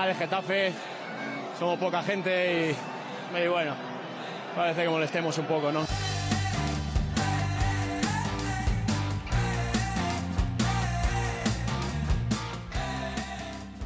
final 0.00 0.10
es 0.12 0.18
Getafe, 0.18 0.72
somos 1.58 1.78
poca 1.78 2.02
gente 2.02 2.74
y, 3.34 3.38
y 3.38 3.48
bueno, 3.48 3.74
parece 4.56 4.84
que 4.84 4.88
molestemos 4.88 5.36
un 5.36 5.44
poco, 5.44 5.70
¿no? 5.72 5.84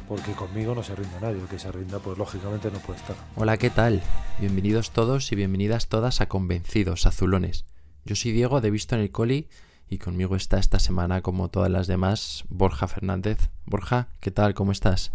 porque 0.07 0.33
conmigo 0.33 0.75
no 0.75 0.83
se 0.83 0.95
rinda 0.95 1.19
nadie, 1.19 1.41
el 1.41 1.47
que 1.47 1.59
se 1.59 1.69
rinda 1.71 1.99
pues 1.99 2.17
lógicamente 2.17 2.71
no 2.71 2.77
puede 2.79 2.99
estar. 2.99 3.15
Hola, 3.35 3.57
¿qué 3.57 3.69
tal? 3.69 4.01
Bienvenidos 4.39 4.91
todos 4.91 5.31
y 5.31 5.35
bienvenidas 5.35 5.89
todas 5.89 6.21
a 6.21 6.27
Convencidos 6.27 7.07
Azulones. 7.07 7.65
Yo 8.05 8.15
soy 8.15 8.31
Diego 8.31 8.61
de 8.61 8.69
Visto 8.69 8.95
en 8.95 9.01
el 9.01 9.11
Coli 9.11 9.49
y 9.89 9.97
conmigo 9.97 10.35
está 10.37 10.59
esta 10.59 10.79
semana, 10.79 11.21
como 11.21 11.49
todas 11.49 11.71
las 11.71 11.87
demás, 11.87 12.45
Borja 12.47 12.87
Fernández. 12.87 13.49
Borja, 13.65 14.09
¿qué 14.21 14.31
tal? 14.31 14.53
¿Cómo 14.53 14.71
estás? 14.71 15.11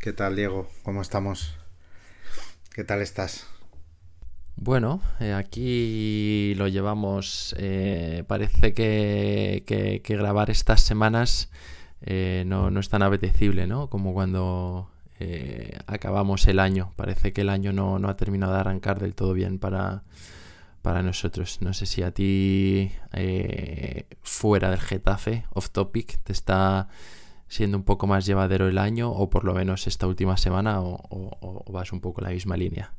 ¿Qué 0.00 0.12
tal, 0.12 0.36
Diego? 0.36 0.68
¿Cómo 0.82 1.02
estamos? 1.02 1.56
¿Qué 2.72 2.84
tal 2.84 3.00
estás? 3.00 3.46
Bueno, 4.54 5.00
eh, 5.18 5.32
aquí 5.32 6.54
lo 6.56 6.68
llevamos. 6.68 7.54
Eh, 7.58 8.22
parece 8.28 8.72
que, 8.72 10.02
grabar 10.06 10.50
estas 10.50 10.82
semanas 10.82 11.50
eh, 12.02 12.44
no, 12.46 12.70
no, 12.70 12.78
es 12.80 12.88
tan 12.88 13.02
apetecible, 13.02 13.66
¿no? 13.66 13.88
Como 13.88 14.12
cuando 14.12 14.90
acabamos 15.86 16.46
el 16.46 16.60
año. 16.60 16.92
Parece 16.94 17.32
que 17.32 17.40
el 17.40 17.48
año 17.48 17.72
no, 17.72 17.98
no, 17.98 18.08
ha 18.08 18.16
terminado 18.16 18.52
de 18.52 18.60
arrancar 18.60 19.00
del 19.00 19.14
todo 19.14 19.32
bien 19.32 19.58
para, 19.58 20.04
para 20.82 21.02
nosotros. 21.02 21.58
No 21.62 21.72
sé 21.72 21.86
si 21.86 22.02
a 22.02 22.12
ti, 22.12 22.92
fuera 24.22 24.70
del 24.70 24.80
Getafe, 24.80 25.46
off 25.50 25.70
topic, 25.70 26.18
te 26.22 26.32
está 26.32 26.88
siendo 27.48 27.78
un 27.78 27.84
poco 27.84 28.06
más 28.06 28.26
llevadero 28.26 28.68
el 28.68 28.78
año 28.78 29.10
o 29.10 29.30
por 29.30 29.44
lo 29.44 29.54
menos 29.54 29.86
esta 29.86 30.06
última 30.06 30.36
semana 30.36 30.80
o, 30.80 31.64
vas 31.70 31.92
un 31.92 32.00
poco 32.00 32.20
en 32.20 32.26
la 32.26 32.32
misma 32.32 32.56
línea. 32.56 32.92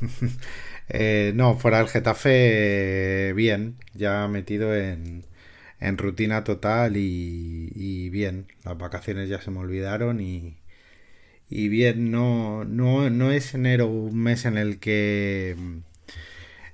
no, 1.34 1.56
fuera 1.56 1.78
del 1.78 1.88
Getafe, 1.88 3.32
bien, 3.34 3.76
ya 3.94 4.26
metido 4.28 4.74
en 4.74 5.98
rutina 5.98 6.44
total 6.44 6.96
y, 6.96 7.70
y, 7.74 8.10
bien. 8.10 8.46
Las 8.64 8.78
vacaciones 8.78 9.28
ya 9.28 9.40
se 9.40 9.50
me 9.50 9.60
olvidaron 9.60 10.20
y, 10.20 10.56
y 11.48 11.68
bien, 11.68 12.10
no, 12.10 12.64
no, 12.64 13.10
no 13.10 13.30
es 13.32 13.54
enero 13.54 13.86
un 13.88 14.16
mes 14.16 14.44
en 14.46 14.58
el 14.58 14.78
que 14.80 15.56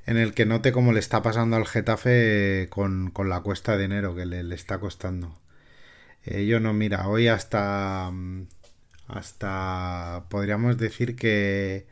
en 0.06 0.16
el 0.16 0.34
que 0.34 0.46
note 0.46 0.72
cómo 0.72 0.92
le 0.92 1.00
está 1.00 1.22
pasando 1.22 1.56
al 1.56 1.66
Getafe 1.66 2.68
con, 2.70 3.10
con 3.10 3.28
la 3.28 3.40
cuesta 3.40 3.76
de 3.76 3.84
enero 3.84 4.14
que 4.14 4.26
le, 4.26 4.42
le 4.42 4.54
está 4.54 4.78
costando. 4.80 5.39
Eh, 6.24 6.46
yo 6.46 6.60
no, 6.60 6.72
mira, 6.72 7.08
hoy 7.08 7.28
hasta 7.28 8.12
hasta 9.08 10.27
podríamos 10.30 10.78
decir 10.78 11.16
que 11.16 11.86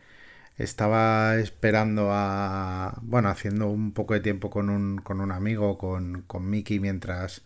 estaba 0.58 1.36
esperando 1.38 2.10
a. 2.12 2.98
Bueno, 3.02 3.28
haciendo 3.30 3.68
un 3.68 3.92
poco 3.92 4.14
de 4.14 4.20
tiempo 4.20 4.50
con 4.50 4.70
un, 4.70 4.98
con 4.98 5.20
un 5.20 5.32
amigo, 5.32 5.78
con, 5.78 6.22
con 6.26 6.50
Mickey, 6.50 6.80
mientras 6.80 7.42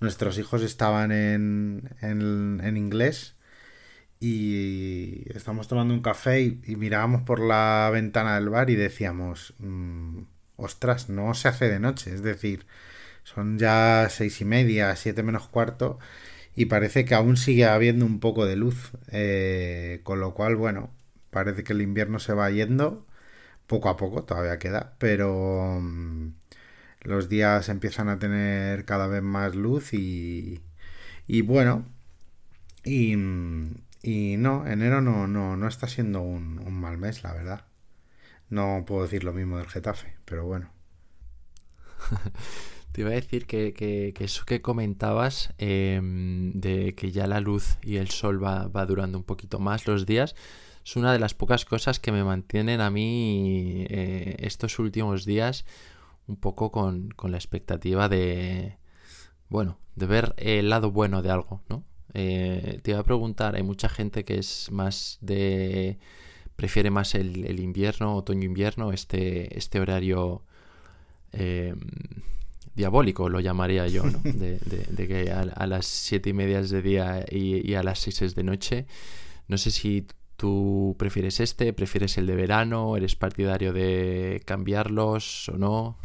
nuestros 0.00 0.38
hijos 0.38 0.62
estaban 0.62 1.12
en, 1.12 1.90
en, 2.02 2.60
en 2.64 2.76
inglés. 2.76 3.36
Y 4.20 5.24
estamos 5.34 5.68
tomando 5.68 5.94
un 5.94 6.02
café 6.02 6.40
y, 6.42 6.60
y, 6.64 6.76
mirábamos 6.76 7.22
por 7.22 7.40
la 7.40 7.90
ventana 7.92 8.36
del 8.36 8.48
bar 8.50 8.70
y 8.70 8.76
decíamos: 8.76 9.54
mmm, 9.58 10.22
Ostras, 10.56 11.08
no 11.08 11.34
se 11.34 11.48
hace 11.48 11.68
de 11.68 11.80
noche. 11.80 12.14
Es 12.14 12.22
decir, 12.22 12.66
son 13.24 13.58
ya 13.58 14.08
seis 14.10 14.40
y 14.40 14.44
media, 14.44 14.94
siete 14.96 15.22
menos 15.22 15.48
cuarto. 15.48 15.98
Y 16.54 16.66
parece 16.66 17.04
que 17.04 17.14
aún 17.14 17.36
sigue 17.36 17.66
habiendo 17.66 18.06
un 18.06 18.20
poco 18.20 18.46
de 18.46 18.56
luz. 18.56 18.92
Eh, 19.10 20.00
con 20.04 20.20
lo 20.20 20.34
cual, 20.34 20.56
bueno, 20.56 20.90
Parece 21.32 21.64
que 21.64 21.72
el 21.72 21.82
invierno 21.82 22.18
se 22.18 22.34
va 22.34 22.50
yendo 22.50 23.06
poco 23.66 23.88
a 23.88 23.96
poco, 23.96 24.24
todavía 24.24 24.58
queda, 24.58 24.96
pero 24.98 25.78
um, 25.78 26.34
los 27.02 27.28
días 27.30 27.70
empiezan 27.70 28.08
a 28.10 28.18
tener 28.18 28.84
cada 28.86 29.06
vez 29.08 29.22
más 29.22 29.56
luz 29.56 29.94
y, 29.94 30.62
y 31.26 31.42
bueno, 31.42 31.86
y, 32.84 33.14
y, 34.02 34.36
no, 34.38 34.66
enero 34.66 35.00
no, 35.00 35.26
no, 35.28 35.56
no 35.56 35.68
está 35.68 35.88
siendo 35.88 36.22
un, 36.22 36.58
un, 36.58 36.74
mal 36.80 36.98
mes, 36.98 37.22
la 37.24 37.32
verdad. 37.34 37.64
No 38.50 38.84
puedo 38.86 39.04
decir 39.04 39.24
lo 39.24 39.32
mismo 39.32 39.58
del 39.58 39.68
Getafe, 39.68 40.16
pero 40.26 40.44
bueno. 40.46 40.70
Te 42.92 43.00
iba 43.00 43.10
a 43.10 43.14
decir 43.14 43.46
que, 43.46 43.72
que, 43.72 44.12
eso 44.22 44.44
que 44.44 44.60
comentabas 44.60 45.54
eh, 45.58 46.00
de 46.02 46.94
que 46.94 47.10
ya 47.10 47.26
la 47.26 47.40
luz 47.40 47.78
y 47.82 47.96
el 47.96 48.10
sol 48.10 48.42
va, 48.42 48.68
va 48.68 48.86
durando 48.86 49.18
un 49.18 49.24
poquito 49.24 49.58
más 49.58 49.86
los 49.86 50.06
días 50.06 50.34
es 50.84 50.96
una 50.96 51.12
de 51.12 51.18
las 51.18 51.34
pocas 51.34 51.64
cosas 51.64 52.00
que 52.00 52.12
me 52.12 52.24
mantienen 52.24 52.80
a 52.80 52.90
mí 52.90 53.86
eh, 53.88 54.36
estos 54.40 54.78
últimos 54.78 55.24
días 55.24 55.64
un 56.26 56.36
poco 56.36 56.72
con, 56.72 57.10
con, 57.10 57.30
la 57.30 57.36
expectativa 57.36 58.08
de, 58.08 58.78
bueno, 59.48 59.78
de 59.96 60.06
ver 60.06 60.34
el 60.38 60.70
lado 60.70 60.90
bueno 60.90 61.22
de 61.22 61.30
algo, 61.30 61.62
¿no? 61.68 61.84
Eh, 62.14 62.80
te 62.82 62.92
iba 62.92 63.00
a 63.00 63.04
preguntar, 63.04 63.54
hay 63.54 63.62
mucha 63.62 63.88
gente 63.88 64.24
que 64.24 64.38
es 64.38 64.70
más 64.70 65.18
de... 65.20 65.98
prefiere 66.56 66.90
más 66.90 67.14
el, 67.14 67.60
invierno, 67.60 68.16
otoño-invierno, 68.16 68.92
este, 68.92 69.56
este 69.56 69.80
horario 69.80 70.42
eh, 71.32 71.74
diabólico, 72.74 73.28
lo 73.28 73.40
llamaría 73.40 73.86
yo, 73.86 74.04
¿no? 74.04 74.20
De, 74.24 74.58
que 75.06 75.30
a, 75.30 75.66
las 75.66 75.86
siete 75.86 76.30
y 76.30 76.32
media 76.32 76.62
de 76.62 76.82
día 76.82 77.24
y, 77.30 77.74
a 77.74 77.82
las 77.82 78.00
seis 78.00 78.22
es 78.22 78.34
de 78.34 78.42
noche. 78.42 78.86
No 79.48 79.58
sé 79.58 79.70
si 79.70 80.06
¿Tú 80.42 80.96
prefieres 80.98 81.38
este? 81.38 81.72
¿Prefieres 81.72 82.18
el 82.18 82.26
de 82.26 82.34
verano? 82.34 82.96
¿Eres 82.96 83.14
partidario 83.14 83.72
de 83.72 84.42
cambiarlos 84.44 85.48
o 85.50 85.56
no? 85.56 85.96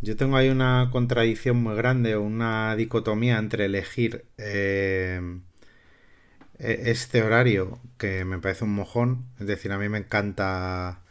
Yo 0.00 0.16
tengo 0.16 0.36
ahí 0.36 0.48
una 0.48 0.88
contradicción 0.90 1.62
muy 1.62 1.76
grande, 1.76 2.16
una 2.16 2.74
dicotomía 2.74 3.38
entre 3.38 3.66
elegir 3.66 4.24
eh, 4.38 5.20
este 6.58 7.22
horario, 7.22 7.78
que 7.96 8.24
me 8.24 8.40
parece 8.40 8.64
un 8.64 8.74
mojón, 8.74 9.26
es 9.38 9.46
decir, 9.46 9.70
a 9.70 9.78
mí 9.78 9.88
me 9.88 9.98
encanta, 9.98 11.02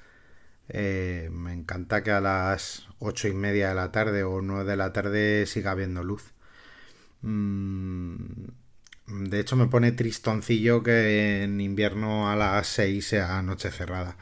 eh, 0.68 1.30
me 1.32 1.54
encanta 1.54 2.04
que 2.04 2.12
a 2.12 2.20
las 2.20 2.89
ocho 3.00 3.28
y 3.28 3.34
media 3.34 3.70
de 3.70 3.76
la 3.76 3.92
tarde 3.92 4.24
o 4.24 4.42
nueve 4.42 4.70
de 4.70 4.78
la 4.78 4.94
tarde 4.94 5.46
siga 5.46 5.72
habiendo 5.72 6.04
luz. 6.04 6.34
Mm, 7.22 8.16
de 9.08 9.40
hecho, 9.40 9.56
me 9.56 9.68
pone 9.68 9.92
tristoncillo 9.92 10.84
que 10.84 11.44
en 11.44 11.62
invierno 11.62 12.30
a 12.30 12.36
las 12.36 12.68
6 12.68 13.08
sea 13.08 13.42
noche 13.42 13.72
cerrada. 13.72 14.18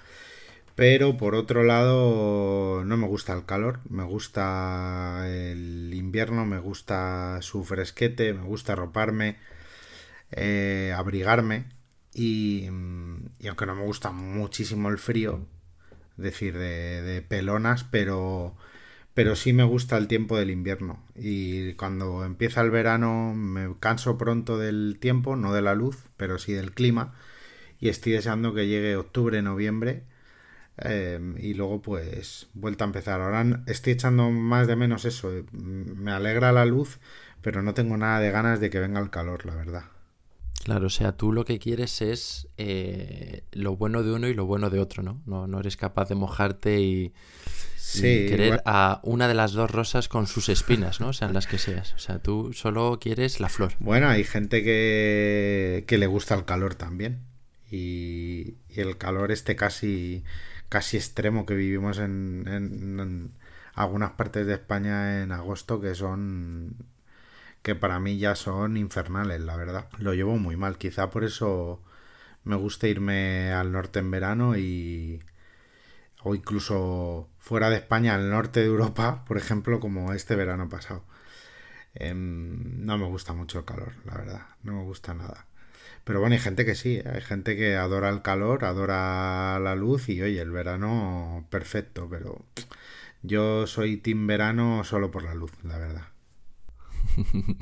Pero 0.75 1.17
por 1.17 1.35
otro 1.35 1.63
lado, 1.63 2.83
no 2.85 2.97
me 2.97 3.07
gusta 3.07 3.33
el 3.33 3.45
calor, 3.45 3.79
me 3.89 4.03
gusta 4.03 5.25
el 5.27 5.93
invierno, 5.93 6.45
me 6.45 6.59
gusta 6.59 7.39
su 7.41 7.63
fresquete, 7.65 8.33
me 8.33 8.43
gusta 8.43 8.73
arroparme, 8.73 9.37
eh, 10.31 10.93
abrigarme. 10.95 11.65
Y, 12.13 12.69
y, 13.39 13.47
aunque 13.47 13.65
no 13.65 13.75
me 13.75 13.83
gusta 13.83 14.11
muchísimo 14.11 14.89
el 14.89 14.97
frío, 14.97 15.47
decir, 16.17 16.57
de, 16.57 17.01
de 17.01 17.21
pelonas, 17.21 17.83
pero 17.83 18.55
pero 19.17 19.35
sí 19.35 19.51
me 19.51 19.63
gusta 19.63 19.97
el 19.97 20.07
tiempo 20.07 20.37
del 20.37 20.51
invierno. 20.51 21.03
Y 21.15 21.73
cuando 21.73 22.23
empieza 22.23 22.61
el 22.61 22.69
verano 22.69 23.33
me 23.33 23.75
canso 23.79 24.15
pronto 24.15 24.59
del 24.59 24.99
tiempo, 24.99 25.35
no 25.35 25.53
de 25.53 25.63
la 25.63 25.73
luz, 25.73 25.97
pero 26.17 26.37
sí 26.37 26.53
del 26.53 26.71
clima. 26.71 27.15
Y 27.79 27.89
estoy 27.89 28.11
deseando 28.11 28.53
que 28.53 28.67
llegue 28.67 28.95
octubre, 28.95 29.41
noviembre. 29.41 30.03
Eh, 30.77 31.19
y 31.39 31.55
luego 31.55 31.81
pues 31.81 32.47
vuelta 32.53 32.83
a 32.85 32.87
empezar. 32.89 33.21
Ahora 33.21 33.63
estoy 33.65 33.93
echando 33.93 34.29
más 34.29 34.67
de 34.67 34.75
menos 34.75 35.03
eso. 35.05 35.31
Me 35.51 36.11
alegra 36.11 36.51
la 36.51 36.65
luz, 36.65 36.99
pero 37.41 37.63
no 37.63 37.73
tengo 37.73 37.97
nada 37.97 38.19
de 38.19 38.29
ganas 38.29 38.59
de 38.59 38.69
que 38.69 38.79
venga 38.79 38.99
el 38.99 39.09
calor, 39.09 39.47
la 39.47 39.55
verdad. 39.55 39.96
Claro, 40.67 40.87
o 40.87 40.89
sea, 40.89 41.13
tú 41.13 41.31
lo 41.31 41.45
que 41.45 41.59
quieres 41.59 42.01
es 42.01 42.49
eh, 42.57 43.45
lo 43.53 43.77
bueno 43.77 44.03
de 44.03 44.11
uno 44.11 44.27
y 44.27 44.33
lo 44.33 44.45
bueno 44.45 44.69
de 44.69 44.81
otro, 44.81 45.01
¿no? 45.01 45.21
No, 45.25 45.47
no 45.47 45.61
eres 45.61 45.77
capaz 45.77 46.09
de 46.09 46.15
mojarte 46.15 46.81
y, 46.81 47.13
sí, 47.77 48.05
y 48.05 48.27
querer 48.27 48.47
bueno. 48.49 48.63
a 48.65 48.99
una 49.03 49.29
de 49.29 49.33
las 49.33 49.53
dos 49.53 49.71
rosas 49.71 50.09
con 50.09 50.27
sus 50.27 50.49
espinas, 50.49 50.99
¿no? 50.99 51.13
Sean 51.13 51.33
las 51.33 51.47
que 51.47 51.57
seas. 51.57 51.93
O 51.93 51.99
sea, 51.99 52.19
tú 52.19 52.51
solo 52.51 52.97
quieres 52.99 53.39
la 53.39 53.47
flor. 53.47 53.75
Bueno, 53.79 54.09
hay 54.09 54.25
gente 54.25 54.61
que, 54.61 55.85
que 55.87 55.97
le 55.97 56.07
gusta 56.07 56.35
el 56.35 56.43
calor 56.43 56.75
también. 56.75 57.21
Y, 57.71 58.55
y, 58.67 58.81
el 58.81 58.97
calor 58.97 59.31
este 59.31 59.55
casi, 59.55 60.25
casi 60.67 60.97
extremo 60.97 61.45
que 61.45 61.55
vivimos 61.55 61.97
en, 61.99 62.43
en, 62.45 62.99
en 62.99 63.31
algunas 63.73 64.11
partes 64.11 64.45
de 64.45 64.55
España 64.55 65.23
en 65.23 65.31
agosto 65.31 65.79
que 65.79 65.95
son 65.95 66.75
que 67.67 67.75
para 67.75 67.99
mí 67.99 68.17
ya 68.17 68.35
son 68.35 68.77
infernales, 68.77 69.41
la 69.41 69.57
verdad. 69.57 69.89
Lo 69.99 70.13
llevo 70.13 70.37
muy 70.37 70.55
mal, 70.55 70.77
quizá 70.77 71.09
por 71.09 71.25
eso 71.25 71.81
me 72.45 72.55
gusta 72.55 72.87
irme 72.87 73.51
al 73.51 73.73
norte 73.73 73.99
en 73.99 74.09
verano 74.09 74.57
y 74.57 75.21
o 76.23 76.33
incluso 76.33 77.29
fuera 77.39 77.69
de 77.69 77.75
España, 77.77 78.15
al 78.15 78.29
norte 78.29 78.61
de 78.61 78.67
Europa, 78.67 79.25
por 79.25 79.37
ejemplo, 79.37 79.81
como 79.81 80.13
este 80.13 80.35
verano 80.37 80.69
pasado. 80.69 81.03
Eh, 81.95 82.13
no 82.15 82.97
me 82.97 83.05
gusta 83.05 83.33
mucho 83.33 83.59
el 83.59 83.65
calor, 83.65 83.93
la 84.05 84.15
verdad, 84.15 84.41
no 84.63 84.73
me 84.73 84.83
gusta 84.83 85.13
nada. 85.13 85.47
Pero 86.05 86.21
bueno, 86.21 86.35
hay 86.35 86.39
gente 86.39 86.65
que 86.65 86.75
sí, 86.75 87.01
hay 87.05 87.21
gente 87.21 87.57
que 87.57 87.75
adora 87.75 88.09
el 88.09 88.21
calor, 88.21 88.63
adora 88.63 89.59
la 89.59 89.75
luz 89.75 90.07
y 90.07 90.21
oye, 90.21 90.39
el 90.41 90.51
verano 90.51 91.45
perfecto, 91.49 92.07
pero 92.09 92.45
yo 93.23 93.67
soy 93.67 93.97
team 93.97 94.25
verano 94.27 94.85
solo 94.85 95.11
por 95.11 95.23
la 95.23 95.33
luz, 95.35 95.51
la 95.63 95.77
verdad. 95.77 96.16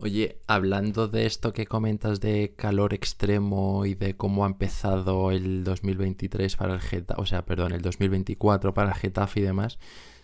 Oye, 0.00 0.38
hablando 0.46 1.08
de 1.08 1.26
esto 1.26 1.52
que 1.52 1.66
comentas 1.66 2.20
de 2.20 2.54
calor 2.56 2.94
extremo 2.94 3.84
y 3.84 3.94
de 3.94 4.16
cómo 4.16 4.44
ha 4.44 4.46
empezado 4.46 5.32
el 5.32 5.64
2023 5.64 6.54
para 6.56 6.74
el 6.74 6.80
Getafe, 6.80 7.20
o 7.20 7.26
sea, 7.26 7.44
perdón, 7.44 7.72
el 7.72 7.82
2024 7.82 8.74
para 8.74 8.90
el 8.90 8.94
Getafe 8.94 9.40
y 9.40 9.42
demás, 9.42 9.80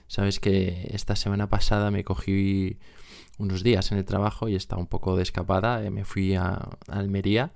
sabes 0.07 0.39
que 0.39 0.89
esta 0.93 1.17
semana 1.17 1.49
pasada 1.49 1.91
me 1.91 2.05
cogí 2.05 2.79
unos 3.39 3.65
días 3.65 3.91
en 3.91 3.99
el 3.99 4.05
trabajo 4.05 4.49
y 4.49 4.55
estaba 4.55 4.81
un 4.81 4.87
poco 4.87 5.17
de 5.17 5.25
escapada, 5.25 5.85
eh, 5.85 5.91
me 5.91 6.05
fui 6.05 6.37
a, 6.37 6.69
Almería, 6.87 7.53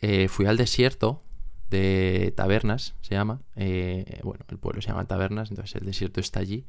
eh, 0.00 0.28
fui 0.28 0.46
al 0.46 0.56
desierto 0.56 1.22
de 1.70 2.32
Tabernas, 2.36 2.94
se 3.00 3.16
llama, 3.16 3.40
eh, 3.56 4.20
bueno, 4.22 4.44
el 4.48 4.58
pueblo 4.58 4.80
se 4.80 4.88
llama 4.90 5.06
Tabernas, 5.06 5.50
entonces 5.50 5.74
el 5.74 5.86
desierto 5.86 6.20
está 6.20 6.38
allí 6.38 6.64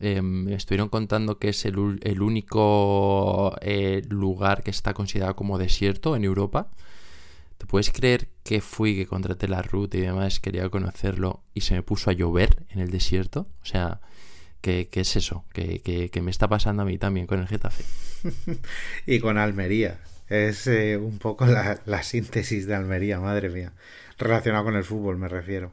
eh, 0.00 0.22
me 0.22 0.54
estuvieron 0.54 0.88
contando 0.88 1.38
que 1.38 1.50
es 1.50 1.66
el, 1.66 1.78
único 1.78 3.54
eh, 3.60 4.02
lugar 4.08 4.62
que 4.62 4.70
está 4.70 4.94
considerado 4.94 5.36
como 5.36 5.58
desierto 5.58 6.16
en 6.16 6.24
Europa. 6.24 6.70
¿Te 7.58 7.66
puedes 7.66 7.90
creer 7.90 8.28
que 8.42 8.62
fui, 8.62 8.96
que 8.96 9.06
contraté 9.06 9.46
la 9.46 9.60
ruta 9.60 9.98
y 9.98 10.00
demás, 10.00 10.40
quería 10.40 10.68
conocerlo 10.70 11.42
y 11.52 11.60
se 11.60 11.74
me 11.74 11.82
puso 11.82 12.08
a 12.08 12.14
llover 12.14 12.64
en 12.70 12.80
el 12.80 12.90
desierto? 12.90 13.46
O 13.62 13.66
sea, 13.66 14.00
¿qué, 14.62 14.88
es 14.90 15.16
eso? 15.16 15.44
¿Qué, 15.52 16.10
me 16.22 16.30
está 16.30 16.48
pasando 16.48 16.82
a 16.82 16.86
mí 16.86 16.96
también 16.96 17.26
con 17.26 17.38
el 17.38 17.46
Getafe? 17.46 17.84
y 19.06 19.20
con 19.20 19.36
Almería. 19.36 20.00
Es 20.30 20.66
eh, 20.66 20.96
un 20.96 21.18
poco 21.18 21.44
la, 21.44 21.82
la 21.84 22.02
síntesis 22.02 22.66
de 22.66 22.74
Almería, 22.74 23.20
madre 23.20 23.50
mía. 23.50 23.72
Relacionado 24.16 24.64
con 24.64 24.76
el 24.76 24.84
fútbol, 24.84 25.18
me 25.18 25.28
refiero. 25.28 25.72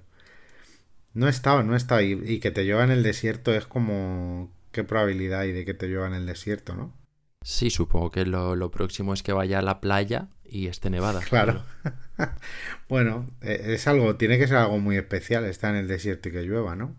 No 1.13 1.27
he 1.27 1.29
estado, 1.29 1.63
no 1.63 1.73
he 1.73 1.77
estado. 1.77 2.01
Y, 2.01 2.39
que 2.39 2.51
te 2.51 2.63
llueva 2.63 2.83
en 2.83 2.91
el 2.91 3.03
desierto 3.03 3.53
es 3.53 3.65
como. 3.65 4.51
¿Qué 4.71 4.83
probabilidad 4.83 5.41
hay 5.41 5.53
de 5.53 5.65
que 5.65 5.73
te 5.73 5.87
llueva 5.87 6.07
en 6.07 6.13
el 6.13 6.25
desierto, 6.25 6.75
no? 6.75 6.93
Sí, 7.41 7.69
supongo 7.69 8.11
que 8.11 8.25
lo, 8.25 8.71
próximo 8.71 9.13
es 9.13 9.23
que 9.23 9.33
vaya 9.33 9.59
a 9.59 9.61
la 9.61 9.79
playa 9.79 10.27
y 10.45 10.67
esté 10.67 10.89
nevada. 10.89 11.21
Claro. 11.21 11.63
bueno, 12.89 13.29
e, 13.41 13.73
es 13.73 13.87
algo, 13.87 14.17
tiene 14.17 14.37
que 14.37 14.47
ser 14.47 14.57
algo 14.57 14.79
muy 14.79 14.97
especial 14.97 15.45
estar 15.45 15.73
en 15.73 15.81
el 15.81 15.87
desierto 15.87 16.29
y 16.29 16.33
que 16.33 16.43
llueva, 16.43 16.75
¿no? 16.75 16.95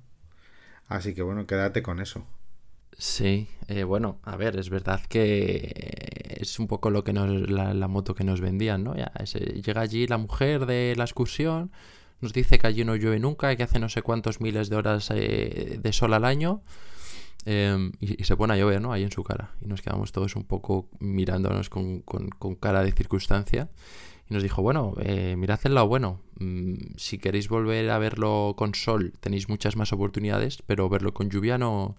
Así 0.87 1.14
que 1.14 1.22
bueno, 1.22 1.46
quédate 1.46 1.82
con 1.82 2.00
eso. 2.00 2.26
Sí, 2.96 3.49
eh, 3.69 3.84
bueno, 3.84 4.19
a 4.25 4.37
ver, 4.37 4.58
es 4.58 4.70
verdad 4.70 5.00
que 5.08 6.37
es 6.40 6.58
un 6.58 6.66
poco 6.66 6.90
lo 6.90 7.04
que 7.04 7.12
nos, 7.12 7.49
la, 7.49 7.88
moto 7.88 8.14
que 8.14 8.25
nos 8.25 8.40
vendían, 8.40 8.84
¿no? 8.84 8.96
Ya, 8.96 9.12
llega 9.25 9.81
allí 9.81 10.06
la 10.06 10.19
mujer 10.19 10.66
de 10.66 10.94
la 10.96 11.04
excursión, 11.04 11.70
nos 12.20 12.32
dice 12.32 12.59
que 12.59 12.67
allí 12.67 12.85
no 12.85 12.97
llueve 12.97 13.20
nunca, 13.20 13.55
que 13.56 13.62
hace 13.62 13.79
no 13.79 13.88
sé 13.88 14.03
cuántos 14.03 14.41
miles 14.41 14.69
de 14.69 14.76
horas 14.76 15.11
eh, 15.15 15.79
de 15.81 15.93
sol 15.93 16.15
al 16.15 16.25
año. 16.25 16.62
Em, 17.44 17.93
y, 18.00 18.25
se 18.25 18.37
pone 18.37 18.55
a 18.55 18.56
llover, 18.56 18.81
¿no? 18.81 18.93
Ahí 18.93 19.05
en 19.05 19.12
su 19.12 19.23
cara. 19.23 19.53
Y 19.61 19.67
nos 19.67 19.81
quedamos 19.81 20.12
todos 20.12 20.37
un 20.37 20.44
poco 20.44 20.88
mirándonos 20.99 21.70
con, 21.70 22.03
cara 22.61 22.82
de 22.82 22.93
circunstancia. 22.93 23.70
Y 24.29 24.35
nos 24.35 24.43
dijo, 24.43 24.61
bueno, 24.61 24.94
eh, 25.00 25.37
mirad 25.37 25.61
el 25.65 25.75
lado 25.75 25.88
bueno. 25.88 26.20
Mm, 26.38 26.75
si 26.97 27.19
queréis 27.19 27.49
volver 27.49 27.88
a 27.91 27.99
verlo 27.99 28.55
con 28.56 28.75
sol, 28.75 29.14
tenéis 29.21 29.49
muchas 29.49 29.76
más 29.76 29.93
oportunidades, 29.93 30.62
pero 30.67 30.88
verlo 30.88 31.14
con 31.14 31.31
lluvia 31.31 31.56
no, 31.56 31.97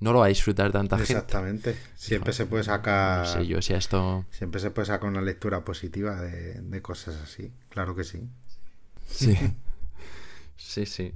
no 0.00 0.12
lo 0.12 0.18
va 0.18 0.26
a 0.26 0.28
disfrutar 0.28 0.72
tanta 0.72 0.98
gente. 0.98 1.12
Exactamente. 1.12 1.76
Siempre 1.94 2.32
se 2.32 2.44
puede 2.44 2.64
sacar. 2.64 3.26
No 3.36 3.42
yo, 3.42 3.62
si 3.62 3.72
esto. 3.72 4.26
Siempre 4.30 4.60
se 4.60 4.70
puede 4.70 4.86
sacar 4.86 5.08
una 5.08 5.22
lectura 5.22 5.64
positiva 5.64 6.20
de, 6.20 6.60
de 6.60 6.82
cosas 6.82 7.16
así. 7.22 7.52
Claro 7.70 7.94
que 7.94 8.04
sí. 8.04 8.28
Sí. 9.14 9.36
sí, 10.56 10.86
sí. 10.86 11.12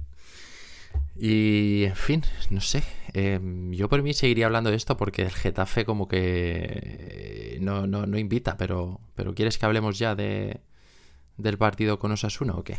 Y, 1.17 1.83
en 1.85 1.95
fin, 1.95 2.23
no 2.49 2.61
sé. 2.61 2.83
Em, 3.13 3.71
yo 3.73 3.89
por 3.89 4.01
mí 4.01 4.13
seguiría 4.13 4.45
hablando 4.45 4.69
de 4.69 4.77
esto 4.77 4.95
porque 4.95 5.23
el 5.23 5.31
Getafe 5.31 5.83
como 5.83 6.07
que 6.07 7.57
no, 7.61 7.87
no, 7.87 8.17
invita, 8.17 8.57
pero, 8.57 9.01
pero 9.15 9.35
¿quieres 9.35 9.57
que 9.57 9.65
hablemos 9.65 9.99
ya 9.99 10.15
de, 10.15 10.61
del 11.37 11.57
partido 11.57 11.99
con 11.99 12.11
Osasuna 12.11 12.53
o 12.53 12.63
qué? 12.63 12.77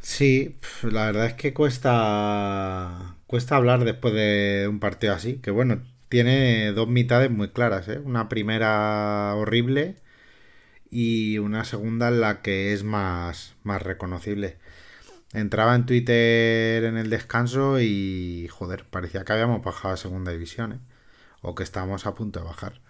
Sí, 0.00 0.56
la 0.82 1.06
verdad 1.06 1.26
es 1.26 1.34
que 1.34 1.54
cuesta 1.54 3.16
cuesta 3.26 3.56
hablar 3.56 3.84
después 3.84 4.12
de 4.12 4.66
un 4.68 4.78
partido 4.78 5.14
así, 5.14 5.38
que 5.38 5.50
bueno, 5.50 5.82
tiene 6.08 6.72
dos 6.72 6.86
mitades 6.88 7.30
muy 7.30 7.48
claras, 7.48 7.88
¿eh? 7.88 7.98
Una 7.98 8.28
primera 8.28 9.34
horrible 9.34 9.96
y 10.94 11.38
una 11.38 11.64
segunda 11.64 12.06
en 12.06 12.20
la 12.20 12.40
que 12.40 12.72
es 12.72 12.84
más, 12.84 13.56
más 13.64 13.82
reconocible. 13.82 14.58
Entraba 15.32 15.74
en 15.74 15.86
Twitter 15.86 16.84
en 16.84 16.96
el 16.96 17.10
descanso 17.10 17.80
y, 17.80 18.46
joder, 18.48 18.86
parecía 18.88 19.24
que 19.24 19.32
habíamos 19.32 19.60
bajado 19.64 19.94
a 19.94 19.96
segunda 19.96 20.30
división, 20.30 20.72
¿eh? 20.74 20.78
o 21.42 21.56
que 21.56 21.64
estábamos 21.64 22.06
a 22.06 22.14
punto 22.14 22.38
de 22.38 22.46
bajar. 22.46 22.80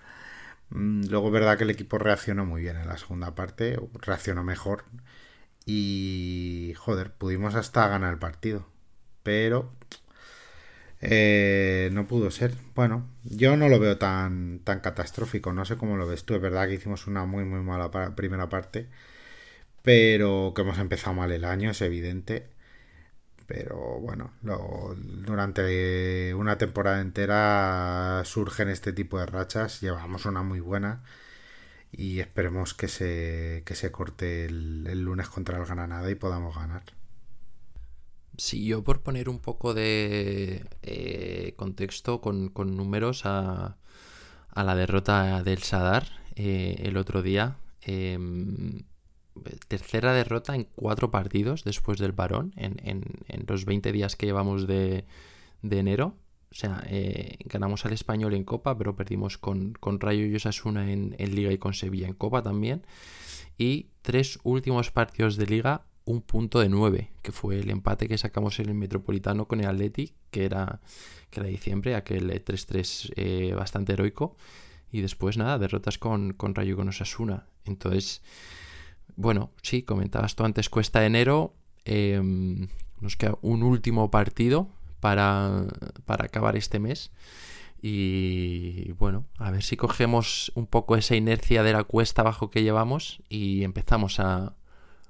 Mm, 0.68 1.06
luego 1.08 1.28
es 1.28 1.32
verdad 1.32 1.56
que 1.56 1.64
el 1.64 1.70
equipo 1.70 1.96
reaccionó 1.98 2.44
muy 2.44 2.60
bien 2.62 2.76
en 2.76 2.88
la 2.88 2.98
segunda 2.98 3.34
parte, 3.34 3.80
reaccionó 3.94 4.44
mejor 4.44 4.84
y, 5.64 6.74
joder, 6.76 7.14
pudimos 7.14 7.54
hasta 7.54 7.88
ganar 7.88 8.12
el 8.12 8.18
partido. 8.18 8.66
Pero 9.22 9.72
eh, 11.06 11.90
no 11.92 12.06
pudo 12.06 12.30
ser. 12.30 12.54
Bueno, 12.74 13.06
yo 13.24 13.56
no 13.56 13.68
lo 13.68 13.78
veo 13.78 13.98
tan, 13.98 14.60
tan 14.60 14.80
catastrófico. 14.80 15.52
No 15.52 15.64
sé 15.64 15.76
cómo 15.76 15.96
lo 15.96 16.06
ves 16.06 16.24
tú. 16.24 16.34
Es 16.34 16.40
verdad 16.40 16.66
que 16.68 16.74
hicimos 16.74 17.06
una 17.06 17.24
muy, 17.26 17.44
muy 17.44 17.60
mala 17.60 17.90
primera 18.14 18.48
parte. 18.48 18.88
Pero 19.82 20.52
que 20.54 20.62
hemos 20.62 20.78
empezado 20.78 21.14
mal 21.14 21.32
el 21.32 21.44
año, 21.44 21.70
es 21.70 21.82
evidente. 21.82 22.48
Pero 23.46 24.00
bueno, 24.00 24.32
durante 24.42 26.34
una 26.34 26.56
temporada 26.58 27.00
entera 27.00 28.22
surgen 28.24 28.68
este 28.70 28.92
tipo 28.92 29.18
de 29.18 29.26
rachas. 29.26 29.80
Llevamos 29.82 30.26
una 30.26 30.42
muy 30.42 30.60
buena. 30.60 31.02
Y 31.92 32.20
esperemos 32.20 32.74
que 32.74 32.88
se, 32.88 33.62
que 33.66 33.74
se 33.76 33.92
corte 33.92 34.46
el, 34.46 34.86
el 34.88 35.02
lunes 35.02 35.28
contra 35.28 35.58
el 35.58 35.66
Granada 35.66 36.10
y 36.10 36.16
podamos 36.16 36.56
ganar. 36.56 36.82
Sí, 38.36 38.64
yo 38.66 38.82
por 38.82 39.02
poner 39.02 39.28
un 39.28 39.38
poco 39.38 39.74
de 39.74 40.64
eh, 40.82 41.54
contexto 41.56 42.20
con, 42.20 42.52
números 42.76 43.22
a, 43.26 43.76
la 44.54 44.76
derrota 44.76 45.42
del 45.42 45.62
Sadar 45.62 46.08
eh, 46.34 46.76
el 46.80 46.96
otro 46.96 47.22
día. 47.22 47.58
Em, 47.82 48.82
tercera 49.68 50.12
derrota 50.12 50.54
en 50.54 50.64
cuatro 50.74 51.10
partidos 51.10 51.64
después 51.64 51.98
del 51.98 52.12
varón, 52.12 52.52
en, 52.56 53.04
los 53.46 53.64
20 53.64 53.92
días 53.92 54.16
que 54.16 54.26
llevamos 54.26 54.66
de, 54.66 55.04
enero. 55.62 56.16
O 56.50 56.54
sea, 56.54 56.84
eh, 56.88 57.36
ganamos 57.44 57.84
al 57.84 57.92
español 57.92 58.34
en 58.34 58.44
Copa, 58.44 58.76
pero 58.78 58.96
perdimos 58.96 59.38
con, 59.38 59.74
con 59.74 60.00
Rayo 60.00 60.26
y 60.26 60.34
Osasuna 60.34 60.90
en, 60.90 61.14
en 61.18 61.34
Liga 61.34 61.52
y 61.52 61.58
con 61.58 61.74
Sevilla 61.74 62.08
en 62.08 62.14
Copa 62.14 62.42
también. 62.42 62.82
Y 63.58 63.90
tres 64.02 64.38
últimos 64.42 64.90
partidos 64.90 65.36
de 65.36 65.46
Liga 65.46 65.84
un 66.04 66.20
punto 66.20 66.60
de 66.60 66.68
9, 66.68 67.10
que 67.22 67.32
fue 67.32 67.58
el 67.58 67.70
empate 67.70 68.08
que 68.08 68.18
sacamos 68.18 68.58
en 68.60 68.68
el 68.68 68.74
Metropolitano 68.74 69.46
con 69.48 69.60
el 69.60 69.66
Atleti, 69.66 70.12
que 70.30 70.44
era, 70.44 70.80
que 71.30 71.40
era 71.40 71.48
diciembre, 71.48 71.94
aquel 71.94 72.30
3-3 72.44 73.12
eh, 73.16 73.54
bastante 73.54 73.94
heroico. 73.94 74.36
Y 74.90 75.00
después, 75.00 75.36
nada, 75.36 75.58
derrotas 75.58 75.98
con, 75.98 76.34
con 76.34 76.54
Rayo 76.54 76.74
y 76.74 76.76
con 76.76 76.88
Osasuna. 76.88 77.46
Entonces, 77.64 78.22
bueno, 79.16 79.50
sí, 79.62 79.82
comentabas 79.82 80.36
tú 80.36 80.44
antes, 80.44 80.68
cuesta 80.68 81.04
enero. 81.04 81.54
Em, 81.84 82.68
nos 83.00 83.16
queda 83.16 83.36
un 83.42 83.62
último 83.62 84.10
partido 84.10 84.68
para, 85.00 85.66
para 86.04 86.26
acabar 86.26 86.56
este 86.56 86.78
mes. 86.78 87.10
Y 87.82 88.92
bueno, 88.92 89.26
a 89.36 89.50
ver 89.50 89.62
si 89.62 89.76
cogemos 89.76 90.52
un 90.54 90.66
poco 90.66 90.96
esa 90.96 91.16
inercia 91.16 91.62
de 91.62 91.72
la 91.72 91.84
cuesta 91.84 92.22
abajo 92.22 92.50
que 92.50 92.62
llevamos 92.62 93.22
y 93.28 93.62
empezamos 93.62 94.20
a, 94.20 94.54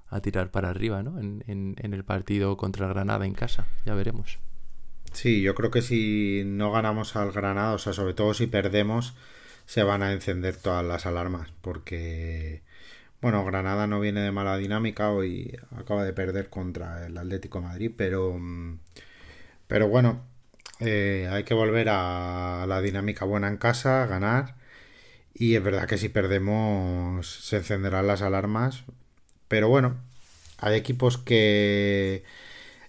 a 0.09 0.21
tirar 0.21 0.51
para 0.51 0.71
arriba, 0.71 1.03
¿no? 1.03 1.19
En, 1.19 1.43
en, 1.47 1.95
el 1.95 2.05
partido 2.05 2.57
contra 2.57 2.87
el 2.87 2.95
Granada 2.95 3.27
en 3.27 3.35
casa. 3.35 3.67
Ya 3.85 3.95
veremos. 3.95 4.39
Sí, 5.13 5.43
yo 5.43 5.55
creo 5.55 5.71
que 5.71 5.83
si 5.83 6.43
no 6.45 6.73
ganamos 6.73 7.17
al 7.17 7.33
Granada, 7.33 7.73
o 7.73 7.79
sea, 7.79 7.93
sobre 7.93 8.15
todo 8.15 8.35
si 8.35 8.47
perdemos, 8.47 9.15
se 9.67 9.83
van 9.83 10.03
a 10.03 10.13
encender 10.13 10.57
todas 10.57 10.85
las 10.85 11.07
alarmas, 11.07 11.53
porque, 11.63 12.63
bueno, 13.21 13.45
Granada 13.45 13.87
no 13.87 14.01
viene 14.01 14.21
de 14.21 14.33
mala 14.33 14.57
dinámica, 14.59 15.11
hoy 15.11 15.57
acaba 15.77 16.05
de 16.05 16.13
perder 16.13 16.51
contra 16.51 17.07
el 17.07 17.17
Atlético 17.17 17.61
Madrid, 17.61 17.93
pero, 17.97 18.39
pero 19.67 19.89
bueno, 19.89 20.25
eh, 20.81 21.29
hay 21.31 21.45
que 21.45 21.55
volver 21.55 21.89
a 21.91 22.67
la 22.69 22.81
dinámica 22.81 23.25
buena 23.25 23.49
en 23.49 23.57
casa, 23.57 24.07
ganar, 24.07 24.57
y 25.33 25.55
es 25.57 25.63
verdad 25.63 25.89
que 25.89 25.99
si 25.99 26.09
perdemos 26.09 27.29
se 27.29 27.57
encenderán 27.59 28.07
las 28.07 28.23
alarmas, 28.23 28.85
pero 29.55 29.69
bueno, 29.69 29.95
hay 30.59 30.75
equipos 30.75 31.17
que, 31.17 32.25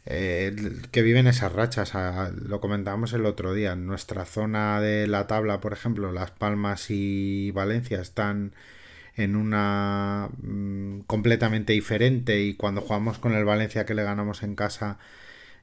eh, 0.07 0.55
que 0.91 1.03
viven 1.03 1.27
esas 1.27 1.53
rachas. 1.53 1.93
Lo 2.33 2.59
comentábamos 2.59 3.13
el 3.13 3.27
otro 3.27 3.53
día. 3.53 3.73
En 3.73 3.85
nuestra 3.85 4.25
zona 4.25 4.81
de 4.81 5.05
la 5.05 5.27
tabla, 5.27 5.61
por 5.61 5.73
ejemplo, 5.73 6.11
Las 6.11 6.31
Palmas 6.31 6.89
y 6.89 7.51
Valencia 7.51 8.01
están 8.01 8.53
en 9.15 9.35
una 9.35 10.29
mm, 10.41 11.01
completamente 11.01 11.73
diferente 11.73 12.41
y 12.41 12.55
cuando 12.55 12.81
jugamos 12.81 13.19
con 13.19 13.35
el 13.35 13.45
Valencia 13.45 13.85
que 13.85 13.93
le 13.93 14.03
ganamos 14.03 14.41
en 14.41 14.55
casa 14.55 14.97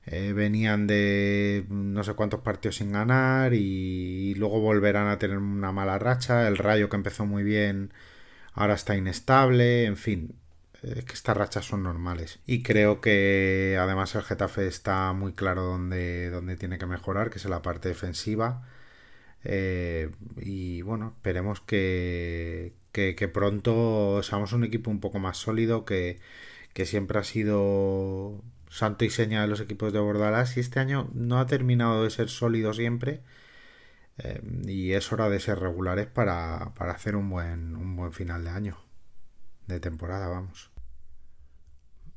eh, 0.07 0.33
venían 0.33 0.87
de 0.87 1.65
no 1.69 2.05
sé 2.05 2.15
cuántos 2.15 2.43
partidos 2.43 2.77
sin 2.77 2.93
ganar 2.93 3.55
y, 3.55 4.35
luego 4.37 4.61
volverán 4.61 5.09
a 5.09 5.19
tener 5.19 5.39
una 5.39 5.73
mala 5.73 5.99
racha. 5.99 6.47
El 6.47 6.59
Rayo 6.59 6.89
que 6.89 6.97
empezó 6.97 7.27
muy 7.27 7.43
bien 7.43 7.93
ahora 8.55 8.75
está 8.75 8.97
inestable, 8.97 9.87
en 9.87 9.97
fin. 9.97 10.42
Es 10.83 11.05
que 11.05 11.15
estas 11.15 11.37
rachas 11.37 11.65
son 11.67 11.83
normales. 11.85 12.41
Y 12.47 12.63
creo 12.63 13.01
que 13.01 13.79
además 13.81 14.15
el 14.15 14.23
Getafe 14.23 14.67
está 14.67 15.13
muy 15.13 15.33
claro 15.33 15.63
donde, 15.63 16.31
donde 16.31 16.57
tiene 16.57 16.79
que 16.79 16.87
mejorar, 16.87 17.31
que 17.31 17.39
es 17.39 17.45
la 17.45 17.63
parte 17.63 17.89
defensiva. 17.89 18.67
Eh, 19.45 20.11
y 20.37 20.83
bueno, 20.83 21.15
esperemos 21.17 21.61
que, 21.61 22.75
que, 22.93 23.29
pronto 23.29 24.23
seamos 24.23 24.53
un 24.53 24.65
equipo 24.65 24.91
un 24.91 25.01
poco 25.01 25.19
más 25.19 25.39
sólido, 25.39 25.85
que, 25.85 26.21
que 26.75 26.87
siempre 26.87 27.19
ha 27.19 27.25
sido 27.25 28.43
santo 28.69 29.05
y 29.05 29.11
seña 29.11 29.43
de 29.43 29.49
los 29.49 29.61
equipos 29.61 29.93
de 29.93 30.01
Bordalás 30.01 30.57
y 30.57 30.61
este 30.61 30.81
año 30.81 31.11
no 31.15 31.39
ha 31.39 31.47
terminado 31.47 32.05
de 32.05 32.11
ser 32.11 32.31
sólido 32.31 32.73
siempre 32.73 33.23
eh, 34.19 34.41
y 34.67 34.93
es 34.93 35.13
hora 35.13 35.29
de 35.29 35.41
ser 35.41 35.59
regulares 35.61 36.07
para, 36.07 36.73
hacer 36.79 37.17
un 37.17 37.31
buen, 37.31 37.77
un 37.77 37.97
buen 37.97 38.13
final 38.13 38.45
de 38.45 38.51
año, 38.51 38.79
de 39.67 39.81
temporada, 39.81 40.29
vamos. 40.29 40.72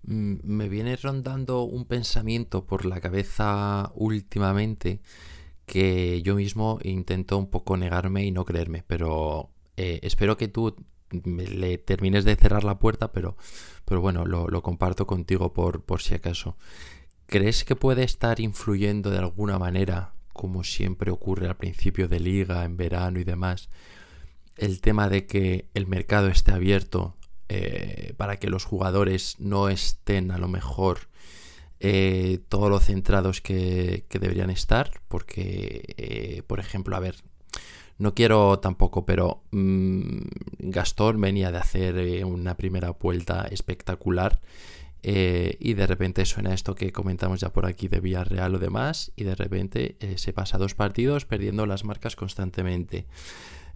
Mm, 0.07 0.35
me 0.43 0.69
viene 0.69 0.95
rondando 0.97 1.63
un 1.63 1.85
pensamiento 1.85 2.65
por 2.65 2.85
la 2.85 3.01
cabeza 3.01 3.91
últimamente 3.95 5.01
que 5.65 6.21
yo 6.21 6.35
mismo 6.35 6.79
intento 6.83 7.37
un 7.37 7.49
poco 7.49 7.75
negarme 7.77 8.23
y 8.23 8.31
no 8.31 8.45
creerme, 8.45 8.83
pero 8.85 9.49
eh, 9.77 9.99
espero 10.03 10.37
que 10.37 10.47
tú 10.47 10.75
le 11.11 11.77
termines 11.79 12.23
de 12.23 12.35
cerrar 12.35 12.63
la 12.63 12.77
puerta, 12.77 13.11
pero, 13.11 13.35
pero 13.85 14.01
bueno, 14.01 14.25
lo, 14.25 14.61
comparto 14.61 15.07
contigo 15.07 15.53
por, 15.53 15.83
por 15.83 16.01
si 16.01 16.15
acaso. 16.15 16.57
¿Crees 17.25 17.63
que 17.63 17.75
puede 17.75 18.03
estar 18.03 18.39
influyendo 18.39 19.09
de 19.09 19.17
alguna 19.19 19.57
manera, 19.57 20.13
como 20.33 20.63
siempre 20.63 21.09
ocurre 21.11 21.47
al 21.47 21.57
principio 21.57 22.07
de 22.07 22.19
liga, 22.19 22.63
en 22.65 22.77
verano 22.77 23.19
y 23.19 23.23
demás, 23.23 23.69
el 24.57 24.81
tema 24.81 25.09
de 25.09 25.25
que 25.25 25.67
el 25.73 25.87
mercado 25.87 26.27
esté 26.27 26.51
abierto 26.51 27.15
eh, 27.49 28.13
para 28.17 28.37
que 28.37 28.49
los 28.49 28.65
jugadores 28.65 29.35
no 29.39 29.69
estén 29.69 30.31
a 30.31 30.37
lo 30.37 30.47
mejor 30.47 31.07
eh, 31.87 32.39
todo 32.49 32.69
lo 32.69 32.79
centrados 32.79 33.41
que, 33.41 34.05
deberían 34.09 34.49
estar? 34.49 34.91
Porque, 35.07 35.93
eh, 35.97 36.41
por 36.47 36.59
ejemplo, 36.59 36.95
a 36.95 36.99
ver, 36.99 37.17
no 37.97 38.13
quiero 38.13 38.59
tampoco, 38.59 39.05
pero 39.05 39.43
mm, 39.51 40.21
Gastón 40.59 41.19
venía 41.21 41.51
de 41.51 41.57
hacer 41.57 41.97
eh, 41.97 42.23
una 42.23 42.55
primera 42.55 42.91
vuelta 42.91 43.47
espectacular. 43.51 44.41
Y 45.07 45.75
de 45.75 45.85
repente 45.85 46.25
suena 46.25 46.51
esto 46.51 46.73
que 46.73 46.91
comentamos 46.91 47.39
ya 47.39 47.53
por 47.53 47.67
aquí 47.67 47.87
de 47.87 47.99
Villarreal 47.99 48.55
o 48.55 48.57
demás, 48.57 49.11
y 49.15 49.23
de 49.23 49.35
repente 49.35 49.97
se 50.15 50.33
pasa 50.33 50.57
dos 50.57 50.73
partidos 50.73 51.25
perdiendo 51.25 51.67
las 51.67 51.83
marcas 51.83 52.15
constantemente. 52.15 53.05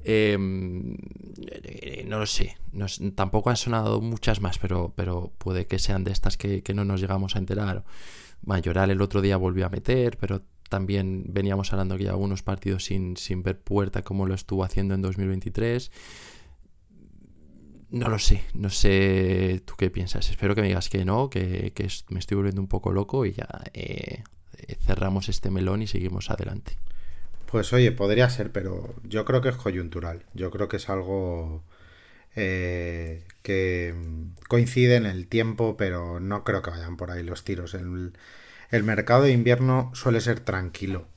Em, 0.03 0.95
no 2.05 2.19
lo 2.19 2.25
sé, 2.25 2.57
tampoco 3.15 3.49
han 3.49 3.57
sonado 3.57 4.01
muchas 4.01 4.41
más, 4.41 4.57
pero, 4.57 4.93
pero 4.95 5.31
puede 5.37 5.67
que 5.67 5.79
sean 5.79 6.03
de 6.03 6.11
estas 6.11 6.37
que, 6.37 6.63
no 6.73 6.85
nos 6.85 7.01
llegamos 7.01 7.35
a 7.35 7.39
enterar. 7.39 7.83
Mayoral 8.41 8.91
el 8.91 9.01
otro 9.01 9.21
día 9.21 9.37
volvió 9.37 9.65
a 9.65 9.69
meter, 9.69 10.17
pero 10.17 10.43
también 10.69 11.25
veníamos 11.27 11.73
hablando 11.73 11.97
que 11.97 12.05
ya 12.05 12.11
algunos 12.11 12.43
partidos 12.43 12.85
sin, 12.85 13.17
sin 13.17 13.43
ver 13.43 13.59
puerta 13.59 14.01
como 14.01 14.25
lo 14.25 14.33
estuvo 14.33 14.63
haciendo 14.63 14.95
en 14.95 15.01
2023. 15.01 15.91
No 17.91 18.07
lo 18.07 18.19
sé, 18.19 18.43
no 18.53 18.69
sé 18.69 19.61
tú 19.65 19.73
qué 19.77 19.89
piensas. 19.89 20.29
Espero 20.29 20.55
que 20.55 20.61
me 20.61 20.67
digas 20.67 20.89
que 20.89 21.03
no, 21.03 21.29
que, 21.29 21.73
me 22.09 22.19
estoy 22.19 22.37
volviendo 22.37 22.61
un 22.61 22.67
poco 22.67 22.91
loco 22.93 23.25
y 23.25 23.33
ya 23.33 23.47
eh, 23.73 24.23
cerramos 24.81 25.27
este 25.27 25.49
melón 25.49 25.81
y 25.81 25.87
seguimos 25.87 26.29
adelante. 26.29 26.77
Pues 27.51 27.73
oye, 27.73 27.91
podría 27.91 28.29
ser, 28.29 28.51
pero 28.51 28.93
yo 29.03 29.25
creo 29.25 29.41
que 29.41 29.49
es 29.49 29.55
coyuntural. 29.55 30.23
Yo 30.35 30.51
creo 30.51 30.67
que 30.67 30.77
es 30.77 30.87
algo 30.87 31.63
eh, 32.35 33.25
que 33.41 33.95
coincide 34.47 34.97
en 34.97 35.07
el 35.07 35.27
tiempo, 35.27 35.75
pero 35.75 36.19
no 36.19 36.43
creo 36.43 36.61
que 36.61 36.69
vayan 36.69 36.95
por 36.95 37.09
ahí 37.09 37.23
los 37.23 37.43
tiros. 37.43 37.73
El, 37.73 38.13
el 38.69 38.83
mercado 38.83 39.23
de 39.23 39.31
invierno 39.31 39.91
suele 39.95 40.21
ser 40.21 40.41
tranquilo. 40.41 41.07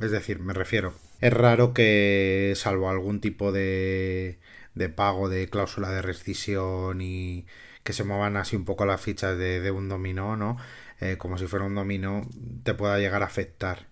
Es 0.00 0.12
decir, 0.12 0.38
me 0.38 0.52
refiero, 0.52 0.94
es 1.20 1.32
raro 1.32 1.74
que, 1.74 2.52
salvo 2.56 2.88
algún 2.88 3.20
tipo 3.20 3.50
de, 3.52 4.38
de 4.74 4.88
pago 4.88 5.28
de 5.28 5.48
cláusula 5.48 5.90
de 5.90 6.02
rescisión 6.02 7.00
y 7.00 7.46
que 7.82 7.92
se 7.92 8.04
muevan 8.04 8.36
así 8.36 8.56
un 8.56 8.64
poco 8.64 8.86
las 8.86 9.00
fichas 9.00 9.36
de, 9.36 9.70
un 9.72 9.88
dominó, 9.88 10.36
¿no? 10.36 10.58
Eh, 11.00 11.16
como 11.18 11.38
si 11.38 11.46
fuera 11.48 11.64
un 11.66 11.74
dominó, 11.74 12.28
te 12.62 12.74
pueda 12.74 12.98
llegar 12.98 13.22
a 13.22 13.26
afectar. 13.26 13.88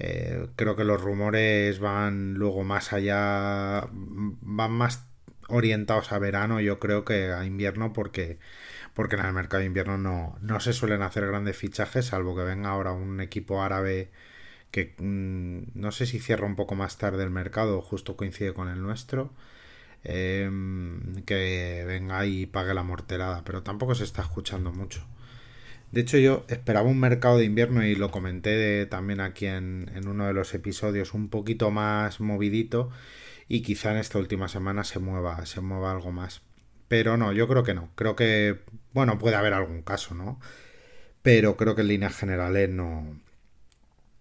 Eh, 0.00 0.48
creo 0.56 0.76
que 0.76 0.84
los 0.84 1.00
rumores 1.00 1.78
van 1.78 2.34
luego 2.34 2.64
más 2.64 2.92
allá, 2.94 3.86
van 3.92 4.72
más 4.72 5.06
orientados 5.48 6.12
a 6.12 6.18
verano, 6.18 6.60
yo 6.60 6.78
creo 6.78 7.04
que 7.04 7.32
a 7.32 7.44
invierno, 7.44 7.92
porque 7.92 8.38
porque 8.94 9.16
en 9.16 9.24
el 9.24 9.32
mercado 9.32 9.60
de 9.60 9.66
invierno 9.66 9.98
no, 9.98 10.38
no 10.42 10.60
se 10.60 10.72
suelen 10.72 11.02
hacer 11.02 11.26
grandes 11.26 11.56
fichajes, 11.56 12.06
salvo 12.06 12.36
que 12.36 12.42
venga 12.44 12.70
ahora 12.70 12.92
un 12.92 13.20
equipo 13.20 13.62
árabe 13.62 14.10
que 14.70 14.94
mm, 14.98 15.78
no 15.80 15.92
sé 15.92 16.06
si 16.06 16.18
cierra 16.20 16.46
un 16.46 16.56
poco 16.56 16.74
más 16.74 16.98
tarde 16.98 17.24
el 17.24 17.30
mercado, 17.30 17.82
justo 17.82 18.16
coincide 18.16 18.54
con 18.54 18.68
el 18.68 18.82
nuestro, 18.82 19.32
em, 20.04 21.22
que 21.24 21.84
venga 21.86 22.24
y 22.26 22.46
pague 22.46 22.74
la 22.74 22.82
morterada, 22.84 23.44
pero 23.44 23.62
tampoco 23.62 23.94
se 23.94 24.04
está 24.04 24.22
escuchando 24.22 24.72
mucho. 24.72 25.06
De 25.92 26.02
hecho, 26.02 26.18
yo 26.18 26.44
esperaba 26.48 26.88
un 26.88 27.00
mercado 27.00 27.38
de 27.38 27.44
invierno 27.44 27.84
y 27.84 27.94
lo 27.96 28.10
comenté 28.10 28.86
también 28.86 29.20
aquí 29.20 29.46
en, 29.46 29.90
en, 29.94 30.08
uno 30.08 30.26
de 30.26 30.32
los 30.32 30.54
episodios 30.54 31.14
un 31.14 31.28
poquito 31.28 31.70
más 31.70 32.20
movidito 32.20 32.90
y 33.48 33.62
quizá 33.62 33.90
en 33.92 33.98
esta 33.98 34.18
última 34.18 34.48
semana 34.48 34.84
se 34.84 35.00
mueva, 35.00 35.44
se 35.46 35.60
mueva 35.60 35.90
algo 35.90 36.12
más. 36.12 36.42
Pero 36.90 37.16
no, 37.16 37.32
yo 37.32 37.48
creo 37.48 37.62
que 37.64 37.74
no. 37.74 37.90
Creo 37.94 38.16
que, 38.16 38.60
bueno, 38.92 39.18
puede 39.18 39.36
haber 39.36 39.54
algún 39.54 39.82
caso, 39.82 40.14
¿no? 40.14 40.40
Pero 41.22 41.56
creo 41.56 41.74
que 41.74 41.82
en 41.82 41.88
líneas 41.88 42.16
generales 42.16 42.68
no. 42.70 43.20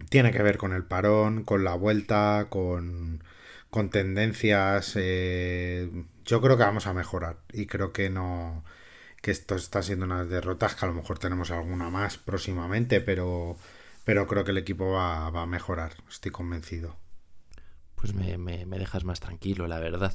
Tiene 0.10 0.32
que 0.32 0.44
ver 0.44 0.58
con 0.58 0.74
el 0.74 0.84
parón, 0.84 1.44
con 1.44 1.64
la 1.64 1.76
vuelta, 1.76 2.48
con, 2.50 3.24
con 3.70 3.90
tendencias. 3.90 4.94
Eh, 4.98 5.90
yo 6.26 6.42
creo 6.42 6.58
que 6.58 6.64
vamos 6.64 6.88
a 6.88 6.94
mejorar. 6.94 7.38
Y 7.54 7.66
creo 7.68 7.94
que 7.94 8.10
no. 8.10 8.64
Que 9.22 9.32
esto 9.32 9.56
está 9.56 9.84
siendo 9.84 10.06
unas 10.06 10.30
derrotas, 10.30 10.76
que 10.76 10.86
a 10.86 10.88
lo 10.88 10.94
mejor 10.94 11.20
tenemos 11.20 11.52
alguna 11.52 11.90
más 11.90 12.18
próximamente, 12.18 13.02
pero, 13.02 13.58
pero 14.06 14.28
creo 14.28 14.44
que 14.44 14.52
el 14.52 14.58
equipo 14.58 14.92
va, 14.92 15.28
a 15.28 15.46
mejorar. 15.46 15.94
Estoy 16.10 16.32
convencido. 16.32 16.96
Pues 17.96 18.14
me, 18.14 18.38
me, 18.38 18.66
me 18.66 18.80
dejas 18.80 19.04
más 19.04 19.20
tranquilo, 19.20 19.68
la 19.68 19.80
verdad. 19.80 20.14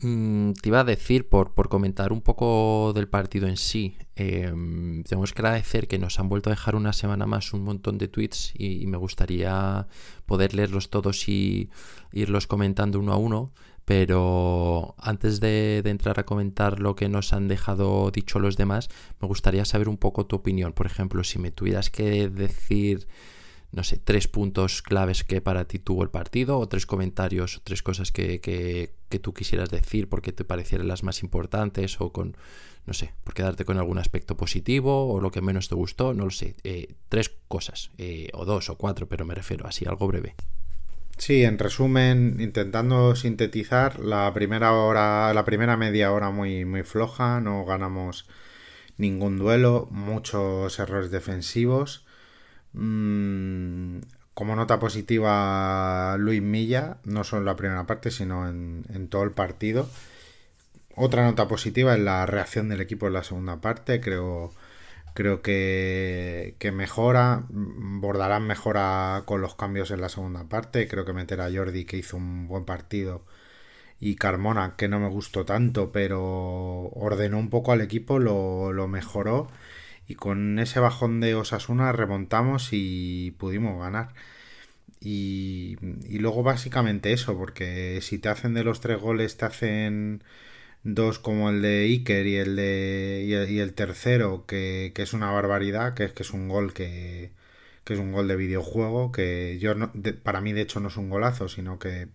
Mm, 0.00 0.52
te 0.54 0.68
iba 0.68 0.80
a 0.80 0.84
decir, 0.84 1.28
por, 1.28 1.54
por, 1.54 1.68
comentar 1.68 2.12
un 2.12 2.20
poco 2.20 2.92
del 2.94 3.08
partido 3.08 3.46
en 3.46 3.56
sí, 3.56 3.96
em, 4.16 5.02
tenemos 5.04 5.32
que 5.32 5.40
agradecer 5.40 5.88
que 5.88 5.98
nos 5.98 6.18
han 6.18 6.28
vuelto 6.28 6.50
a 6.50 6.52
dejar 6.52 6.74
una 6.74 6.92
semana 6.92 7.26
más 7.26 7.52
un 7.52 7.62
montón 7.62 7.96
de 7.96 8.08
tweets 8.08 8.52
y, 8.54 8.86
me 8.86 8.96
gustaría 8.98 9.86
poder 10.26 10.52
leerlos 10.54 10.90
todos 10.90 11.28
y 11.28 11.70
irlos 12.12 12.46
comentando 12.46 12.98
uno 12.98 13.12
a 13.12 13.16
uno. 13.16 13.52
Pero 13.84 14.94
antes 14.98 15.40
de, 15.40 15.82
entrar 15.84 16.18
a 16.18 16.24
comentar 16.24 16.80
lo 16.80 16.96
que 16.96 17.08
nos 17.08 17.32
han 17.32 17.48
dejado 17.48 18.10
dicho 18.10 18.38
los 18.38 18.56
demás, 18.56 18.88
me 19.20 19.28
gustaría 19.28 19.64
saber 19.64 19.88
un 19.88 19.98
poco 19.98 20.26
tu 20.26 20.36
opinión. 20.36 20.72
Por 20.72 20.86
ejemplo, 20.86 21.22
si 21.24 21.38
me 21.38 21.50
tuvieras 21.50 21.90
que 21.90 22.28
decir 22.30 23.06
no 23.72 23.82
sé, 23.82 23.98
tres 23.98 24.28
puntos 24.28 24.82
claves 24.82 25.24
que 25.24 25.40
para 25.40 25.66
ti 25.66 25.80
tuvo 25.80 26.04
el 26.04 26.10
partido 26.10 26.60
o 26.60 26.68
tres 26.68 26.86
comentarios 26.86 27.56
o 27.56 27.60
tres 27.64 27.82
cosas 27.82 28.12
que, 28.12 28.40
que, 28.40 29.18
tú 29.18 29.32
quisieras 29.34 29.70
decir 29.70 30.08
porque 30.08 30.32
te 30.32 30.44
parecieran 30.44 30.88
las 30.88 31.02
más 31.02 31.22
importantes 31.22 32.00
o 32.00 32.12
con, 32.12 32.36
no 32.86 32.94
sé, 32.94 33.14
por 33.24 33.34
quedarte 33.34 33.64
con 33.64 33.78
algún 33.78 33.98
aspecto 33.98 34.36
positivo 34.36 35.12
o 35.12 35.20
lo 35.20 35.30
que 35.30 35.40
menos 35.40 35.68
te 35.68 35.74
gustó, 35.74 36.14
no 36.14 36.24
lo 36.24 36.30
sé, 36.30 36.56
eh, 36.62 36.94
tres 37.08 37.32
cosas 37.48 37.90
eh, 37.98 38.28
o 38.32 38.44
dos 38.44 38.70
o 38.70 38.76
cuatro, 38.76 39.08
pero 39.08 39.24
me 39.24 39.34
refiero 39.34 39.66
así, 39.66 39.86
algo 39.86 40.06
breve. 40.06 40.34
Sí, 41.18 41.44
en 41.44 41.58
resumen, 41.58 42.36
intentando 42.40 43.14
sintetizar, 43.16 44.00
la 44.00 44.32
primera 44.34 44.72
hora, 44.72 45.32
la 45.32 45.44
primera 45.44 45.76
media 45.76 46.12
hora 46.12 46.30
muy, 46.30 46.64
muy 46.64 46.82
floja, 46.82 47.40
no 47.40 47.64
ganamos 47.64 48.28
ningún 48.96 49.38
duelo, 49.38 49.88
muchos 49.90 50.78
errores 50.78 51.10
defensivos 51.10 52.04
Mm, 52.74 54.00
como 54.34 54.56
nota 54.56 54.78
positiva, 54.80 56.16
Luis 56.18 56.42
Milla, 56.42 56.98
no 57.04 57.24
solo 57.24 57.42
en 57.42 57.46
la 57.46 57.56
primera 57.56 57.86
parte, 57.86 58.10
sino 58.10 58.48
en, 58.48 59.08
todo 59.08 59.22
el 59.22 59.32
partido. 59.32 59.88
Otra 60.96 61.24
nota 61.24 61.48
positiva 61.48 61.94
es 61.94 62.00
la 62.00 62.26
reacción 62.26 62.68
del 62.68 62.80
equipo 62.80 63.06
en 63.06 63.14
la 63.14 63.24
segunda 63.24 63.60
parte. 63.60 64.00
Creo, 64.00 64.52
creo 65.14 65.42
que, 65.42 66.56
que 66.58 66.72
mejora. 66.72 67.44
Bordarán 67.50 68.46
mejora 68.46 69.22
con 69.26 69.40
los 69.40 69.54
cambios 69.54 69.90
en 69.90 70.00
la 70.00 70.08
segunda 70.08 70.48
parte. 70.48 70.88
Creo 70.88 71.04
que 71.04 71.12
meter 71.12 71.40
a 71.40 71.50
Jordi, 71.52 71.84
que 71.84 71.96
hizo 71.98 72.16
un 72.16 72.48
buen 72.48 72.64
partido, 72.64 73.24
y 74.00 74.16
Carmona, 74.16 74.74
que 74.76 74.88
no 74.88 75.00
me 75.00 75.08
gustó 75.08 75.44
tanto, 75.44 75.92
pero 75.92 76.22
ordenó 76.94 77.38
un 77.38 77.50
poco 77.50 77.72
al 77.72 77.80
equipo, 77.80 78.18
lo, 78.18 78.72
lo 78.72 78.88
mejoró 78.88 79.48
y 80.06 80.14
con 80.16 80.58
ese 80.58 80.80
bajón 80.80 81.20
de 81.20 81.34
Osasuna 81.34 81.92
remontamos 81.92 82.70
y 82.72 83.32
pudimos 83.38 83.78
ganar. 83.80 84.14
Y, 85.00 85.76
y, 86.08 86.18
luego 86.18 86.42
básicamente 86.42 87.12
eso, 87.12 87.36
porque 87.36 88.00
si 88.02 88.18
te 88.18 88.28
hacen 88.30 88.54
de 88.54 88.64
los 88.64 88.80
tres 88.80 89.00
goles, 89.00 89.36
te 89.36 89.44
hacen 89.44 90.24
dos 90.84 91.18
como 91.18 91.50
el 91.50 91.62
de 91.62 91.84
Iker 91.84 92.26
y 92.26 92.36
el 92.36 92.56
de 92.56 93.24
y 93.26 93.58
el, 93.58 93.74
tercero, 93.74 94.44
que, 94.46 94.92
que, 94.94 95.02
es 95.02 95.12
una 95.14 95.30
barbaridad, 95.30 95.94
que 95.94 96.04
es 96.04 96.12
que 96.12 96.22
es 96.22 96.30
un 96.32 96.48
gol 96.48 96.74
que, 96.74 97.32
que 97.84 97.94
es 97.94 98.00
un 98.00 98.12
gol 98.12 98.28
de 98.28 98.36
videojuego, 98.36 99.12
que 99.12 99.58
yo 99.60 99.74
no, 99.74 99.92
para 100.22 100.40
mí 100.40 100.52
de 100.52 100.62
hecho 100.62 100.80
no 100.80 100.88
es 100.88 100.96
un 100.96 101.10
golazo, 101.10 101.48
sino 101.48 101.78
que 101.78 102.08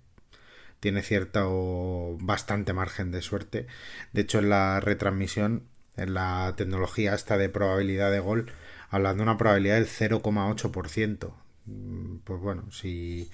tiene 0.80 1.02
cierto 1.04 2.18
bastante 2.22 2.74
margen 2.74 3.12
de 3.12 3.22
suerte. 3.22 3.68
De 4.14 4.22
hecho, 4.22 4.40
en 4.40 4.50
la 4.50 4.80
retransmisión, 4.80 5.64
en 5.98 6.14
la 6.14 6.54
tecnología 6.58 7.14
esta 7.16 7.38
de 7.38 7.50
probabilidad 7.50 8.12
de 8.12 8.20
gol, 8.20 8.52
hablan 8.90 9.18
de 9.18 9.24
una 9.24 9.38
probabilidad 9.38 9.76
del 9.76 9.88
0,8%. 9.88 11.34
Mm, 11.66 12.18
pues 12.24 12.40
bueno, 12.42 12.72
si, 12.72 13.30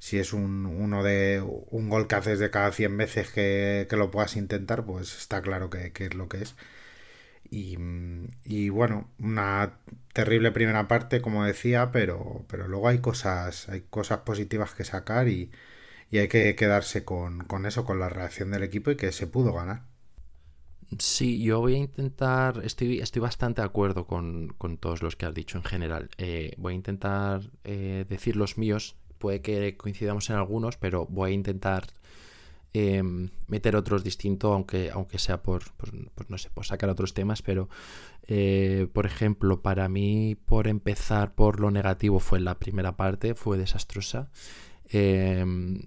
si 0.00 0.18
es 0.18 0.32
un, 0.32 0.66
uno 0.66 1.04
de 1.04 1.42
un 1.70 1.88
gol 1.90 2.08
que 2.08 2.16
haces 2.16 2.40
de 2.40 2.50
cada 2.50 2.72
100 2.72 2.96
veces 2.96 3.30
que, 3.30 3.86
lo 3.92 4.10
puedas 4.10 4.36
intentar, 4.36 4.84
pues 4.84 5.16
está 5.16 5.42
claro 5.42 5.70
que, 5.70 5.92
es 5.94 6.14
lo 6.14 6.28
que 6.28 6.42
es. 6.42 6.56
Y, 7.50 7.76
y, 8.44 8.68
bueno, 8.70 9.10
una 9.18 9.78
terrible 10.12 10.52
primera 10.52 10.88
parte, 10.88 11.20
como 11.20 11.44
decía, 11.44 11.90
pero, 11.92 12.44
pero 12.48 12.68
luego 12.68 12.88
hay 12.88 13.00
cosas, 13.00 13.68
hay 13.68 13.82
cosas 13.90 14.20
positivas 14.20 14.74
que 14.74 14.84
sacar 14.84 15.28
y, 15.28 15.50
y 16.10 16.18
hay 16.18 16.28
que 16.28 16.56
quedarse 16.56 17.04
con, 17.04 17.46
eso, 17.66 17.84
con 17.84 18.00
la 18.00 18.08
reacción 18.08 18.50
del 18.50 18.62
equipo 18.64 18.90
y 18.90 18.96
que 18.96 19.12
se 19.12 19.26
pudo 19.26 19.52
ganar. 19.52 19.84
Sí, 20.98 21.40
yo 21.40 21.60
voy 21.60 21.74
a 21.74 21.78
intentar, 21.78 22.62
estoy, 22.64 22.98
estoy 22.98 23.20
bastante 23.20 23.60
de 23.60 23.66
acuerdo 23.66 24.06
con, 24.06 24.56
todos 24.80 25.02
los 25.02 25.14
que 25.14 25.26
has 25.26 25.34
dicho 25.34 25.58
en 25.58 25.64
general. 25.64 26.10
Eh, 26.18 26.54
voy 26.56 26.72
a 26.72 26.76
intentar 26.76 27.42
eh, 27.62 28.04
decir 28.08 28.34
los 28.34 28.58
míos, 28.58 28.96
puede 29.20 29.42
que 29.42 29.76
coincidamos 29.76 30.28
en 30.30 30.36
algunos, 30.36 30.76
pero 30.76 31.06
voy 31.06 31.30
a 31.30 31.34
intentar 31.34 31.86
em, 32.72 33.28
meter 33.46 33.76
otros 33.76 34.02
distintos, 34.02 34.52
aunque, 34.52 34.90
aunque 34.90 35.18
sea 35.18 35.42
por, 35.42 35.62
no 36.28 36.38
sé, 36.38 36.50
por 36.50 36.66
sacar 36.66 36.90
otros 36.90 37.14
temas, 37.14 37.42
pero 37.42 37.68
eh, 38.26 38.88
por 38.92 39.06
ejemplo, 39.06 39.62
para 39.62 39.88
mí, 39.88 40.36
por 40.46 40.66
empezar 40.66 41.34
por 41.34 41.60
lo 41.60 41.70
negativo, 41.70 42.18
fue 42.18 42.40
la 42.40 42.58
primera 42.58 42.96
parte, 42.96 43.34
fue 43.34 43.58
desastrosa. 43.58 44.30
Em, 44.88 45.82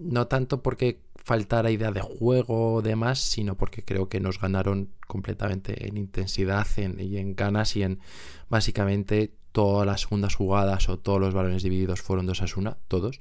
no 0.00 0.26
tanto 0.26 0.62
porque 0.62 1.00
faltara 1.16 1.70
idea 1.70 1.90
de 1.90 2.00
juego 2.00 2.74
o 2.74 2.82
demás, 2.82 3.18
sino 3.18 3.56
porque 3.56 3.84
creo 3.84 4.08
que 4.08 4.20
nos 4.20 4.40
ganaron 4.40 4.90
completamente 5.06 5.88
en 5.88 5.96
intensidad 5.96 6.66
y 6.76 7.16
en 7.16 7.34
ganas 7.34 7.76
y 7.76 7.82
en 7.82 8.00
básicamente 8.48 9.32
todas 9.54 9.86
las 9.86 10.00
segundas 10.00 10.34
jugadas 10.34 10.88
o 10.88 10.98
todos 10.98 11.20
los 11.20 11.32
balones 11.32 11.62
divididos 11.62 12.02
fueron 12.02 12.26
dos 12.26 12.42
a 12.42 12.46
una, 12.56 12.76
todos. 12.88 13.20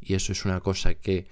Y 0.00 0.14
eso 0.14 0.30
es 0.30 0.44
una 0.44 0.60
cosa 0.60 0.94
que, 0.94 1.26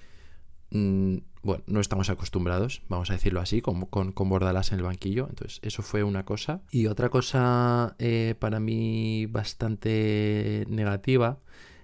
mm, 0.71 1.19
bueno, 1.41 1.63
no 1.67 1.79
estamos 1.79 2.09
acostumbrados, 2.09 2.81
vamos 2.89 3.09
a 3.11 3.13
decirlo 3.13 3.39
así, 3.39 3.61
con, 3.61 3.85
con, 3.85 4.11
con, 4.11 4.27
Bordalas 4.27 4.73
en 4.73 4.79
el 4.79 4.83
banquillo. 4.83 5.27
Entonces, 5.29 5.61
eso 5.63 5.83
fue 5.83 6.03
una 6.03 6.25
cosa. 6.25 6.63
Y 6.69 6.87
otra 6.87 7.07
cosa 7.07 7.95
eh, 7.97 8.35
para 8.39 8.59
mí 8.59 9.25
bastante 9.25 10.65
negativa 10.67 11.39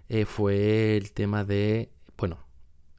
eh, 0.09 0.25
fue 0.25 0.97
el 0.97 1.13
tema 1.13 1.45
de, 1.45 1.89
bueno, 2.17 2.38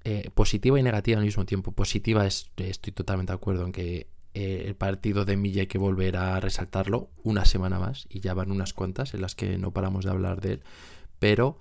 eh, 0.03 0.31
positiva 0.33 0.81
y 0.81 0.83
negativa 0.83 1.19
al 1.19 1.27
mismo 1.27 1.45
tiempo. 1.45 1.73
Positiva 1.73 2.27
es, 2.27 2.51
estoy 2.57 2.95
totalmente 2.95 3.33
de 3.33 3.37
acuerdo 3.37 3.67
en 3.67 3.73
que 3.73 4.07
eh, 4.41 4.69
el 4.69 4.77
partido 4.77 5.25
de 5.25 5.37
Milla 5.37 5.63
hay 5.63 5.67
que 5.67 5.79
volver 5.79 6.17
a 6.17 6.39
resaltarlo 6.39 7.11
una 7.25 7.45
semana 7.45 7.81
más 7.81 8.07
y 8.09 8.21
ya 8.21 8.35
van 8.35 8.53
unas 8.53 8.73
cuantas 8.73 9.13
en 9.15 9.21
las 9.21 9.35
que 9.35 9.59
no 9.59 9.73
paramos 9.73 10.05
de 10.05 10.13
hablar 10.13 10.41
de 10.41 10.53
él, 10.53 10.63
pero 11.19 11.59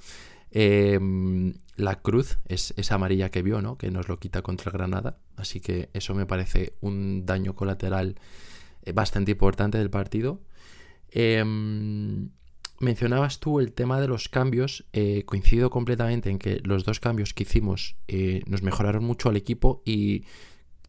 em, 0.52 1.56
la 1.76 1.96
cruz 2.02 2.38
es 2.46 2.76
esa 2.78 2.96
amarilla 2.96 3.32
que 3.32 3.42
vio, 3.42 3.64
¿no? 3.64 3.80
Que 3.80 3.90
nos 3.90 4.08
lo 4.08 4.20
quita 4.20 4.44
contra 4.44 4.72
Granada, 4.72 5.18
así 5.38 5.60
que 5.60 5.90
eso 5.94 6.14
me 6.14 6.28
parece 6.28 6.74
un 6.80 7.26
daño 7.26 7.56
colateral 7.56 8.20
bastante 8.94 9.32
importante 9.32 9.80
del 9.80 9.90
partido. 9.90 10.40
Em, 11.10 12.30
mencionabas 12.80 13.40
tú 13.40 13.60
el 13.60 13.74
tema 13.74 14.00
de 14.00 14.08
los 14.08 14.30
cambios. 14.30 14.86
Eh, 14.94 15.24
coincido 15.26 15.72
completamente 15.72 16.30
en 16.30 16.38
que 16.38 16.62
los 16.64 16.86
dos 16.86 17.00
cambios 17.00 17.34
que 17.34 17.42
hicimos 17.42 17.96
eh, 18.08 18.42
nos 18.46 18.62
mejoraron 18.62 19.04
mucho 19.04 19.30
al 19.30 19.36
equipo 19.36 19.82
y 19.84 20.26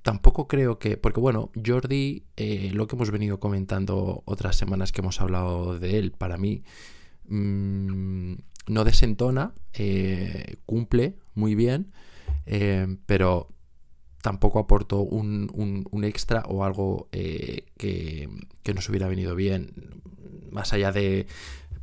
tampoco 0.02 0.48
creo 0.48 0.78
que. 0.78 0.96
Porque 0.96 1.20
bueno, 1.20 1.50
Jordi, 1.64 2.24
eh, 2.36 2.70
lo 2.72 2.86
que 2.86 2.96
hemos 2.96 3.10
venido 3.10 3.40
comentando 3.40 4.22
otras 4.24 4.56
semanas 4.56 4.92
que 4.92 5.00
hemos 5.00 5.20
hablado 5.20 5.78
de 5.78 5.98
él, 5.98 6.12
para 6.12 6.36
mí 6.36 6.62
mm, 7.28 8.34
no 8.68 8.84
desentona, 8.84 9.54
cumple 10.66 11.16
muy 11.34 11.54
bien, 11.54 11.92
pero 13.06 13.48
tampoco 14.22 14.58
aportó 14.58 15.00
un, 15.00 15.88
extra 16.04 16.42
o 16.46 16.64
algo 16.64 17.08
que, 17.10 17.64
que, 17.76 18.74
nos 18.74 18.88
hubiera 18.88 19.08
venido 19.08 19.34
bien. 19.34 20.02
Más 20.50 20.72
allá 20.72 20.92
de 20.92 21.26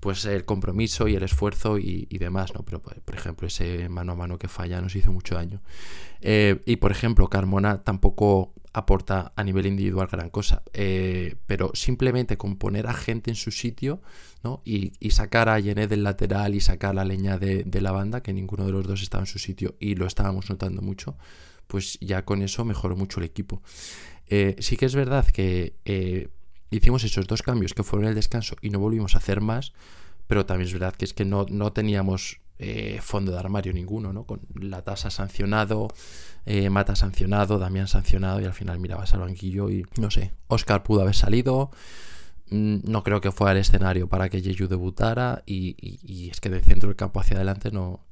pues 0.06 0.24
el 0.26 0.46
compromiso 0.46 1.08
y 1.08 1.16
el 1.16 1.24
esfuerzo 1.24 1.80
y, 1.80 2.06
demás, 2.20 2.54
¿no? 2.54 2.62
Pero, 2.62 2.80
pues, 2.80 3.00
por 3.04 3.16
ejemplo, 3.16 3.48
ese 3.48 3.90
mano 3.90 4.12
a 4.12 4.16
mano 4.16 4.38
que 4.38 4.48
falla 4.48 4.80
nos 4.80 4.96
hizo 4.96 5.12
mucho 5.12 5.34
daño. 5.34 5.64
Eh, 6.22 6.62
y, 6.68 6.76
por 6.76 6.92
ejemplo, 6.92 7.28
Carmona 7.28 7.82
tampoco 7.82 8.54
aporta 8.72 9.34
a 9.36 9.44
nivel 9.44 9.66
individual 9.66 10.08
gran 10.12 10.30
cosa, 10.30 10.62
eh, 10.74 11.38
pero 11.48 11.72
simplemente 11.74 12.38
con 12.38 12.58
poner 12.58 12.86
a 12.86 12.94
gente 12.94 13.32
en 13.32 13.36
su 13.36 13.50
sitio 13.50 14.00
¿no? 14.44 14.62
y, 14.64 14.92
sacar 15.10 15.50
a 15.50 15.60
Yené 15.60 15.88
del 15.88 16.04
lateral 16.04 16.54
y 16.54 16.62
sacar 16.62 16.94
la 16.94 17.04
leña 17.04 17.40
de, 17.40 17.66
la 17.82 17.92
banda, 17.92 18.22
que 18.22 18.32
ninguno 18.32 18.68
de 18.68 18.74
los 18.74 18.86
dos 18.86 19.02
estaba 19.02 19.24
en 19.24 19.28
su 19.28 19.40
sitio 19.40 19.74
y 19.80 19.96
lo 19.96 20.06
estábamos 20.06 20.48
notando 20.52 20.84
mucho, 20.84 21.18
pues 21.66 21.98
ya 22.00 22.26
con 22.26 22.44
eso 22.44 22.64
mejoró 22.64 22.96
mucho 22.96 23.20
el 23.22 23.26
equipo. 23.26 23.64
Eh, 24.28 24.56
sí 24.60 24.78
que 24.78 24.86
es 24.86 24.94
verdad 24.94 25.26
que 25.26 26.30
hicimos 26.76 27.04
esos 27.04 27.28
dos 27.28 27.42
cambios 27.42 27.74
que 27.74 27.84
fueron 27.84 28.08
el 28.08 28.16
descanso 28.16 28.56
y 28.62 28.70
no 28.70 28.80
volvimos 28.80 29.16
a 29.16 29.20
hacer 29.20 29.42
más, 29.42 29.74
pero 30.28 30.46
también 30.46 30.68
es 30.68 30.74
verdad 30.74 30.96
que 30.96 31.06
es 31.06 31.14
que 31.14 31.26
no, 31.26 31.46
no 31.50 31.72
teníamos 31.74 32.40
eh, 32.58 33.00
fondo 33.02 33.32
de 33.34 33.40
armario 33.40 33.74
ninguno, 33.74 34.14
¿no? 34.14 34.24
Con 34.24 34.42
la 34.56 34.82
tasa 34.82 35.10
sancionado, 35.10 35.90
eh, 36.46 36.70
Mata 36.70 36.96
sancionado, 36.96 37.60
Damián 37.60 37.88
sancionado 37.88 38.40
y 38.40 38.46
al 38.46 38.54
final 38.54 38.80
mirabas 38.80 39.14
al 39.14 39.22
banquillo 39.22 39.70
y 39.70 39.86
no 40.00 40.10
sé, 40.10 40.32
Oscar 40.48 40.84
pudo 40.84 41.02
haber 41.02 41.16
salido, 41.16 41.72
mm, 42.52 42.78
no 42.84 43.04
creo 43.04 43.20
que 43.20 43.32
fuera 43.32 43.52
el 43.52 43.58
escenario 43.58 44.08
para 44.08 44.30
que 44.30 44.42
Jeju 44.42 44.68
debutara 44.68 45.44
y, 45.46 46.30
es 46.32 46.40
que 46.40 46.50
del 46.50 46.64
centro 46.64 46.88
del 46.88 46.96
campo 46.96 47.20
hacia 47.20 47.36
adelante 47.36 47.72
no, 47.72 48.06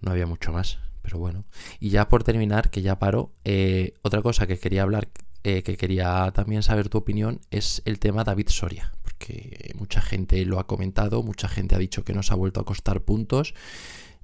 no 0.00 0.10
había 0.10 0.26
mucho 0.26 0.52
más. 0.52 0.78
Pero 1.02 1.18
bueno, 1.18 1.44
y 1.80 1.90
ya 1.90 2.08
por 2.08 2.24
terminar, 2.24 2.70
que 2.70 2.80
ya 2.80 2.98
paro, 2.98 3.30
eh, 3.44 3.92
otra 4.02 4.22
cosa 4.22 4.46
que 4.46 4.58
quería 4.58 4.82
hablar 4.82 5.08
eh, 5.44 5.62
que 5.62 5.76
quería 5.76 6.32
también 6.34 6.62
saber 6.62 6.88
tu 6.88 6.96
opinión 6.96 7.40
es 7.50 7.82
el 7.84 7.98
tema 7.98 8.24
David 8.24 8.48
Soria, 8.48 8.92
porque 9.02 9.72
mucha 9.74 10.00
gente 10.00 10.42
lo 10.46 10.58
ha 10.58 10.66
comentado, 10.66 11.22
mucha 11.22 11.48
gente 11.48 11.74
ha 11.74 11.78
dicho 11.78 12.02
que 12.02 12.14
nos 12.14 12.32
ha 12.32 12.34
vuelto 12.34 12.60
a 12.60 12.64
costar 12.64 13.02
puntos. 13.02 13.54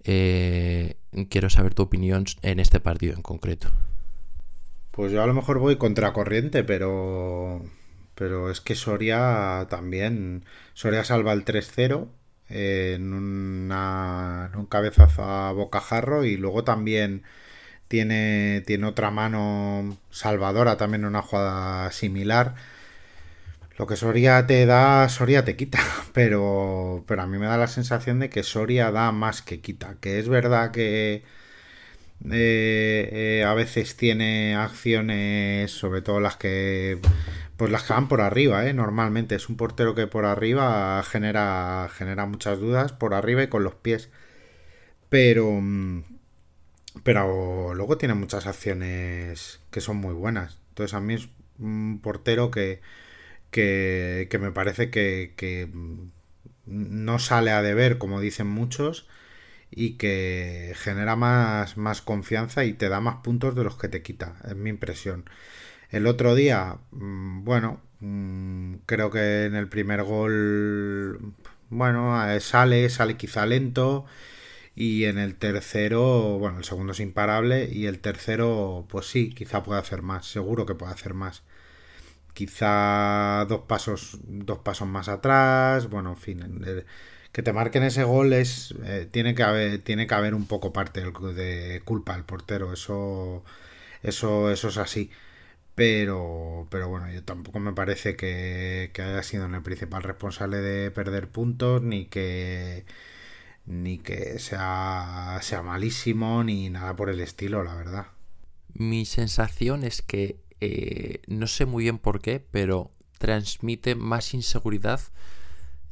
Eh, 0.02 0.96
quiero 1.28 1.50
saber 1.50 1.74
tu 1.74 1.82
opinión 1.82 2.24
en 2.40 2.58
este 2.58 2.80
partido 2.80 3.14
en 3.14 3.20
concreto. 3.20 3.70
Pues 4.92 5.12
yo 5.12 5.22
a 5.22 5.26
lo 5.26 5.34
mejor 5.34 5.58
voy 5.58 5.76
contracorriente, 5.76 6.64
pero 6.64 7.62
pero 8.14 8.50
es 8.50 8.62
que 8.62 8.74
Soria 8.74 9.66
también 9.68 10.46
Soria 10.72 11.04
salva 11.04 11.34
el 11.34 11.44
3-0 11.44 12.08
en, 12.48 13.70
en 13.70 14.58
un 14.58 14.66
cabezazo 14.70 15.22
a 15.22 15.52
bocajarro 15.52 16.24
y 16.24 16.38
luego 16.38 16.64
también 16.64 17.24
tiene, 17.90 18.62
tiene 18.66 18.86
otra 18.86 19.10
mano 19.10 19.98
salvadora 20.10 20.76
también 20.76 21.04
una 21.04 21.22
jugada 21.22 21.90
similar. 21.90 22.54
Lo 23.78 23.86
que 23.88 23.96
Soria 23.96 24.46
te 24.46 24.64
da, 24.64 25.08
Soria 25.08 25.44
te 25.44 25.56
quita, 25.56 25.80
pero, 26.14 27.04
pero 27.08 27.22
a 27.22 27.26
mí 27.26 27.36
me 27.38 27.46
da 27.46 27.56
la 27.56 27.66
sensación 27.66 28.20
de 28.20 28.30
que 28.30 28.44
Soria 28.44 28.92
da 28.92 29.10
más 29.10 29.42
que 29.42 29.60
quita, 29.60 29.96
que 30.00 30.20
es 30.20 30.28
verdad 30.28 30.70
que 30.70 31.24
eh, 32.30 33.08
eh, 33.12 33.44
a 33.44 33.54
veces 33.54 33.96
tiene 33.96 34.54
acciones, 34.54 35.72
sobre 35.72 36.00
todo 36.02 36.20
las 36.20 36.36
que 36.36 37.00
pues 37.56 37.72
las 37.72 37.82
que 37.82 37.92
van 37.92 38.08
por 38.08 38.20
arriba, 38.20 38.66
¿eh? 38.68 38.72
normalmente 38.72 39.34
es 39.34 39.48
un 39.48 39.56
portero 39.56 39.94
que 39.96 40.06
por 40.06 40.26
arriba 40.26 41.02
genera, 41.02 41.90
genera 41.92 42.26
muchas 42.26 42.60
dudas, 42.60 42.92
por 42.92 43.14
arriba 43.14 43.42
y 43.42 43.48
con 43.48 43.64
los 43.64 43.74
pies, 43.74 44.10
pero 45.08 45.50
mm, 45.60 46.04
pero 47.02 47.74
luego 47.74 47.98
tiene 47.98 48.14
muchas 48.14 48.46
acciones 48.46 49.60
que 49.70 49.80
son 49.80 49.96
muy 49.96 50.14
buenas. 50.14 50.58
Entonces 50.70 50.94
a 50.94 51.00
mí 51.00 51.14
es 51.14 51.28
un 51.58 52.00
portero 52.02 52.50
que, 52.50 52.80
que, 53.50 54.38
me 54.40 54.52
parece 54.52 54.90
que, 54.90 55.70
no 56.66 57.18
sale 57.18 57.50
a 57.50 57.62
deber, 57.62 57.98
como 57.98 58.20
dicen 58.20 58.46
muchos, 58.46 59.08
y 59.70 59.98
que 59.98 60.74
genera 60.76 61.16
más, 61.16 61.76
más 61.76 62.02
confianza 62.02 62.64
y 62.64 62.74
te 62.74 62.88
da 62.88 63.00
más 63.00 63.16
puntos 63.16 63.54
de 63.54 63.64
los 63.64 63.76
que 63.76 63.88
te 63.88 64.02
quita, 64.02 64.36
es 64.44 64.56
mi 64.56 64.70
impresión. 64.70 65.24
El 65.90 66.06
otro 66.06 66.34
día, 66.34 66.78
mm, 66.92 67.44
bueno, 67.44 67.80
mm, 68.00 68.74
creo 68.86 69.10
que 69.10 69.46
en 69.46 69.54
el 69.56 69.68
primer 69.68 70.02
gol, 70.04 71.34
bueno, 71.70 72.30
eh, 72.30 72.40
sale, 72.40 72.88
sale 72.90 73.16
quizá 73.16 73.46
lento. 73.46 74.06
Y 74.80 75.04
en 75.04 75.18
el 75.18 75.36
tercero, 75.36 76.38
bueno, 76.38 76.56
el 76.58 76.64
segundo 76.64 76.92
es 76.92 77.00
imparable. 77.00 77.68
Y 77.70 77.84
el 77.86 78.00
tercero, 78.00 78.86
pues 78.88 79.06
sí, 79.06 79.28
quizá 79.34 79.62
pueda 79.62 79.78
hacer 79.80 80.00
más. 80.00 80.26
Seguro 80.26 80.64
que 80.64 80.74
puede 80.74 80.92
hacer 80.92 81.12
más. 81.12 81.42
Quizá 82.34 83.44
dos 83.48 83.62
pasos, 83.68 84.20
dos 84.24 84.60
pasos 84.60 84.88
más 84.88 85.08
atrás. 85.08 85.90
Bueno, 85.90 86.10
en 86.12 86.16
fin. 86.16 86.84
que 87.32 87.42
te 87.42 87.52
marquen 87.52 87.82
ese 87.82 88.04
gol 88.04 88.32
es. 88.32 88.74
Eh, 88.84 89.06
tiene, 89.10 89.34
que 89.34 89.42
haber, 89.42 89.80
tiene 89.80 90.06
que 90.06 90.14
haber 90.14 90.34
un 90.34 90.46
poco 90.46 90.72
parte 90.72 91.02
de 91.02 91.82
culpa 91.84 92.14
al 92.14 92.24
portero. 92.24 92.72
Eso. 92.72 93.44
Eso, 94.02 94.50
eso 94.50 94.68
es 94.68 94.78
así. 94.78 95.10
Pero, 95.74 96.68
pero 96.70 96.88
bueno, 96.88 97.10
yo 97.12 97.24
tampoco 97.24 97.60
me 97.60 97.72
parece 97.72 98.16
que, 98.16 98.90
haya 98.96 99.22
sido 99.22 99.46
el 99.46 99.62
principal 99.62 100.02
responsable 100.02 100.58
de 100.58 100.90
perder 100.90 101.28
puntos, 101.28 101.82
ni 101.82 102.06
que 102.06 102.84
ni 103.70 103.98
que 103.98 104.38
sea, 104.38 105.38
sea 105.42 105.62
malísimo, 105.62 106.42
ni 106.44 106.68
nada 106.70 106.94
por 106.96 107.08
el 107.08 107.20
estilo, 107.20 107.62
la 107.62 107.74
verdad. 107.74 108.06
Mi 108.74 109.06
sensación 109.06 109.84
es 109.84 110.02
que 110.02 110.40
eh, 110.60 111.22
no 111.26 111.46
sé 111.46 111.66
muy 111.66 111.84
bien 111.84 111.98
por 111.98 112.20
qué, 112.20 112.44
pero 112.50 112.90
transmite 113.18 113.94
más 113.94 114.34
inseguridad 114.34 115.00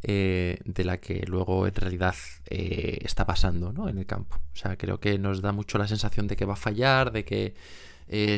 eh, 0.03 0.59
de 0.64 0.85
la 0.85 0.99
que 0.99 1.25
luego 1.27 1.67
en 1.67 1.75
realidad 1.75 2.14
eh, 2.47 2.99
está 3.03 3.27
pasando 3.27 3.73
¿no? 3.73 3.88
en 3.88 3.99
el 3.99 4.07
campo. 4.07 4.37
O 4.53 4.57
sea, 4.57 4.77
creo 4.77 5.01
que 5.01 5.19
nos 5.19 5.41
da 5.41 5.53
mucho 5.53 5.79
la 5.79 5.88
sensación 5.88 6.27
de 6.27 6.37
que 6.37 6.45
va 6.45 6.55
a 6.55 6.57
fallar, 6.57 7.12
de 7.12 7.25
que 7.25 7.55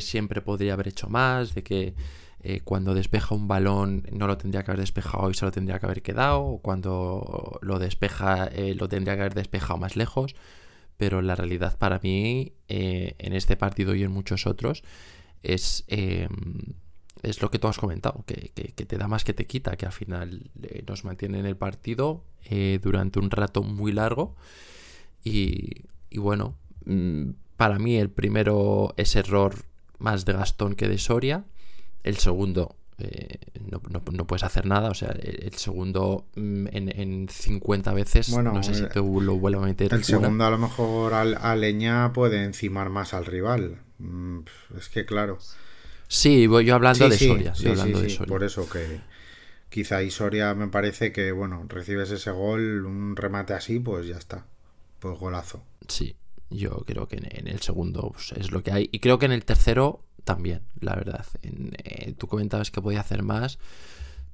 siempre 0.00 0.42
podría 0.42 0.72
haber 0.72 0.88
hecho 0.88 1.09
más, 1.09 1.55
de 1.55 1.62
que 1.62 1.94
eh, 2.42 2.61
cuando 2.62 2.94
despeja 2.94 3.35
un 3.35 3.48
balón 3.48 4.07
no 4.12 4.26
lo 4.26 4.38
tendría 4.38 4.62
que 4.62 4.70
haber 4.70 4.81
despejado 4.81 5.31
y 5.31 5.35
se 5.35 5.44
lo 5.44 5.53
tendría 5.53 5.79
que 5.79 5.87
haber 5.87 6.03
quedado, 6.03 6.42
o 6.42 6.59
cuando 6.59 7.59
lo 7.62 7.79
despeja 7.79 8.46
eh, 8.46 8.74
lo 8.74 8.88
tendría 8.88 9.14
que 9.14 9.22
haber 9.22 9.35
despejado 9.35 9.79
más 9.79 9.96
lejos. 9.96 10.35
Pero 10.96 11.22
la 11.22 11.35
realidad 11.35 11.79
para 11.79 11.98
mí, 12.03 12.53
en 12.68 13.33
este 13.33 13.57
partido 13.57 13.94
y 13.94 14.03
en 14.03 14.11
muchos 14.11 14.46
otros, 14.46 14.83
es, 15.42 15.87
es 15.88 17.40
lo 17.40 17.50
que 17.50 17.59
tú 17.59 17.68
has 17.68 17.79
comentado, 17.79 18.22
que, 18.26 18.53
te 18.53 18.98
da 18.98 19.09
más 19.09 19.24
que 19.24 19.33
te 19.33 19.46
quita, 19.46 19.76
que 19.76 19.87
al 19.87 19.92
final 19.92 20.50
nos 20.87 21.05
mantiene 21.07 21.38
en 21.38 21.46
el 21.46 21.57
partido 21.57 22.22
durante 22.83 23.18
un 23.18 23.31
rato 23.31 23.62
muy 23.62 23.92
largo. 23.92 24.37
Y, 25.24 25.87
y 26.11 26.18
bueno, 26.18 26.59
mm, 26.85 27.31
para 27.57 27.79
mí 27.79 27.96
el 27.96 28.11
primero 28.11 28.92
es 28.96 29.16
error 29.16 29.55
más 29.98 30.24
de 30.24 30.33
Gastón 30.33 30.74
que 30.74 30.88
de 30.88 30.98
Soria. 30.98 31.44
El 32.02 32.16
segundo 32.16 32.76
eh, 33.00 33.38
no, 33.90 34.26
puedes 34.26 34.42
hacer 34.42 34.66
nada. 34.66 34.90
O 34.90 34.94
sea, 34.94 35.10
el, 35.10 35.54
segundo 35.54 36.26
mm, 36.36 36.66
en, 36.72 37.28
50 37.28 37.92
veces, 37.94 38.28
no 38.36 38.62
sé 38.62 38.74
si 38.74 38.82
eh, 38.84 38.88
te 38.92 39.00
lo 39.00 39.36
vuelvo 39.36 39.62
a 39.62 39.66
meter. 39.66 39.92
El 39.92 40.04
segundo 40.04 40.44
a 40.44 40.50
lo 40.50 40.58
mejor 40.58 41.14
a, 41.14 41.56
Leña 41.56 42.12
puede 42.12 42.44
encimar 42.44 42.90
más 42.90 43.14
al 43.14 43.26
rival. 43.26 43.78
Mm, 43.98 44.40
es 44.76 44.88
que 44.88 45.04
claro. 45.06 45.38
Sí, 46.08 46.46
voy 46.46 46.64
yo 46.64 46.74
hablando 46.74 47.08
de 47.08 47.16
Soria. 47.16 47.54
Por 48.26 48.44
eso 48.44 48.68
que 48.68 49.00
quizá 49.68 50.02
y 50.02 50.10
Soria 50.10 50.54
me 50.54 50.68
parece 50.68 51.12
que, 51.12 51.32
bueno, 51.32 51.64
recibes 51.68 52.10
ese 52.10 52.30
gol, 52.32 52.84
un 52.84 53.16
remate 53.16 53.54
así, 53.54 53.78
pues 53.78 54.06
ya 54.06 54.16
está. 54.16 54.46
Pues 54.98 55.18
golazo. 55.18 55.62
Sí, 55.88 56.16
yo 56.50 56.84
creo 56.86 57.08
que 57.08 57.16
en, 57.16 57.46
el 57.46 57.60
segundo 57.60 58.10
pues, 58.12 58.32
es 58.32 58.50
lo 58.50 58.62
que 58.62 58.72
hay. 58.72 58.88
Y 58.92 58.98
creo 58.98 59.18
que 59.18 59.26
en 59.26 59.32
el 59.32 59.44
tercero 59.44 60.04
también, 60.24 60.62
la 60.80 60.94
verdad. 60.94 61.26
Eh, 61.42 62.14
tú 62.16 62.26
comentabas 62.26 62.70
que 62.70 62.83
podía 62.83 63.00
hacer 63.00 63.22
más. 63.22 63.59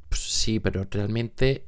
Pues 0.09 0.20
sí, 0.20 0.61
pero 0.61 0.87
realmente 0.90 1.66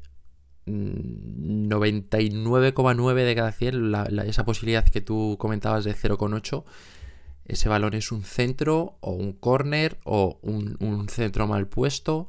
99,9 0.66 3.12
mm, 3.12 3.16
de 3.16 3.34
cada 3.34 3.52
100, 3.52 3.94
esa 4.26 4.44
posibilidad 4.44 4.84
que 4.84 5.00
tú 5.00 5.36
comentabas 5.38 5.84
de 5.84 5.94
0,8, 5.94 6.64
ese 7.46 7.68
balón 7.68 7.94
es 7.94 8.12
un 8.12 8.24
centro 8.24 8.98
o 9.00 9.12
un 9.12 9.32
corner 9.32 9.98
o 10.04 10.38
un, 10.42 10.76
un 10.80 11.08
centro 11.08 11.46
mal 11.46 11.66
puesto 11.66 12.28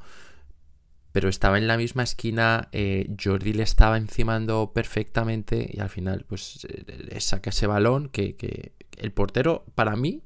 pero 1.12 1.30
estaba 1.30 1.58
en 1.58 1.68
la 1.68 1.78
misma 1.78 2.04
esquina, 2.04 2.70
eh, 2.72 3.10
Jordi 3.22 3.54
le 3.54 3.64
estaba 3.64 3.98
encimando 3.98 4.72
perfectamente 4.74 5.70
y 5.72 5.80
al 5.80 5.90
final 5.90 6.26
pues 6.28 6.68
eh, 6.70 7.20
saca 7.20 7.50
ese 7.50 7.68
balón 7.68 8.10
que, 8.10 8.74
el 8.98 9.14
portero 9.14 9.66
para 9.76 9.96
mí 9.96 10.24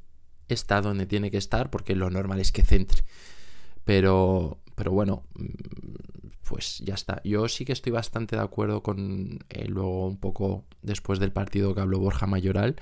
está 0.48 0.82
donde 0.82 1.06
tiene 1.06 1.32
que 1.32 1.38
estar 1.38 1.70
porque 1.70 1.96
lo 1.96 2.10
normal 2.10 2.40
es 2.40 2.52
que 2.52 2.64
centre. 2.64 3.04
Pero, 3.86 4.60
pero 4.76 4.92
bueno, 4.92 5.24
mm, 5.36 5.46
pues 6.48 6.80
ya 6.80 6.94
está. 6.94 7.22
Yo 7.24 7.48
sí 7.48 7.66
que 7.66 7.74
estoy 7.74 7.92
bastante 7.92 8.36
de 8.36 8.42
acuerdo 8.42 8.84
con 8.84 9.40
eh, 9.50 9.66
luego 9.68 10.08
un 10.08 10.18
poco 10.18 10.64
después 10.82 11.20
del 11.20 11.32
partido 11.32 11.74
que 11.74 11.82
habló 11.82 12.00
Borja 12.00 12.28
Mayoral 12.28 12.76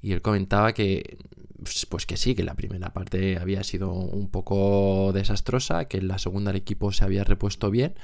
y 0.00 0.12
él 0.12 0.22
comentaba 0.22 0.72
que 0.72 1.18
pues, 1.62 1.86
pues 1.86 2.06
que 2.06 2.16
sí, 2.16 2.34
que 2.34 2.42
la 2.42 2.54
primera 2.54 2.92
parte 2.92 3.38
había 3.38 3.62
sido 3.62 3.92
un 3.92 4.28
poco 4.28 5.12
desastrosa, 5.12 5.86
que 5.86 5.98
en 5.98 6.08
la 6.08 6.18
segunda 6.18 6.50
el 6.50 6.56
equipo 6.56 6.92
se 6.92 7.04
había 7.04 7.24
repuesto 7.24 7.70
bien 7.70 7.94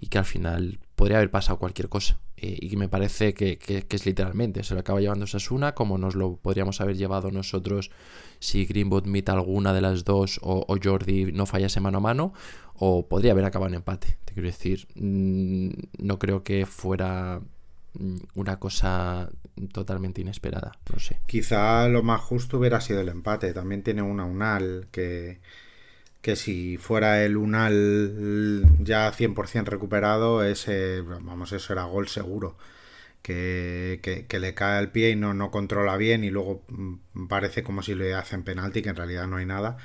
y 0.00 0.08
que 0.08 0.18
al 0.18 0.24
final 0.24 0.80
podría 0.96 1.18
haber 1.18 1.30
pasado 1.30 1.58
cualquier 1.58 1.88
cosa. 1.88 2.18
Eh, 2.36 2.58
y 2.60 2.76
me 2.76 2.88
parece 2.88 3.34
que, 3.34 3.58
es 3.88 4.06
literalmente, 4.06 4.64
se 4.64 4.74
lo 4.74 4.80
acaba 4.80 5.00
llevando 5.00 5.26
Sasuna, 5.26 5.74
como 5.74 5.98
nos 5.98 6.14
lo 6.14 6.36
podríamos 6.36 6.80
haber 6.80 6.96
llevado 6.96 7.30
nosotros 7.30 7.90
si 8.42 8.66
Greenwood 8.66 9.06
mita 9.06 9.32
alguna 9.32 9.72
de 9.72 9.80
las 9.80 10.04
dos 10.04 10.38
o, 10.42 10.76
Jordi 10.82 11.32
no 11.32 11.46
fallase 11.46 11.80
mano 11.80 11.98
a 11.98 12.00
mano, 12.00 12.32
o 12.74 13.06
podría 13.08 13.32
haber 13.32 13.44
acabado 13.44 13.68
en 13.68 13.76
empate. 13.76 14.18
Te 14.24 14.34
quiero 14.34 14.48
decir, 14.48 14.88
mm, 14.96 15.68
no 15.98 16.18
creo 16.18 16.42
que 16.42 16.66
fuera 16.66 17.40
Mm, 17.94 18.16
una 18.34 18.58
cosa 18.58 19.30
totalmente 19.72 20.20
inesperada. 20.20 20.72
No 20.92 20.98
sé. 20.98 21.20
Quizá 21.26 21.88
lo 21.88 22.02
más 22.02 22.20
justo 22.20 22.58
hubiera 22.58 22.80
sido 22.80 23.00
el 23.00 23.08
empate. 23.08 23.52
También 23.52 23.82
tiene 23.82 24.02
una 24.02 24.24
Unal 24.24 24.88
que, 24.90 25.40
que 26.22 26.36
si 26.36 26.78
fuera 26.78 27.22
el 27.22 27.36
Unal 27.36 28.64
ya 28.80 29.12
100% 29.12 29.64
recuperado, 29.64 30.42
ese, 30.42 31.02
vamos, 31.02 31.52
eso 31.52 31.72
era 31.72 31.84
gol 31.84 32.08
seguro. 32.08 32.56
Que, 33.22 34.00
que, 34.28 34.40
le 34.40 34.54
cae 34.54 34.78
al 34.78 34.90
pie 34.90 35.10
y 35.10 35.16
no, 35.16 35.32
no 35.32 35.52
controla 35.52 35.96
bien 35.96 36.24
y 36.24 36.30
luego 36.30 36.64
mm, 36.68 37.28
parece 37.28 37.62
como 37.62 37.82
si 37.82 37.94
le 37.94 38.14
hacen 38.14 38.42
penalti, 38.42 38.82
que 38.82 38.88
en 38.88 38.96
realidad 38.96 39.28
no 39.28 39.36
hay 39.36 39.46
nada. 39.46 39.76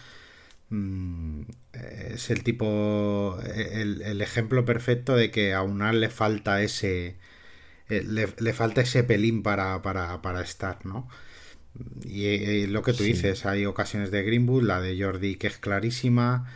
Mm, 0.70 1.44
es 2.14 2.30
el 2.32 2.44
tipo, 2.44 3.40
el, 3.56 4.02
el 4.02 4.22
ejemplo 4.22 4.66
perfecto 4.66 5.16
de 5.16 5.32
que 5.32 5.54
a 5.54 5.62
Unal 5.62 6.02
le 6.02 6.10
falta 6.10 6.62
ese 6.62 7.18
eh, 7.90 8.04
le, 8.04 8.54
falta 8.54 8.82
ese 8.82 9.04
pelín 9.04 9.44
para, 9.44 9.82
para, 9.82 10.42
estar, 10.42 10.86
¿no? 10.86 11.08
Y, 12.06 12.68
lo 12.68 12.82
que 12.82 12.94
tú 12.94 13.04
dices, 13.04 13.46
hay 13.46 13.66
ocasiones 13.66 14.12
de 14.12 14.24
Greenwood, 14.24 14.64
la 14.64 14.82
de 14.82 15.02
Jordi 15.02 15.36
que 15.36 15.48
es 15.48 15.58
clarísima. 15.58 16.52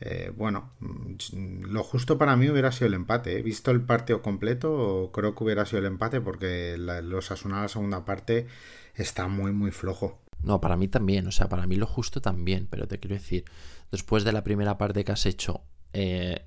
Eh, 0.00 0.32
bueno, 0.34 0.70
mm, 0.80 1.64
lo 1.64 1.82
justo 1.82 2.16
para 2.16 2.36
mí 2.36 2.48
hubiera 2.48 2.72
sido 2.72 2.88
el 2.88 2.94
empate. 2.94 3.38
He 3.38 3.42
visto 3.42 3.70
el 3.70 3.82
partido 3.82 4.22
completo, 4.22 5.10
creo 5.12 5.34
que 5.34 5.44
hubiera 5.44 5.66
sido 5.66 5.80
el 5.80 5.86
empate 5.86 6.20
porque 6.20 6.76
los 6.78 7.30
Asuna 7.30 7.62
la 7.62 7.68
segunda 7.68 8.04
parte 8.04 8.46
está 8.94 9.28
muy, 9.28 9.52
muy 9.52 9.70
flojo. 9.70 10.18
No, 10.42 10.60
para 10.60 10.76
mí 10.76 10.88
también, 10.88 11.26
o 11.26 11.32
sea, 11.32 11.48
para 11.48 11.66
mí 11.66 11.76
lo 11.76 11.86
justo 11.86 12.22
también, 12.22 12.66
pero 12.70 12.88
te 12.88 12.98
quiero 12.98 13.14
decir, 13.14 13.44
después 13.90 14.24
de 14.24 14.32
la 14.32 14.42
primera 14.42 14.78
parte 14.78 15.04
que 15.04 15.12
has 15.12 15.26
hecho, 15.26 15.62
eh, 15.92 16.46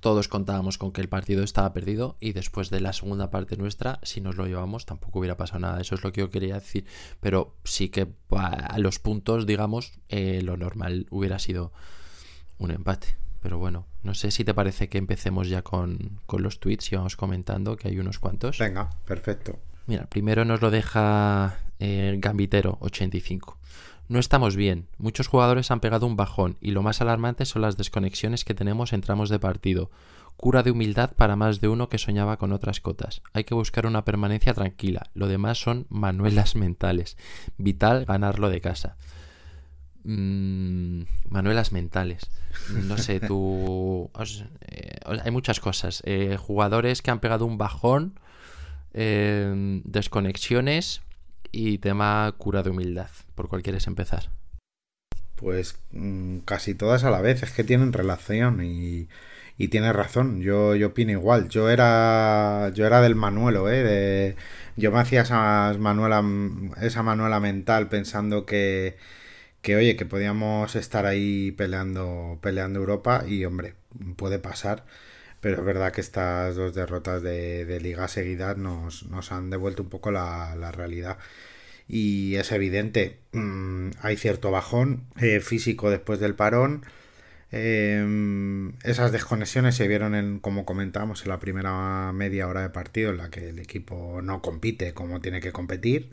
todos 0.00 0.28
contábamos 0.28 0.76
con 0.76 0.92
que 0.92 1.00
el 1.00 1.08
partido 1.08 1.42
estaba 1.42 1.72
perdido 1.72 2.16
y 2.20 2.32
después 2.32 2.70
de 2.70 2.80
la 2.80 2.92
segunda 2.92 3.30
parte 3.30 3.56
nuestra, 3.56 3.98
si 4.02 4.20
nos 4.20 4.36
lo 4.36 4.46
llevamos, 4.46 4.86
tampoco 4.86 5.18
hubiera 5.18 5.36
pasado 5.36 5.60
nada. 5.60 5.80
Eso 5.80 5.94
es 5.94 6.04
lo 6.04 6.12
que 6.12 6.20
yo 6.20 6.30
quería 6.30 6.54
decir. 6.54 6.86
Pero 7.20 7.56
sí 7.64 7.88
que 7.88 8.08
a 8.30 8.78
los 8.78 8.98
puntos, 8.98 9.46
digamos, 9.46 9.92
eh, 10.08 10.40
lo 10.42 10.56
normal 10.56 11.06
hubiera 11.10 11.38
sido 11.38 11.72
un 12.58 12.70
empate. 12.70 13.16
Pero 13.40 13.58
bueno, 13.58 13.86
no 14.02 14.14
sé 14.14 14.30
si 14.30 14.44
te 14.44 14.54
parece 14.54 14.88
que 14.88 14.98
empecemos 14.98 15.48
ya 15.48 15.62
con, 15.62 16.20
los 16.38 16.60
tweets 16.60 16.92
y 16.92 16.96
vamos 16.96 17.16
comentando, 17.16 17.76
que 17.76 17.88
hay 17.88 17.98
unos 17.98 18.18
cuantos. 18.18 18.58
Venga, 18.58 18.90
perfecto. 19.06 19.58
Mira, 19.86 20.06
primero 20.06 20.44
nos 20.44 20.60
lo 20.60 20.70
deja 20.70 21.58
el 21.78 22.14
eh, 22.14 22.18
Gambitero 22.20 22.78
85. 22.80 23.56
No 24.08 24.18
estamos 24.18 24.56
bien, 24.56 24.88
muchos 24.96 25.28
jugadores 25.28 25.70
han 25.70 25.80
pegado 25.80 26.06
un 26.06 26.16
bajón 26.16 26.56
y 26.60 26.70
lo 26.70 26.82
más 26.82 27.00
alarmante 27.00 27.44
son 27.44 27.62
las 27.62 27.76
desconexiones 27.76 28.44
que 28.44 28.54
tenemos 28.54 28.92
en 28.92 29.02
tramos 29.02 29.28
de 29.28 29.38
partido. 29.38 29.90
Cura 30.36 30.62
de 30.62 30.70
humildad 30.70 31.12
para 31.14 31.36
más 31.36 31.60
de 31.60 31.68
uno 31.68 31.88
que 31.88 31.98
soñaba 31.98 32.38
con 32.38 32.52
otras 32.52 32.80
cotas. 32.80 33.22
Hay 33.34 33.44
que 33.44 33.54
buscar 33.54 33.86
una 33.86 34.04
permanencia 34.04 34.54
tranquila, 34.54 35.10
lo 35.12 35.28
demás 35.28 35.58
son 35.58 35.86
manuelas 35.90 36.56
mentales. 36.56 37.16
Vital 37.58 38.06
ganarlo 38.06 38.48
de 38.48 38.60
casa. 38.60 38.96
Mm, 40.08 41.02
manuelas 41.28 41.70
mentales. 41.72 42.30
No 42.72 42.96
sé, 42.96 43.20
tú... 43.20 44.10
Eh, 44.70 44.98
hay 45.22 45.30
muchas 45.30 45.60
cosas. 45.60 46.02
Eh, 46.04 46.36
jugadores 46.38 47.02
que 47.02 47.10
han 47.10 47.20
pegado 47.20 47.46
un 47.46 47.56
bajón 47.56 48.18
em, 48.92 49.82
desconexiones 49.84 51.02
y 51.52 51.78
tema 51.78 52.34
cura 52.38 52.62
de 52.62 52.70
humildad. 52.70 53.10
¿Por 53.34 53.48
cuál 53.48 53.62
quieres 53.62 53.86
empezar? 53.86 54.30
Pues 55.36 55.78
mm, 55.92 56.38
casi 56.38 56.74
todas 56.74 57.04
a 57.04 57.10
la 57.10 57.20
vez, 57.20 57.42
es 57.42 57.52
que 57.52 57.64
tienen 57.64 57.92
relación 57.92 58.64
y, 58.64 59.08
y 59.58 59.68
tienes 59.68 59.94
razón, 59.94 60.40
yo, 60.40 60.74
yo 60.74 60.88
opino 60.88 61.12
igual. 61.12 61.48
Yo 61.48 61.68
era 61.70 62.70
yo 62.74 62.86
era 62.86 63.00
del 63.00 63.14
Manuelo, 63.14 63.70
¿eh? 63.70 64.36
Yo 64.76 64.90
me 64.90 65.00
hacía 65.00 65.22
esa 65.22 65.74
manuela, 65.78 66.22
esa 66.80 67.02
manuela 67.02 67.40
mental 67.40 67.88
pensando 67.88 68.46
que, 68.46 68.96
que, 69.68 69.76
oye, 69.76 69.96
que 69.96 70.06
podíamos 70.06 70.76
estar 70.76 71.04
ahí 71.04 71.52
peleando, 71.52 72.38
peleando 72.40 72.80
Europa 72.80 73.24
y, 73.28 73.44
hombre, 73.44 73.74
puede 74.16 74.38
pasar. 74.38 74.86
Pero 75.42 75.58
es 75.58 75.64
verdad 75.64 75.92
que 75.92 76.00
estas 76.00 76.56
dos 76.56 76.74
derrotas 76.74 77.22
de, 77.22 77.78
liga 77.82 78.08
seguidas 78.08 78.56
nos, 78.56 79.04
nos, 79.10 79.30
han 79.30 79.50
devuelto 79.50 79.82
un 79.82 79.90
poco 79.90 80.10
la, 80.10 80.56
la 80.56 80.72
realidad 80.72 81.18
y 81.86 82.36
es 82.36 82.50
evidente, 82.52 83.18
mm, 83.32 83.90
hay 84.00 84.16
cierto 84.16 84.50
bajón 84.50 85.04
eh, 85.20 85.40
físico 85.40 85.90
después 85.90 86.18
del 86.18 86.34
parón. 86.34 86.86
Em, 87.50 88.72
esas 88.84 89.12
desconexiones 89.12 89.74
se 89.76 89.86
vieron 89.88 90.14
en, 90.14 90.38
como 90.40 90.64
comentábamos, 90.64 91.22
en 91.24 91.28
la 91.30 91.40
primera 91.40 92.12
media 92.14 92.48
hora 92.48 92.62
de 92.62 92.70
partido 92.70 93.10
en 93.10 93.18
la 93.18 93.30
que 93.30 93.50
el 93.50 93.58
equipo 93.58 94.20
no 94.22 94.40
compite 94.42 94.94
como 94.94 95.20
tiene 95.20 95.40
que 95.40 95.52
competir. 95.52 96.10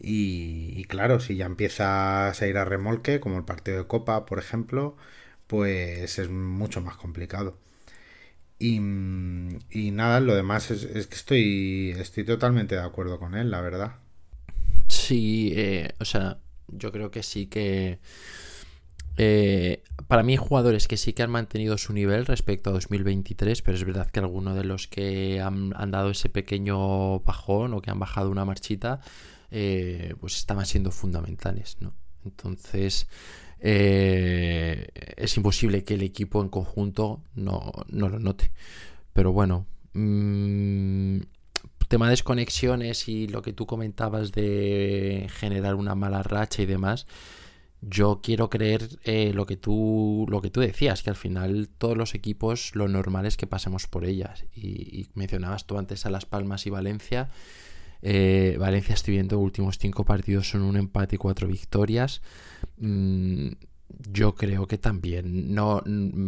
Y, 0.00 0.84
claro, 0.84 1.20
si 1.20 1.36
ya 1.36 1.46
empiezas 1.46 2.40
a 2.40 2.46
ir 2.46 2.56
a 2.56 2.64
remolque, 2.64 3.20
como 3.20 3.38
el 3.38 3.44
partido 3.44 3.78
de 3.78 3.86
Copa, 3.86 4.26
por 4.26 4.38
ejemplo, 4.38 4.96
pues 5.46 6.18
es 6.18 6.30
mucho 6.30 6.80
más 6.80 6.96
complicado. 6.96 7.58
Y, 8.60 8.80
nada, 8.80 10.20
lo 10.20 10.34
demás 10.34 10.70
es, 10.70 11.06
que 11.06 11.14
estoy, 11.14 11.94
estoy 11.98 12.24
totalmente 12.24 12.74
de 12.74 12.82
acuerdo 12.82 13.18
con 13.18 13.34
él, 13.34 13.50
la 13.50 13.60
verdad. 13.60 13.96
Sí, 14.88 15.52
eh, 15.54 15.92
o 16.00 16.04
sea, 16.04 16.38
yo 16.68 16.92
creo 16.92 17.10
que 17.10 17.22
sí 17.22 17.46
que... 17.46 17.98
Eh, 19.20 19.82
para 20.06 20.22
mí 20.22 20.32
hay 20.32 20.36
jugadores 20.36 20.86
que 20.86 20.96
sí 20.96 21.12
que 21.12 21.24
han 21.24 21.30
mantenido 21.30 21.76
su 21.76 21.92
nivel 21.92 22.24
respecto 22.24 22.70
a 22.70 22.72
2023, 22.72 23.62
pero 23.62 23.76
es 23.76 23.84
verdad 23.84 24.08
que 24.10 24.20
algunos 24.20 24.54
de 24.54 24.64
los 24.64 24.86
que 24.86 25.40
han, 25.40 25.70
dado 25.90 26.10
ese 26.10 26.28
pequeño 26.28 27.20
bajón 27.20 27.74
o 27.74 27.82
que 27.82 27.90
han 27.90 27.98
bajado 27.98 28.30
una 28.30 28.44
marchita, 28.44 29.00
eh, 29.50 30.14
pues 30.20 30.36
estaban 30.36 30.66
siendo 30.66 30.90
fundamentales, 30.90 31.76
¿no? 31.80 31.94
Entonces, 32.24 33.06
es 33.60 35.36
imposible 35.36 35.84
que 35.84 35.94
el 35.94 36.02
equipo 36.02 36.42
en 36.42 36.48
conjunto 36.48 37.22
no, 37.34 37.72
no 37.88 38.08
lo 38.08 38.18
note. 38.18 38.50
Pero 39.12 39.32
bueno, 39.32 39.66
mmm, 39.94 41.18
tema 41.88 42.06
de 42.06 42.10
desconexiones 42.10 43.08
y 43.08 43.26
lo 43.26 43.42
que 43.42 43.52
tú 43.52 43.66
comentabas 43.66 44.32
de 44.32 45.28
generar 45.30 45.74
una 45.74 45.94
mala 45.94 46.22
racha 46.22 46.62
y 46.62 46.66
demás, 46.66 47.06
yo 47.80 48.20
quiero 48.22 48.50
creer 48.50 48.88
eh, 49.04 49.32
lo 49.34 49.46
que 49.46 49.56
tú 49.56 50.26
lo 50.28 50.42
que 50.42 50.50
tú 50.50 50.60
decías, 50.60 51.02
que 51.02 51.10
al 51.10 51.16
final 51.16 51.68
todos 51.78 51.96
los 51.96 52.14
equipos 52.14 52.74
lo 52.74 52.88
normal 52.88 53.24
es 53.26 53.36
que 53.36 53.46
pasemos 53.46 53.86
por 53.86 54.04
ellas. 54.04 54.44
Y, 54.54 55.08
mencionabas 55.14 55.66
tú 55.66 55.78
antes 55.78 56.04
a 56.04 56.10
Las 56.10 56.26
Palmas 56.26 56.66
y 56.66 56.70
Valencia. 56.70 57.30
Eh, 58.02 58.56
Valencia 58.58 58.94
estoy 58.94 59.14
viendo 59.14 59.38
últimos 59.38 59.78
cinco 59.78 60.04
partidos 60.04 60.50
son 60.50 60.62
un 60.62 60.76
empate 60.76 61.16
y 61.16 61.18
cuatro 61.18 61.48
victorias. 61.48 62.22
Mm, 62.78 63.48
yo 64.10 64.34
creo 64.34 64.66
que 64.66 64.78
también 64.78 65.54
no 65.54 65.82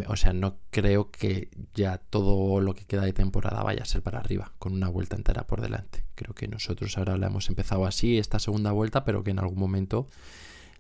o 0.06 0.16
sea 0.16 0.32
no 0.32 0.56
creo 0.70 1.10
que 1.10 1.50
ya 1.74 1.98
todo 1.98 2.60
lo 2.60 2.74
que 2.74 2.84
queda 2.84 3.04
de 3.04 3.12
temporada 3.12 3.62
vaya 3.62 3.82
a 3.82 3.86
ser 3.86 4.02
para 4.02 4.18
arriba 4.18 4.52
con 4.58 4.72
una 4.72 4.88
vuelta 4.88 5.16
entera 5.16 5.46
por 5.46 5.60
delante 5.60 6.04
creo 6.14 6.34
que 6.34 6.48
nosotros 6.48 6.96
ahora 6.96 7.16
la 7.18 7.26
hemos 7.26 7.48
empezado 7.48 7.86
así 7.86 8.18
esta 8.18 8.38
segunda 8.38 8.72
vuelta 8.72 9.04
pero 9.04 9.22
que 9.22 9.30
en 9.30 9.38
algún 9.38 9.58
momento 9.58 10.08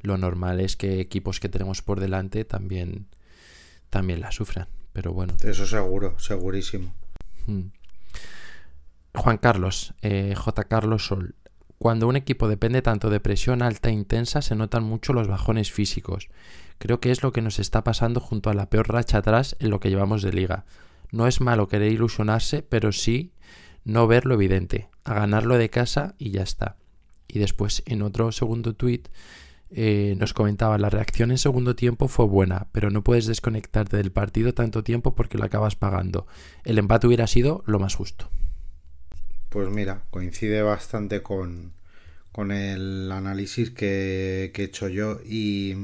lo 0.00 0.16
normal 0.16 0.60
es 0.60 0.76
que 0.76 1.00
equipos 1.00 1.38
que 1.38 1.48
tenemos 1.48 1.82
por 1.82 2.00
delante 2.00 2.44
también 2.44 3.06
también 3.90 4.20
la 4.20 4.32
sufran 4.32 4.66
pero 4.92 5.12
bueno 5.12 5.36
eso 5.42 5.66
seguro 5.66 6.18
segurísimo 6.18 6.94
hmm. 7.46 7.60
Juan 9.14 9.38
Carlos 9.38 9.94
eh, 10.02 10.34
J 10.36 10.64
Carlos 10.64 11.06
Sol 11.06 11.34
cuando 11.78 12.08
un 12.08 12.16
equipo 12.16 12.48
depende 12.48 12.82
tanto 12.82 13.08
de 13.08 13.20
presión 13.20 13.62
alta 13.62 13.88
e 13.88 13.92
intensa 13.92 14.42
se 14.42 14.54
notan 14.54 14.84
mucho 14.84 15.12
los 15.12 15.28
bajones 15.28 15.72
físicos 15.72 16.28
Creo 16.80 16.98
que 16.98 17.10
es 17.10 17.22
lo 17.22 17.30
que 17.32 17.42
nos 17.42 17.58
está 17.58 17.84
pasando 17.84 18.20
junto 18.20 18.48
a 18.48 18.54
la 18.54 18.70
peor 18.70 18.88
racha 18.88 19.18
atrás 19.18 19.54
en 19.60 19.68
lo 19.68 19.80
que 19.80 19.90
llevamos 19.90 20.22
de 20.22 20.32
liga. 20.32 20.64
No 21.12 21.26
es 21.26 21.42
malo 21.42 21.68
querer 21.68 21.92
ilusionarse, 21.92 22.62
pero 22.62 22.90
sí 22.90 23.34
no 23.84 24.06
ver 24.06 24.24
lo 24.24 24.32
evidente, 24.32 24.88
a 25.04 25.12
ganarlo 25.12 25.58
de 25.58 25.68
casa 25.68 26.14
y 26.16 26.30
ya 26.30 26.42
está. 26.42 26.76
Y 27.28 27.38
después 27.38 27.82
en 27.84 28.00
otro 28.00 28.32
segundo 28.32 28.72
tweet 28.72 29.02
eh, 29.70 30.14
nos 30.18 30.32
comentaba 30.32 30.78
la 30.78 30.88
reacción 30.88 31.30
en 31.30 31.38
segundo 31.38 31.76
tiempo 31.76 32.08
fue 32.08 32.24
buena, 32.24 32.68
pero 32.72 32.90
no 32.90 33.04
puedes 33.04 33.26
desconectarte 33.26 33.98
del 33.98 34.10
partido 34.10 34.54
tanto 34.54 34.82
tiempo 34.82 35.14
porque 35.14 35.36
lo 35.36 35.44
acabas 35.44 35.76
pagando. 35.76 36.26
El 36.64 36.78
empate 36.78 37.06
hubiera 37.06 37.26
sido 37.26 37.62
lo 37.66 37.78
más 37.78 37.94
justo. 37.94 38.30
Pues 39.50 39.68
mira, 39.68 40.04
coincide 40.10 40.62
bastante 40.62 41.22
con, 41.22 41.72
con 42.32 42.52
el 42.52 43.10
análisis 43.12 43.70
que, 43.70 44.52
he 44.54 44.62
hecho 44.62 44.88
yo 44.88 45.20
y 45.24 45.74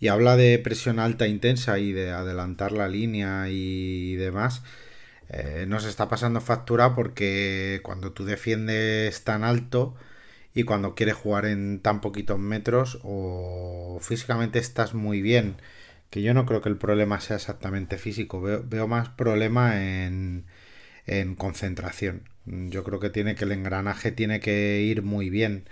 y 0.00 0.08
habla 0.08 0.36
de 0.36 0.58
presión 0.60 0.98
alta 1.00 1.28
intensa 1.28 1.78
y 1.80 1.92
de 1.92 2.10
adelantar 2.12 2.72
la 2.72 2.88
línea 2.88 3.46
y 3.50 4.16
demás, 4.16 4.62
eh, 5.30 5.66
nos 5.68 5.86
está 5.86 6.08
pasando 6.08 6.40
factura 6.42 6.94
porque 6.96 7.80
cuando 7.84 8.12
tú 8.12 8.24
defiendes 8.26 9.24
tan 9.24 9.44
alto 9.44 9.94
y 10.54 10.64
cuando 10.64 10.94
quieres 10.96 11.16
jugar 11.16 11.46
en 11.46 11.80
tan 11.80 12.00
poquitos 12.02 12.38
metros 12.40 13.00
o 13.04 13.98
físicamente 14.02 14.58
estás 14.60 14.94
muy 14.94 15.22
bien, 15.22 15.56
que 16.10 16.22
yo 16.22 16.34
no 16.34 16.46
creo 16.46 16.62
que 16.62 16.70
el 16.70 16.78
problema 16.78 17.20
sea 17.20 17.36
exactamente 17.36 17.98
físico, 17.98 18.40
veo, 18.42 18.64
veo 18.66 18.88
más 18.88 19.10
problema 19.10 19.82
en, 19.82 20.46
en 21.06 21.36
concentración. 21.36 22.31
Yo 22.46 22.84
creo 22.84 23.00
que 23.00 23.10
tiene 23.10 23.34
que 23.34 23.44
el 23.44 23.52
engranaje 23.52 24.12
tiene 24.12 24.40
que 24.40 24.82
ir 24.82 25.02
muy 25.02 25.30
bien 25.30 25.68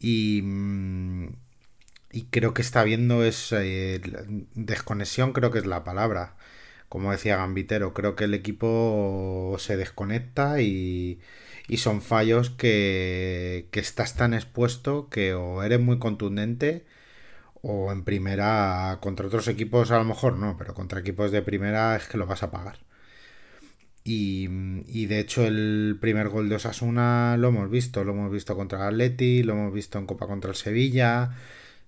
y, 0.00 0.42
mm, 0.42 1.28
y 2.12 2.24
creo 2.30 2.54
que 2.54 2.62
está 2.62 2.80
habiendo 2.80 3.24
es 3.24 3.52
eh, 3.52 4.00
desconexión, 4.54 5.32
creo 5.32 5.50
que 5.50 5.58
es 5.60 5.66
la 5.66 5.84
palabra. 5.84 6.36
Como 6.88 7.12
decía 7.12 7.36
Gambitero, 7.38 7.94
creo 7.94 8.16
que 8.16 8.24
el 8.24 8.34
equipo 8.34 9.56
se 9.58 9.76
desconecta 9.78 10.60
y, 10.60 11.20
y 11.68 11.78
son 11.78 12.02
fallos 12.02 12.50
que, 12.50 13.68
que 13.72 13.80
estás 13.80 14.14
tan 14.16 14.34
expuesto 14.34 15.08
que 15.10 15.34
o 15.34 15.62
eres 15.62 15.80
muy 15.80 15.98
contundente 15.98 16.84
o 17.62 17.92
en 17.92 18.04
primera 18.04 18.98
contra 19.00 19.26
otros 19.26 19.48
equipos 19.48 19.90
a 19.90 19.98
lo 19.98 20.04
mejor 20.04 20.36
no, 20.38 20.56
pero 20.58 20.74
contra 20.74 21.00
equipos 21.00 21.30
de 21.32 21.42
primera 21.42 21.96
es 21.96 22.08
que 22.08 22.18
lo 22.18 22.26
vas 22.26 22.42
a 22.42 22.50
pagar. 22.50 22.78
Y, 24.04 25.06
de 25.06 25.20
hecho 25.20 25.46
el 25.46 25.96
primer 26.00 26.28
gol 26.28 26.48
de 26.48 26.56
Osasuna 26.56 27.36
lo 27.38 27.48
hemos 27.48 27.70
visto, 27.70 28.04
lo 28.04 28.12
hemos 28.12 28.32
visto 28.32 28.56
contra 28.56 28.78
el 28.80 28.94
Atleti, 28.94 29.42
lo 29.42 29.52
hemos 29.52 29.72
visto 29.72 29.98
en 29.98 30.06
Copa 30.06 30.26
contra 30.26 30.50
el 30.50 30.56
Sevilla, 30.56 31.36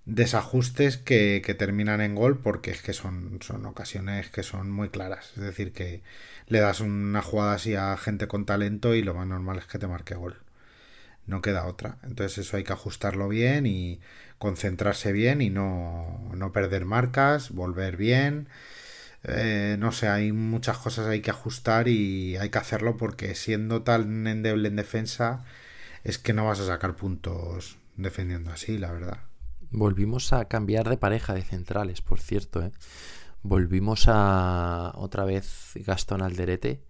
desajustes 0.05 0.97
que, 0.97 1.41
terminan 1.57 2.01
en 2.01 2.15
gol 2.15 2.39
porque 2.39 2.71
es 2.71 2.81
que 2.81 2.93
son, 2.93 3.39
son 3.41 3.65
ocasiones 3.65 4.29
que 4.29 4.43
son 4.43 4.71
muy 4.71 4.89
claras. 4.89 5.33
Es 5.35 5.43
decir, 5.43 5.73
que 5.73 6.03
le 6.47 6.59
das 6.59 6.79
una 6.81 7.21
jugada 7.21 7.53
así 7.53 7.75
a 7.75 7.97
gente 7.97 8.27
con 8.27 8.45
talento 8.45 8.95
y 8.95 9.01
lo 9.03 9.13
más 9.13 9.27
normal 9.27 9.57
es 9.57 9.65
que 9.65 9.79
te 9.79 9.87
marque 9.87 10.15
gol. 10.15 10.37
No 11.27 11.41
queda 11.41 11.65
otra. 11.65 11.97
Entonces 12.03 12.39
eso 12.39 12.57
hay 12.57 12.63
que 12.63 12.73
ajustarlo 12.73 13.27
bien 13.29 13.65
y 13.65 13.99
concentrarse 14.37 15.11
bien 15.11 15.41
y 15.41 15.49
no, 15.49 16.31
no 16.35 16.51
perder 16.51 16.85
marcas, 16.85 17.51
volver 17.51 17.97
bien. 17.97 18.47
Eh, 19.27 19.75
no 19.79 19.91
sé, 19.91 20.07
hay 20.07 20.31
muchas 20.31 20.77
cosas 20.77 21.07
hay 21.07 21.21
que 21.21 21.31
ajustar 21.31 21.87
y 21.87 22.37
hay 22.37 22.49
que 22.49 22.57
hacerlo 22.59 22.95
porque 22.95 23.33
siendo 23.33 23.81
tan 23.81 24.27
endeble 24.27 24.67
en 24.67 24.75
defensa 24.75 25.43
es 26.03 26.19
que 26.19 26.33
no 26.33 26.45
vas 26.45 26.59
a 26.59 26.67
sacar 26.67 26.95
puntos 26.95 27.77
defendiendo 27.97 28.51
así, 28.51 28.77
la 28.77 28.91
verdad. 28.91 29.17
Volvimos 29.71 30.31
a 30.31 30.45
cambiar 30.45 30.87
de 30.89 30.97
pareja 30.97 31.33
de 31.33 31.41
centrales, 31.41 32.01
por 32.01 32.19
cierto. 32.19 32.63
¿eh? 32.63 32.71
Volvimos 33.41 34.05
a 34.07 34.91
otra 34.95 35.25
vez 35.25 35.71
Gastón 35.75 36.21
Alderete. 36.21 36.83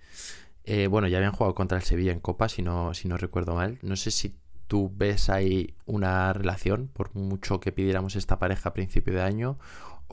Eh, 0.66 0.88
bueno, 0.88 1.08
ya 1.08 1.18
habían 1.18 1.32
jugado 1.32 1.56
contra 1.56 1.78
el 1.78 1.84
Sevilla 1.84 2.12
en 2.12 2.20
Copa, 2.20 2.50
si 2.50 2.62
no, 2.62 2.94
si 2.94 3.08
no 3.08 3.18
recuerdo 3.18 3.56
mal. 3.56 3.80
No 3.82 3.96
sé 3.96 4.12
si 4.12 4.36
tú 4.68 4.92
ves 4.96 5.30
ahí 5.30 5.76
una 5.86 6.34
relación, 6.34 6.90
por 6.92 7.16
mucho 7.16 7.60
que 7.60 7.72
pidiéramos 7.72 8.16
esta 8.16 8.40
pareja 8.40 8.70
a 8.70 8.74
principio 8.74 9.14
de 9.14 9.22
año, 9.22 9.58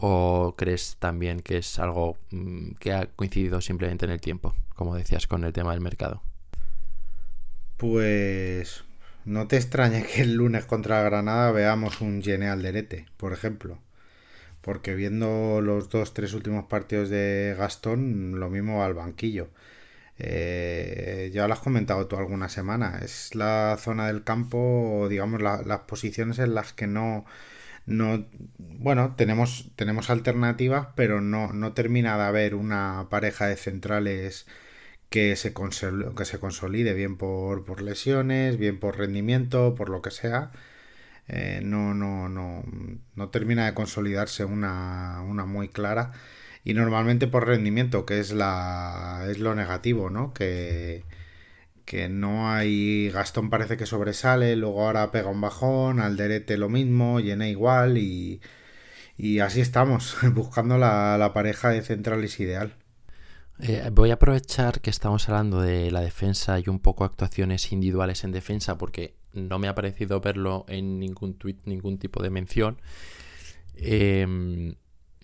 o 0.02 0.54
crees 0.56 0.96
también 0.98 1.40
que 1.40 1.58
es 1.58 1.78
algo 1.78 2.18
mm, 2.30 2.72
que 2.80 2.92
ha 2.92 3.06
coincidido 3.16 3.60
simplemente 3.60 4.04
en 4.06 4.12
el 4.12 4.20
tiempo, 4.20 4.54
como 4.76 4.96
decías 4.96 5.26
con 5.28 5.44
el 5.44 5.52
tema 5.52 5.72
del 5.72 5.80
mercado. 5.80 6.22
Pues 7.76 8.84
no 9.24 9.48
te 9.48 9.56
extrañe 9.56 10.04
que 10.06 10.22
el 10.22 10.34
lunes 10.34 10.64
contra 10.66 11.02
Granada 11.02 11.50
veamos 11.52 12.00
un 12.00 12.22
Gene 12.22 12.48
Alderete, 12.48 13.06
por 13.16 13.32
ejemplo. 13.32 13.78
Porque 14.62 14.94
viendo 14.94 15.60
los 15.62 15.90
dos, 15.90 16.14
tres 16.14 16.34
últimos 16.34 16.66
partidos 16.66 17.10
de 17.10 17.54
Gastón, 17.58 18.40
lo 18.40 18.50
mismo 18.50 18.84
al 18.84 18.94
banquillo. 18.94 19.50
eh, 20.18 21.30
ya 21.34 21.48
lo 21.48 21.54
has 21.54 21.60
comentado 21.60 22.06
tú 22.08 22.16
alguna 22.16 22.48
semana, 22.50 23.00
es 23.04 23.34
la 23.34 23.76
zona 23.80 24.08
del 24.08 24.24
campo, 24.24 25.08
digamos, 25.10 25.42
las 25.42 25.80
posiciones 25.82 26.38
en 26.40 26.54
las 26.54 26.72
que 26.74 26.86
no, 26.88 27.26
no 27.86 28.26
bueno, 28.58 29.14
tenemos, 29.16 29.70
tenemos 29.76 30.10
alternativas, 30.10 30.88
pero 30.96 31.20
no, 31.20 31.52
no 31.52 31.72
termina 31.72 32.16
de 32.16 32.24
haber 32.24 32.54
una 32.54 33.06
pareja 33.10 33.46
de 33.46 33.56
centrales 33.56 34.46
que 35.10 35.36
se, 35.36 35.54
que 35.54 36.24
se 36.24 36.40
consolide, 36.40 36.94
bien 36.94 37.16
por, 37.16 37.64
por, 37.64 37.82
lesiones, 37.82 38.58
bien 38.58 38.80
por 38.80 38.98
rendimiento, 38.98 39.74
por 39.76 39.88
lo 39.90 40.02
que 40.02 40.10
sea. 40.10 40.52
Eh, 41.28 41.60
no, 41.64 41.94
no, 41.94 42.28
no, 42.28 42.64
no 43.14 43.30
termina 43.30 43.66
de 43.66 43.74
consolidarse 43.74 44.44
una, 44.44 45.22
una 45.22 45.46
muy 45.46 45.68
clara 45.68 46.12
y 46.64 46.74
normalmente 46.74 47.26
por 47.28 47.46
rendimiento, 47.46 48.06
que 48.06 48.20
es, 48.20 48.32
la, 48.32 49.26
es 49.28 49.38
lo 49.38 49.54
negativo, 49.54 50.10
¿no? 50.10 50.32
Que, 50.34 51.04
que 51.92 52.08
no 52.08 52.50
hay. 52.50 53.10
Gastón 53.10 53.50
parece 53.50 53.76
que 53.76 53.84
sobresale, 53.84 54.56
luego 54.56 54.86
ahora 54.86 55.10
pega 55.10 55.28
un 55.28 55.42
bajón, 55.42 56.00
Alderete 56.00 56.56
lo 56.56 56.70
mismo, 56.70 57.20
Llené 57.20 57.50
igual 57.50 57.98
y, 57.98 58.40
y 59.18 59.40
así 59.40 59.60
estamos, 59.60 60.16
buscando 60.32 60.78
la, 60.78 61.18
la 61.18 61.34
pareja 61.34 61.68
de 61.68 61.82
centrales 61.82 62.40
ideal. 62.40 62.76
Eh, 63.58 63.90
voy 63.92 64.10
a 64.10 64.14
aprovechar 64.14 64.80
que 64.80 64.88
estamos 64.88 65.28
hablando 65.28 65.60
de 65.60 65.90
la 65.90 66.00
defensa 66.00 66.58
y 66.58 66.70
un 66.70 66.78
poco 66.78 67.04
actuaciones 67.04 67.70
individuales 67.72 68.24
en 68.24 68.32
defensa 68.32 68.78
porque 68.78 69.14
no 69.34 69.58
me 69.58 69.68
ha 69.68 69.74
parecido 69.74 70.18
verlo 70.22 70.64
en 70.68 70.98
ningún 70.98 71.34
tweet, 71.34 71.58
ningún 71.66 71.98
tipo 71.98 72.22
de 72.22 72.30
mención. 72.30 72.80
Eh, 73.76 74.26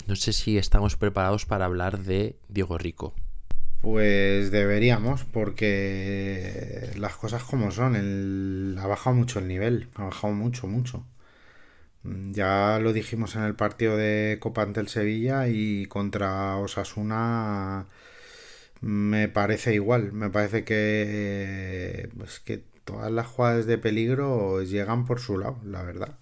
no 0.06 0.16
sé 0.16 0.34
si 0.34 0.58
estamos 0.58 0.98
preparados 0.98 1.46
para 1.46 1.64
hablar 1.64 2.00
de 2.00 2.38
Diego 2.48 2.76
Rico. 2.76 3.14
Pues 3.80 4.50
deberíamos, 4.50 5.24
porque 5.24 6.90
las 6.96 7.14
cosas 7.16 7.44
como 7.44 7.70
son, 7.70 7.96
el... 7.96 8.76
ha 8.80 8.86
bajado 8.86 9.14
mucho 9.16 9.38
el 9.38 9.48
nivel, 9.48 9.88
ha 9.94 10.04
bajado 10.04 10.32
mucho, 10.34 10.66
mucho. 10.66 11.04
Ya 12.04 12.78
lo 12.80 12.92
dijimos 12.92 13.36
en 13.36 13.42
el 13.42 13.54
partido 13.54 13.96
de 13.96 14.38
Copa 14.40 14.62
ante 14.62 14.80
el 14.80 14.88
Sevilla 14.88 15.48
y 15.48 15.86
contra 15.86 16.56
Osasuna 16.56 17.86
me 18.80 19.28
parece 19.28 19.74
igual, 19.74 20.12
me 20.12 20.30
parece 20.30 20.64
que, 20.64 22.10
pues 22.18 22.40
que 22.40 22.64
todas 22.84 23.10
las 23.12 23.26
jugadas 23.26 23.66
de 23.66 23.78
peligro 23.78 24.62
llegan 24.62 25.06
por 25.06 25.20
su 25.20 25.38
lado, 25.38 25.60
la 25.64 25.82
verdad. 25.82 26.18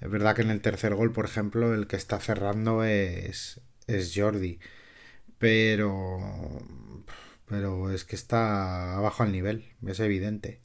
Es 0.00 0.10
verdad 0.10 0.34
que 0.36 0.42
en 0.42 0.50
el 0.50 0.60
tercer 0.60 0.94
gol, 0.94 1.12
por 1.12 1.24
ejemplo, 1.24 1.74
el 1.74 1.86
que 1.86 1.96
está 1.96 2.20
cerrando 2.20 2.84
es, 2.84 3.60
es 3.86 4.12
Jordi. 4.14 4.58
Pero. 5.38 6.18
Pero 7.46 7.90
es 7.90 8.04
que 8.04 8.16
está 8.16 8.96
abajo 8.96 9.22
al 9.22 9.32
nivel, 9.32 9.64
es 9.86 10.00
evidente. 10.00 10.60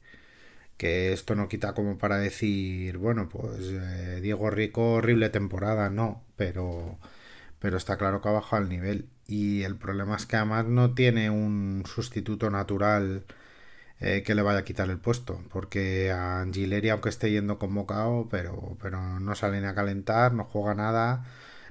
Que 0.76 1.12
esto 1.12 1.34
no 1.36 1.48
quita 1.48 1.74
como 1.74 1.98
para 1.98 2.18
decir, 2.18 2.98
bueno, 2.98 3.28
pues 3.28 3.60
eh, 3.70 4.20
Diego 4.22 4.50
Rico, 4.50 4.94
horrible 4.94 5.30
temporada, 5.30 5.90
no, 5.90 6.24
pero, 6.36 6.98
pero 7.60 7.76
está 7.78 7.96
claro 7.98 8.20
que 8.22 8.28
abajo 8.28 8.56
al 8.56 8.68
nivel. 8.68 9.08
Y 9.26 9.62
el 9.62 9.76
problema 9.76 10.16
es 10.16 10.26
que 10.26 10.36
además 10.36 10.66
no 10.66 10.94
tiene 10.94 11.30
un 11.30 11.84
sustituto 11.86 12.50
natural 12.50 13.24
eh, 14.00 14.22
que 14.24 14.34
le 14.34 14.42
vaya 14.42 14.60
a 14.60 14.64
quitar 14.64 14.90
el 14.90 14.98
puesto, 14.98 15.40
porque 15.50 16.10
a 16.10 16.40
Angileri, 16.40 16.90
aunque 16.90 17.08
esté 17.08 17.30
yendo 17.30 17.58
convocado, 17.58 18.28
pero, 18.30 18.76
pero 18.82 19.20
no 19.20 19.34
sale 19.34 19.60
ni 19.60 19.66
a 19.66 19.74
calentar, 19.74 20.34
no 20.34 20.44
juega 20.44 20.74
nada, 20.74 21.24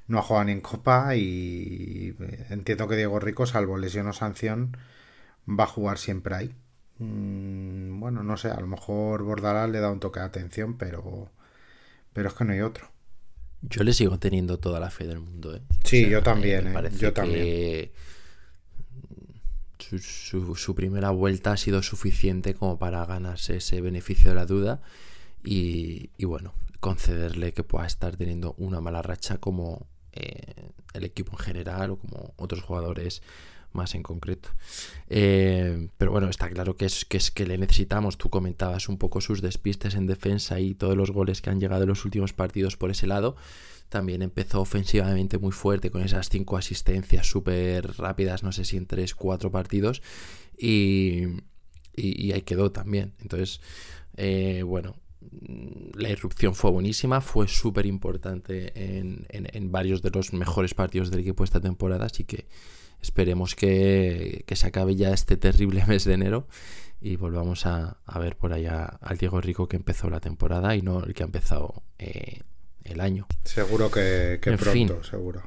no 0.08 0.20
ha 0.20 0.22
jugado 0.22 0.46
ni 0.46 0.52
en 0.52 0.62
Copa 0.62 1.16
y 1.16 2.16
entiendo 2.50 2.88
que 2.88 2.96
Diego 2.96 3.20
Rico, 3.20 3.46
salvo 3.46 3.78
lesión 3.78 4.08
o 4.08 4.14
sanción, 4.14 4.78
va 5.48 5.64
a 5.66 5.68
jugar 5.68 5.98
siempre 5.98 6.36
ahí. 6.36 6.56
Mm, 7.00 8.00
bueno, 8.00 8.24
no 8.24 8.38
sé, 8.38 8.50
a 8.50 8.60
lo 8.60 8.68
mejor 8.68 9.24
Bordalás 9.24 9.70
le 9.70 9.80
da 9.80 9.92
un 9.92 10.00
toque 10.00 10.20
de 10.20 10.26
atención, 10.26 10.78
pero, 10.78 11.32
pero 12.14 12.30
es 12.30 12.36
que 12.36 12.46
no 12.46 12.54
hay 12.54 12.62
otro. 12.62 12.90
Yo 13.62 13.84
le 13.84 13.94
sigo 13.94 14.20
teniendo 14.20 14.60
toda 14.60 14.80
la 14.80 14.90
fe 14.90 15.08
del 15.08 15.20
mundo, 15.20 15.56
¿eh? 15.56 15.62
Sí, 15.84 16.10
yo 16.10 16.22
también, 16.22 16.76
¿eh? 16.76 16.90
Yo 16.98 17.14
también 17.14 17.92
su, 20.00 20.76
primera 20.76 21.10
vuelta 21.12 21.52
ha 21.52 21.58
sido 21.58 21.82
suficiente 21.84 22.54
como 22.54 22.78
para 22.78 23.06
ganarse 23.06 23.58
ese 23.58 23.82
beneficio 23.82 24.30
de 24.30 24.36
la 24.36 24.46
duda 24.46 24.82
y, 25.44 26.10
bueno, 26.24 26.54
concederle 26.80 27.54
que 27.54 27.64
pueda 27.64 27.86
estar 27.86 28.16
teniendo 28.16 28.56
una 28.58 28.82
mala 28.82 29.02
racha 29.02 29.38
como 29.38 29.88
eh, 30.14 30.70
el 30.94 31.04
equipo 31.04 31.34
en 31.34 31.40
general 31.40 31.92
o 31.92 31.98
como 31.98 32.34
otros 32.38 32.62
jugadores 32.62 33.22
más 33.72 33.96
en 33.96 34.04
concreto. 34.04 34.50
Eh, 35.10 35.90
pero 35.98 36.12
bueno, 36.12 36.30
está 36.30 36.50
claro 36.50 36.78
que 36.78 36.86
es, 36.86 37.06
que 37.06 37.18
es 37.18 37.32
que 37.32 37.46
le 37.46 37.58
necesitamos. 37.58 38.18
Tú 38.18 38.30
comentabas 38.30 38.88
un 38.88 38.98
poco 38.98 39.20
sus 39.20 39.42
despistes 39.42 39.96
en 39.96 40.06
defensa 40.06 40.60
y 40.60 40.76
todos 40.76 40.96
los 40.96 41.12
goles 41.12 41.42
que 41.42 41.50
han 41.50 41.60
llegado 41.60 41.84
en 41.84 41.90
los 41.90 42.06
últimos 42.06 42.34
partidos 42.34 42.78
por 42.78 42.92
ese 42.92 43.08
lado 43.08 43.36
también 43.94 44.24
empezó 44.24 44.60
ofensivamente 44.60 45.38
muy 45.38 45.52
fuerte 45.52 45.92
con 45.92 46.02
esas 46.02 46.28
cinco 46.28 46.58
asistencias 46.58 47.28
súper 47.28 47.96
rápidas, 47.98 48.42
no 48.42 48.52
sé 48.52 48.66
si 48.66 48.76
en 48.76 48.88
tres, 48.88 49.14
cuatro 49.14 49.52
partidos, 49.52 50.02
y, 50.58 51.26
y, 51.96 52.32
ahí 52.32 52.42
quedó 52.42 52.72
también. 52.72 53.14
Entonces, 53.22 53.62
eh, 54.18 54.64
bueno, 54.64 54.96
la 55.96 56.10
irrupción 56.10 56.56
fue 56.56 56.72
buenísima, 56.72 57.22
fue 57.22 57.48
súper 57.48 57.86
importante 57.86 58.72
en, 58.76 59.26
en, 59.30 59.72
varios 59.72 60.02
de 60.02 60.10
los 60.10 60.34
mejores 60.34 60.74
partidos 60.74 61.12
del 61.12 61.22
equipo 61.22 61.44
esta 61.44 61.62
temporada, 61.62 62.06
así 62.06 62.24
que 62.24 62.48
esperemos 63.02 63.56
que, 63.56 64.44
que 64.48 64.56
se 64.56 64.68
acabe 64.68 64.96
ya 64.96 65.12
este 65.12 65.38
terrible 65.38 65.86
mes 65.88 66.06
de 66.06 66.14
enero 66.14 66.48
y 67.02 67.18
volvamos 67.18 67.66
a, 67.66 67.98
a 68.06 68.20
ver 68.20 68.38
por 68.38 68.54
allá 68.54 68.86
al 69.02 69.18
Diego 69.18 69.42
Rico 69.42 69.68
que 69.68 69.76
empezó 69.76 70.10
la 70.10 70.22
temporada 70.22 70.76
y 70.76 70.82
no 70.82 71.04
el 71.04 71.14
que 71.14 71.24
ha 71.24 71.26
empezado 71.26 71.84
eh, 72.00 72.42
el 72.84 73.02
año. 73.02 73.28
Seguro 73.44 73.92
que, 73.92 74.40
pronto, 74.42 75.04
seguro. 75.04 75.44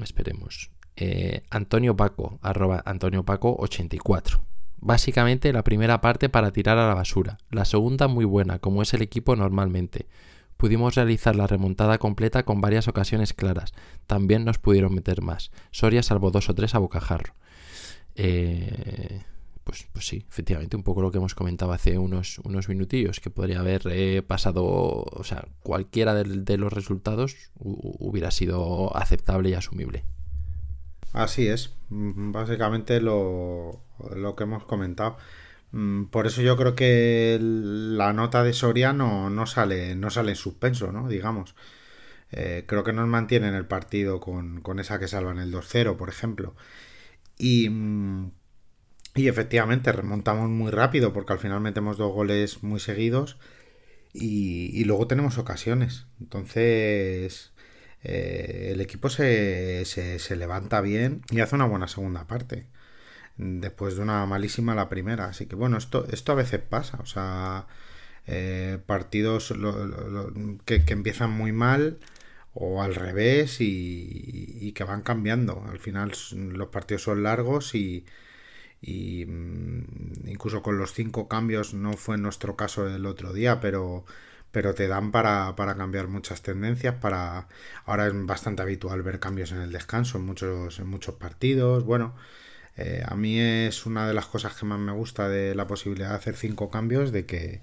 Esperemos. 0.00 0.70
Eh, 0.96 1.42
Antonio 1.50 1.96
Paco, 1.96 2.38
arroba 2.42 2.82
Antonio 2.84 3.24
Paco 3.24 3.56
84. 3.58 4.40
Básicamente 4.84 5.50
la 5.54 5.64
primera 5.64 6.02
parte 6.02 6.28
para 6.28 6.52
tirar 6.52 6.76
a 6.76 6.86
la 6.86 6.92
basura, 6.92 7.38
la 7.50 7.64
segunda 7.64 8.06
muy 8.06 8.26
buena, 8.26 8.58
como 8.58 8.82
es 8.82 8.92
el 8.92 9.00
equipo 9.00 9.34
normalmente. 9.34 10.08
Pudimos 10.58 10.94
realizar 10.94 11.34
la 11.36 11.46
remontada 11.46 11.96
completa 11.96 12.44
con 12.44 12.60
varias 12.60 12.86
ocasiones 12.86 13.32
claras. 13.32 13.72
También 14.06 14.44
nos 14.44 14.58
pudieron 14.58 14.94
meter 14.94 15.22
más. 15.22 15.52
Soria 15.70 16.02
salvó 16.02 16.30
dos 16.30 16.50
o 16.50 16.54
tres 16.54 16.74
a 16.74 16.80
bocajarro. 16.80 17.34
Eh, 18.14 19.22
pues, 19.64 19.86
pues 19.90 20.06
sí, 20.06 20.26
efectivamente, 20.28 20.76
un 20.76 20.82
poco 20.82 21.00
lo 21.00 21.10
que 21.10 21.16
hemos 21.16 21.34
comentado 21.34 21.72
hace 21.72 21.96
unos, 21.96 22.38
unos 22.40 22.68
minutillos, 22.68 23.20
que 23.20 23.30
podría 23.30 23.60
haber 23.60 24.22
pasado, 24.26 24.64
o 24.66 25.24
sea, 25.24 25.48
cualquiera 25.62 26.12
de, 26.12 26.58
los 26.58 26.74
resultados 26.74 27.36
hubiera 27.54 28.30
sido 28.30 28.94
aceptable 28.94 29.48
y 29.48 29.54
asumible. 29.54 30.04
Así 31.14 31.48
es, 31.48 31.74
mm, 31.88 32.32
básicamente 32.32 33.00
lo, 33.00 33.82
lo 34.14 34.36
que 34.36 34.44
hemos 34.44 34.64
comentado. 34.64 35.16
Mm, 35.72 36.06
por 36.06 36.26
eso 36.26 36.42
yo 36.42 36.56
creo 36.56 36.74
que 36.74 37.38
la 37.40 38.12
nota 38.12 38.44
de 38.44 38.52
Soria 38.52 38.92
no, 38.92 39.46
sale, 39.46 39.94
no 39.96 40.10
sale 40.10 40.32
en 40.32 40.36
suspenso, 40.36 40.92
¿no? 40.92 41.08
Digamos. 41.08 41.54
Eh, 42.32 42.64
creo 42.66 42.84
que 42.84 42.92
nos 42.92 43.08
mantiene 43.08 43.48
en 43.48 43.54
el 43.54 43.66
partido 43.66 44.20
con, 44.20 44.60
con 44.60 44.80
esa 44.80 44.98
que 44.98 45.08
salva 45.08 45.32
en 45.32 45.38
el 45.38 45.52
2-0, 45.52 45.96
por 45.96 46.08
ejemplo. 46.10 46.54
Y 47.38 47.68
mm, 47.70 48.32
y 49.14 49.28
efectivamente 49.28 49.92
remontamos 49.92 50.50
muy 50.50 50.70
rápido 50.72 51.12
porque 51.12 51.32
al 51.32 51.38
final 51.38 51.60
metemos 51.60 51.96
dos 51.96 52.12
goles 52.12 52.62
muy 52.62 52.80
seguidos 52.80 53.38
y, 54.12 54.84
luego 54.84 55.06
tenemos 55.06 55.38
ocasiones. 55.38 56.06
Entonces 56.20 57.52
eh, 58.04 58.70
el 58.72 58.80
equipo 58.80 59.08
se, 59.10 59.84
se, 59.84 60.36
levanta 60.36 60.80
bien 60.80 61.22
y 61.30 61.40
hace 61.40 61.54
una 61.56 61.66
buena 61.66 61.88
segunda 61.88 62.26
parte. 62.26 62.66
Después 63.36 63.96
de 63.96 64.02
una 64.02 64.26
malísima 64.26 64.74
la 64.74 64.88
primera. 64.88 65.26
Así 65.26 65.46
que 65.46 65.56
bueno, 65.56 65.78
esto, 65.78 66.06
esto 66.10 66.32
a 66.32 66.36
veces 66.36 66.60
pasa. 66.60 66.98
O 67.02 67.06
sea, 67.06 67.66
eh, 68.26 68.78
partidos 68.86 69.54
que, 70.66 70.84
que, 70.84 70.92
empiezan 70.92 71.30
muy 71.30 71.52
mal 71.52 71.98
o 72.54 72.82
al 72.82 72.94
revés 72.94 73.56
y, 73.60 74.72
que 74.72 74.84
van 74.84 75.02
cambiando. 75.02 75.64
Al 75.70 75.78
final 75.80 76.12
los 76.32 76.68
partidos 76.68 77.02
son 77.02 77.22
largos 77.22 77.74
y 77.74 78.04
y 78.86 79.24
mm, 79.26 80.28
incluso 80.28 80.62
con 80.62 80.78
los 80.78 80.92
cinco 80.92 81.26
cambios 81.28 81.72
no 81.74 81.94
fue 81.94 82.18
nuestro 82.18 82.54
caso 82.56 82.86
el 82.86 83.06
otro 83.06 83.32
día, 83.32 83.60
pero, 83.60 84.04
pero 84.54 84.74
te 84.74 84.86
dan 84.88 85.10
para, 85.12 85.54
cambiar 85.76 86.08
muchas 86.08 86.42
tendencias. 86.42 86.94
Para 86.96 87.48
ahora 87.86 88.06
es 88.06 88.14
bastante 88.26 88.62
habitual 88.62 89.02
ver 89.02 89.18
cambios 89.20 89.52
en 89.52 89.60
el 89.60 89.72
descanso 89.72 90.18
en 90.18 90.26
muchos, 90.26 90.80
muchos 90.80 91.16
partidos. 91.16 91.84
Bueno, 91.84 92.14
eh, 92.76 93.02
a 93.06 93.16
mí 93.16 93.40
es 93.40 93.86
una 93.86 94.06
de 94.08 94.14
las 94.14 94.26
cosas 94.26 94.54
que 94.56 94.66
más 94.66 94.78
me 94.78 94.92
gusta 94.92 95.28
de 95.28 95.54
la 95.56 95.66
posibilidad 95.66 96.10
de 96.10 96.16
hacer 96.16 96.36
cinco 96.36 96.70
cambios, 96.70 97.12
de 97.12 97.26
que, 97.26 97.62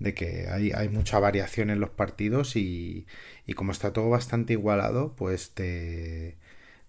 de 0.00 0.14
que 0.14 0.48
hay, 0.50 0.72
hay 0.72 0.88
mucha 0.88 1.18
variación 1.20 1.70
en 1.70 1.80
los 1.80 1.90
partidos 1.90 2.56
y, 2.56 3.06
y 3.46 3.54
como 3.54 3.72
está 3.72 3.92
todo 3.92 4.10
bastante 4.10 4.54
igualado, 4.54 5.14
pues 5.16 5.52
te 5.54 6.36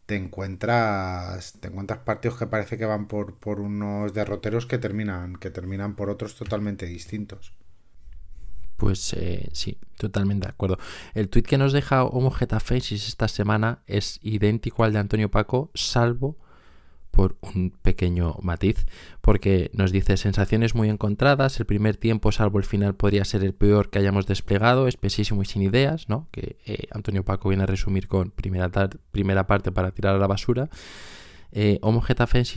te 0.07 0.15
encuentras 0.15 1.53
te 1.59 1.67
encuentras 1.69 1.99
partidos 1.99 2.39
que 2.39 2.47
parece 2.47 2.77
que 2.77 2.85
van 2.85 3.07
por, 3.07 3.35
por 3.39 3.59
unos 3.59 4.13
derroteros 4.13 4.65
que 4.65 4.77
terminan 4.79 5.35
que 5.37 5.51
terminan 5.51 5.95
por 5.95 6.09
otros 6.09 6.35
totalmente 6.35 6.85
distintos. 6.87 7.53
Pues 8.77 9.13
eh, 9.13 9.49
sí, 9.53 9.77
totalmente 9.97 10.45
de 10.45 10.51
acuerdo. 10.51 10.77
El 11.13 11.29
tuit 11.29 11.45
que 11.45 11.57
nos 11.57 11.73
deja 11.73 12.03
Homo 12.03 12.31
Faces 12.31 13.07
esta 13.07 13.27
semana 13.27 13.79
es 13.87 14.19
idéntico 14.21 14.83
al 14.83 14.93
de 14.93 14.99
Antonio 14.99 15.29
Paco, 15.29 15.71
salvo 15.73 16.37
por 17.17 17.35
un 17.41 17.71
pequeño 17.71 18.35
matiz, 18.43 18.85
porque 19.21 19.71
nos 19.73 19.91
dice 19.91 20.17
sensaciones 20.17 20.75
muy 20.75 20.87
encontradas, 20.87 21.59
el 21.59 21.65
primer 21.65 21.97
tiempo 21.97 22.31
salvo 22.31 22.59
el 22.59 22.63
final 22.63 22.93
podría 22.93 23.25
ser 23.25 23.43
el 23.43 23.55
peor 23.55 23.89
que 23.89 23.97
hayamos 23.97 24.27
desplegado, 24.27 24.87
espesísimo 24.87 25.41
y 25.41 25.45
sin 25.45 25.63
ideas, 25.63 26.09
¿no? 26.09 26.27
que 26.31 26.57
eh, 26.67 26.85
Antonio 26.91 27.25
Paco 27.25 27.49
viene 27.49 27.63
a 27.63 27.65
resumir 27.65 28.07
con 28.07 28.29
primera, 28.29 28.69
primera 29.11 29.47
parte 29.47 29.71
para 29.71 29.89
tirar 29.91 30.13
a 30.13 30.19
la 30.19 30.27
basura. 30.27 30.69
Eh, 31.51 31.79
Homo 31.81 32.03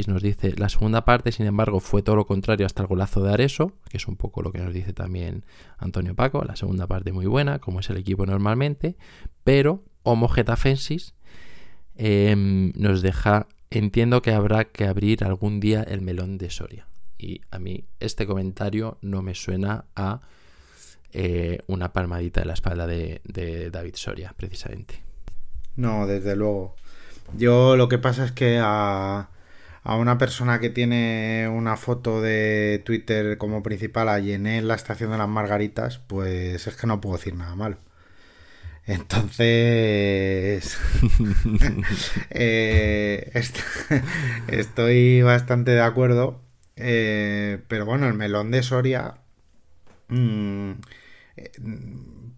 nos 0.08 0.22
dice, 0.22 0.54
la 0.56 0.68
segunda 0.68 1.04
parte, 1.04 1.32
sin 1.32 1.46
embargo, 1.46 1.80
fue 1.80 2.02
todo 2.02 2.16
lo 2.16 2.26
contrario 2.26 2.66
hasta 2.66 2.82
el 2.82 2.88
golazo 2.88 3.22
de 3.22 3.32
Areso, 3.32 3.72
que 3.88 3.96
es 3.96 4.08
un 4.08 4.16
poco 4.16 4.42
lo 4.42 4.52
que 4.52 4.58
nos 4.58 4.74
dice 4.74 4.92
también 4.92 5.44
Antonio 5.78 6.14
Paco, 6.14 6.44
la 6.44 6.56
segunda 6.56 6.86
parte 6.86 7.12
muy 7.12 7.26
buena, 7.26 7.60
como 7.60 7.80
es 7.80 7.90
el 7.90 7.96
equipo 7.96 8.26
normalmente, 8.26 8.96
pero 9.44 9.84
Homo 10.02 10.28
Getafensis 10.28 11.14
em, 11.96 12.72
nos 12.74 13.02
deja 13.02 13.46
Entiendo 13.70 14.20
que 14.20 14.32
habrá 14.32 14.64
que 14.64 14.84
abrir 14.84 15.22
algún 15.22 15.60
día 15.60 15.84
el 15.84 16.00
melón 16.00 16.38
de 16.38 16.50
Soria. 16.50 16.88
Y 17.16 17.40
a 17.52 17.60
mí 17.60 17.84
este 18.00 18.26
comentario 18.26 18.98
no 19.00 19.22
me 19.22 19.36
suena 19.36 19.84
a 19.94 20.22
eh, 21.12 21.60
una 21.68 21.92
palmadita 21.92 22.40
de 22.40 22.46
la 22.46 22.54
espalda 22.54 22.88
de, 22.88 23.70
David 23.70 23.94
Soria, 23.94 24.34
precisamente. 24.36 25.04
No, 25.76 26.08
desde 26.08 26.34
luego. 26.34 26.74
Yo 27.36 27.76
lo 27.76 27.88
que 27.88 27.98
pasa 27.98 28.24
es 28.24 28.32
que 28.32 28.58
a, 28.62 29.30
a 29.82 29.96
una 29.96 30.18
persona 30.18 30.60
que 30.60 30.70
tiene 30.70 31.48
una 31.52 31.76
foto 31.76 32.20
de 32.20 32.82
Twitter 32.84 33.38
como 33.38 33.62
principal 33.62 34.08
a 34.08 34.18
llené 34.18 34.62
la 34.62 34.74
estación 34.74 35.10
de 35.12 35.18
las 35.18 35.28
Margaritas, 35.28 35.98
pues 35.98 36.66
es 36.66 36.76
que 36.76 36.86
no 36.86 37.00
puedo 37.00 37.16
decir 37.16 37.34
nada 37.34 37.54
mal. 37.56 37.78
Entonces, 38.86 40.76
eh, 42.30 43.30
estoy 44.48 45.22
bastante 45.22 45.70
de 45.72 45.80
acuerdo. 45.80 46.40
Eh, 46.76 47.60
pero 47.68 47.84
bueno, 47.86 48.08
el 48.08 48.14
melón 48.14 48.50
de 48.50 48.62
Soria, 48.62 49.18
mm, 50.08 50.72
eh, 51.36 51.52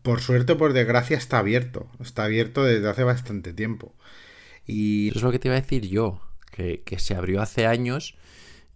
por 0.03 0.21
suerte 0.21 0.55
por 0.57 0.73
desgracia, 0.73 1.17
está 1.17 1.39
abierto. 1.39 1.89
Está 2.01 2.25
abierto 2.25 2.65
desde 2.65 2.89
hace 2.89 3.05
bastante 3.05 3.53
tiempo. 3.53 3.95
Y... 4.67 5.09
Eso 5.09 5.19
es 5.19 5.23
lo 5.25 5.33
que 5.33 5.39
te 5.39 5.49
iba 5.49 5.57
a 5.57 5.61
decir 5.61 5.89
yo, 5.89 6.21
que, 6.51 6.83
que 6.83 6.99
se 6.99 7.15
abrió 7.15 7.43
hace 7.43 7.67
años 7.67 8.17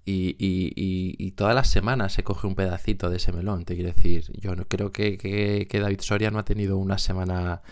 y, 0.09 1.33
todas 1.33 1.55
las 1.55 1.69
semanas 1.69 2.13
se 2.13 2.23
coge 2.23 2.47
un 2.47 2.55
pedacito 2.55 3.11
de 3.11 3.17
ese 3.17 3.33
melón. 3.33 3.65
Te 3.65 3.75
quiero 3.75 3.93
decir, 3.93 4.25
yo 4.41 4.55
no 4.55 4.67
creo 4.67 4.93
que, 4.93 5.69
David 5.73 6.01
Soria 6.01 6.31
no 6.31 6.39
ha 6.39 6.45
tenido 6.45 6.79
una 6.79 6.99
semana 6.99 7.63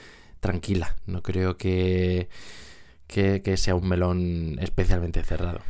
tranquila. 0.40 0.96
No 1.06 1.22
creo 1.22 1.56
que, 1.56 2.28
que, 3.06 3.56
sea 3.56 3.74
un 3.74 3.88
melón 3.88 4.58
especialmente 4.60 5.22
cerrado. 5.22 5.60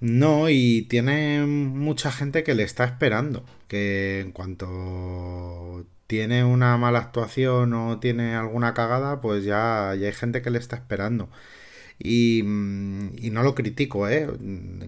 No, 0.00 0.50
y 0.50 0.82
tiene 0.82 1.46
mucha 1.46 2.12
gente 2.12 2.44
que 2.44 2.54
le 2.54 2.64
está 2.64 2.84
esperando. 2.84 3.44
Que 3.68 4.20
en 4.20 4.32
cuanto 4.32 5.86
tiene 6.06 6.44
una 6.44 6.76
mala 6.76 6.98
actuación 6.98 7.72
o 7.72 7.98
tiene 7.98 8.34
alguna 8.34 8.74
cagada, 8.74 9.22
pues 9.22 9.44
ya, 9.44 9.94
ya 9.98 10.06
hay 10.06 10.12
gente 10.12 10.42
que 10.42 10.50
le 10.50 10.58
está 10.58 10.76
esperando. 10.76 11.30
Mm, 12.02 13.08
y, 13.16 13.30
no 13.30 13.42
lo 13.42 13.54
critico, 13.54 14.08
¿eh? 14.08 14.28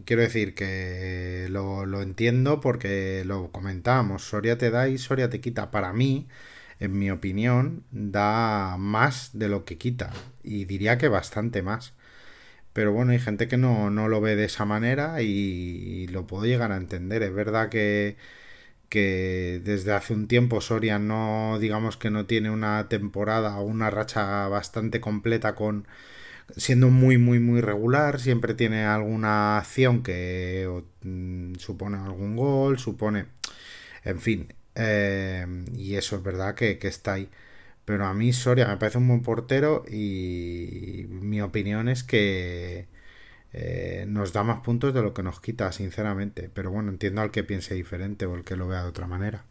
Quiero 0.04 0.22
decir 0.22 0.54
que 0.54 1.46
lo, 1.50 2.02
entiendo 2.02 2.60
porque 2.60 3.22
lo 3.24 3.50
comentábamos. 3.52 4.24
Soria 4.24 4.58
te 4.58 4.70
da 4.70 4.88
y 4.88 4.98
Soria 4.98 5.30
te 5.30 5.40
quita. 5.40 5.70
Para 5.70 5.92
mí, 5.92 6.26
en 6.80 6.98
mi 6.98 7.10
opinión, 7.10 7.84
da 7.90 8.76
más 8.78 9.30
de 9.38 9.48
lo 9.48 9.64
que 9.64 9.78
quita. 9.78 10.12
Y 10.42 10.64
diría 10.66 10.98
que 10.98 11.08
bastante 11.08 11.62
más. 11.62 11.94
Pero 12.72 12.92
bueno, 12.92 13.12
hay 13.12 13.20
gente 13.20 13.48
que 13.48 13.56
no, 13.58 13.90
lo 13.90 14.20
ve 14.20 14.36
de 14.36 14.46
esa 14.46 14.64
manera 14.64 15.22
y, 15.22 16.08
lo 16.08 16.26
puedo 16.26 16.44
llegar 16.46 16.72
a 16.72 16.76
entender. 16.76 17.22
Es 17.22 17.34
verdad 17.34 17.70
que, 17.70 18.16
que 18.88 19.60
desde 19.64 19.92
hace 19.92 20.14
un 20.14 20.28
tiempo 20.28 20.60
Soria 20.60 20.98
no, 20.98 21.58
digamos 21.60 21.96
que 21.96 22.10
no 22.10 22.26
tiene 22.26 22.50
una 22.50 22.88
temporada 22.88 23.58
o 23.58 23.64
una 23.64 23.90
racha 23.90 24.48
bastante 24.48 25.00
completa 25.00 25.54
con 25.54 25.86
siendo 26.56 26.90
muy, 26.90 27.18
muy, 27.18 27.40
muy 27.40 27.60
regular, 27.60 28.20
siempre 28.20 28.54
tiene 28.54 28.84
alguna 28.84 29.58
acción 29.58 30.02
que 30.02 30.68
mm, 31.02 31.54
supone 31.56 31.98
algún 31.98 32.36
gol, 32.36 32.78
supone, 32.78 33.26
en 34.04 34.20
fin, 34.20 34.54
eh, 34.76 35.46
y 35.74 35.96
eso 35.96 36.16
es 36.16 36.22
verdad 36.22 36.54
que, 36.54 36.78
está 36.82 37.14
ahí. 37.14 37.28
Pero 37.84 38.06
a 38.06 38.14
mí 38.14 38.32
Soria 38.32 38.68
me 38.68 38.76
parece 38.78 38.98
un 38.98 39.08
buen 39.08 39.22
portero 39.22 39.84
y 39.88 41.06
mi 41.08 41.40
opinión 41.40 41.88
es 41.88 42.02
que 42.04 42.88
eh, 43.52 44.04
nos 44.08 44.32
da 44.32 44.42
más 44.42 44.60
puntos 44.60 44.92
de 44.94 45.02
lo 45.02 45.14
que 45.14 45.22
nos 45.22 45.40
quita, 45.40 45.72
sinceramente. 45.72 46.50
Pero 46.52 46.70
bueno, 46.70 46.90
entiendo 46.90 47.22
al 47.22 47.30
que 47.30 47.44
piense 47.44 47.74
diferente 47.74 48.26
o 48.26 48.34
al 48.34 48.44
que 48.44 48.56
lo 48.56 48.68
vea 48.68 48.82
de 48.82 48.88
otra 48.88 49.06
manera. 49.06 49.44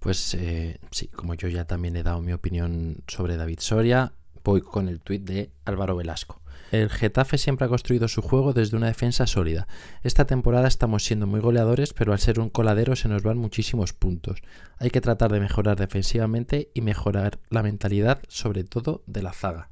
Pues 0.00 0.34
eh, 0.34 0.78
sí, 0.90 1.08
como 1.08 1.34
yo 1.34 1.48
ya 1.48 1.66
también 1.66 1.96
he 1.96 2.02
dado 2.02 2.20
mi 2.20 2.32
opinión 2.32 3.02
sobre 3.06 3.36
David 3.36 3.60
Soria, 3.60 4.12
Voy 4.44 4.60
con 4.62 4.88
el 4.88 5.00
tuit 5.00 5.22
de 5.22 5.50
Álvaro 5.64 5.96
Velasco. 5.96 6.40
El 6.70 6.88
Getafe 6.88 7.36
siempre 7.36 7.66
ha 7.66 7.68
construido 7.68 8.06
su 8.06 8.22
juego 8.22 8.52
desde 8.52 8.76
una 8.76 8.86
defensa 8.86 9.26
sólida. 9.26 9.66
Esta 10.04 10.26
temporada 10.26 10.68
estamos 10.68 11.02
siendo 11.04 11.26
muy 11.26 11.40
goleadores, 11.40 11.92
pero 11.92 12.12
al 12.12 12.20
ser 12.20 12.38
un 12.38 12.48
coladero 12.48 12.94
se 12.94 13.08
nos 13.08 13.22
van 13.22 13.38
muchísimos 13.38 13.92
puntos. 13.92 14.40
Hay 14.78 14.90
que 14.90 15.00
tratar 15.00 15.32
de 15.32 15.40
mejorar 15.40 15.76
defensivamente 15.76 16.70
y 16.72 16.80
mejorar 16.82 17.40
la 17.48 17.64
mentalidad, 17.64 18.22
sobre 18.28 18.62
todo 18.62 19.02
de 19.06 19.22
la 19.22 19.32
zaga. 19.32 19.68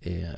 Eh, 0.00 0.34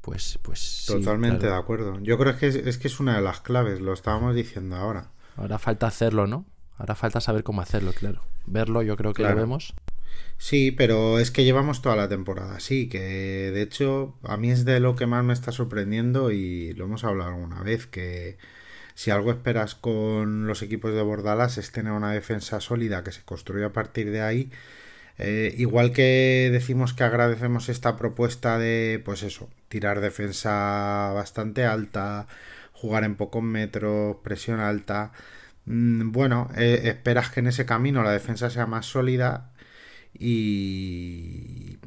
pues, 0.00 0.38
pues. 0.40 0.84
Totalmente 0.86 1.46
de 1.46 1.54
acuerdo. 1.54 2.00
Yo 2.00 2.16
creo 2.16 2.38
que 2.38 2.46
es, 2.48 2.78
que 2.78 2.88
es 2.88 2.98
una 2.98 3.16
de 3.16 3.22
las 3.22 3.40
claves, 3.40 3.80
lo 3.80 3.92
estábamos 3.92 4.34
diciendo 4.34 4.76
ahora. 4.76 5.10
Ahora 5.36 5.58
falta 5.58 5.86
hacerlo, 5.86 6.26
¿no? 6.26 6.46
Ahora 6.78 6.94
falta 6.94 7.20
saber 7.20 7.42
cómo 7.42 7.60
hacerlo, 7.60 7.92
claro. 7.92 8.22
Verlo, 8.46 8.82
yo 8.82 8.96
creo 8.96 9.12
que 9.12 9.22
lo 9.22 9.34
vemos. 9.34 9.74
Sí, 10.38 10.70
pero 10.70 11.18
es 11.18 11.30
que 11.30 11.44
llevamos 11.44 11.82
toda 11.82 11.96
la 11.96 12.08
temporada 12.08 12.56
así, 12.56 12.88
que 12.88 13.00
de 13.00 13.62
hecho 13.62 14.18
a 14.22 14.36
mí 14.36 14.50
es 14.50 14.64
de 14.64 14.80
lo 14.80 14.94
que 14.94 15.06
más 15.06 15.24
me 15.24 15.32
está 15.32 15.50
sorprendiendo 15.52 16.30
y 16.30 16.74
lo 16.74 16.84
hemos 16.84 17.04
hablado 17.04 17.30
alguna 17.30 17.62
vez, 17.62 17.86
que 17.86 18.36
si 18.94 19.10
algo 19.10 19.30
esperas 19.30 19.74
con 19.74 20.46
los 20.46 20.62
equipos 20.62 20.92
de 20.94 21.02
Bordalas 21.02 21.58
es 21.58 21.72
tener 21.72 21.92
una 21.92 22.12
defensa 22.12 22.60
sólida 22.60 23.04
que 23.04 23.12
se 23.12 23.22
construya 23.24 23.66
a 23.66 23.72
partir 23.72 24.10
de 24.10 24.22
ahí. 24.22 24.50
Eh, 25.18 25.54
igual 25.58 25.92
que 25.92 26.50
decimos 26.52 26.94
que 26.94 27.04
agradecemos 27.04 27.68
esta 27.68 27.96
propuesta 27.96 28.58
de, 28.58 29.02
pues 29.04 29.22
eso, 29.22 29.48
tirar 29.68 30.00
defensa 30.00 31.12
bastante 31.14 31.64
alta, 31.64 32.26
jugar 32.72 33.04
en 33.04 33.16
pocos 33.16 33.42
metros, 33.42 34.16
presión 34.22 34.60
alta. 34.60 35.12
Mm, 35.66 36.12
bueno, 36.12 36.50
eh, 36.56 36.82
esperas 36.84 37.30
que 37.30 37.40
en 37.40 37.48
ese 37.48 37.66
camino 37.66 38.02
la 38.02 38.12
defensa 38.12 38.50
sea 38.50 38.66
más 38.66 38.86
sólida 38.86 39.52
y, 40.18 41.78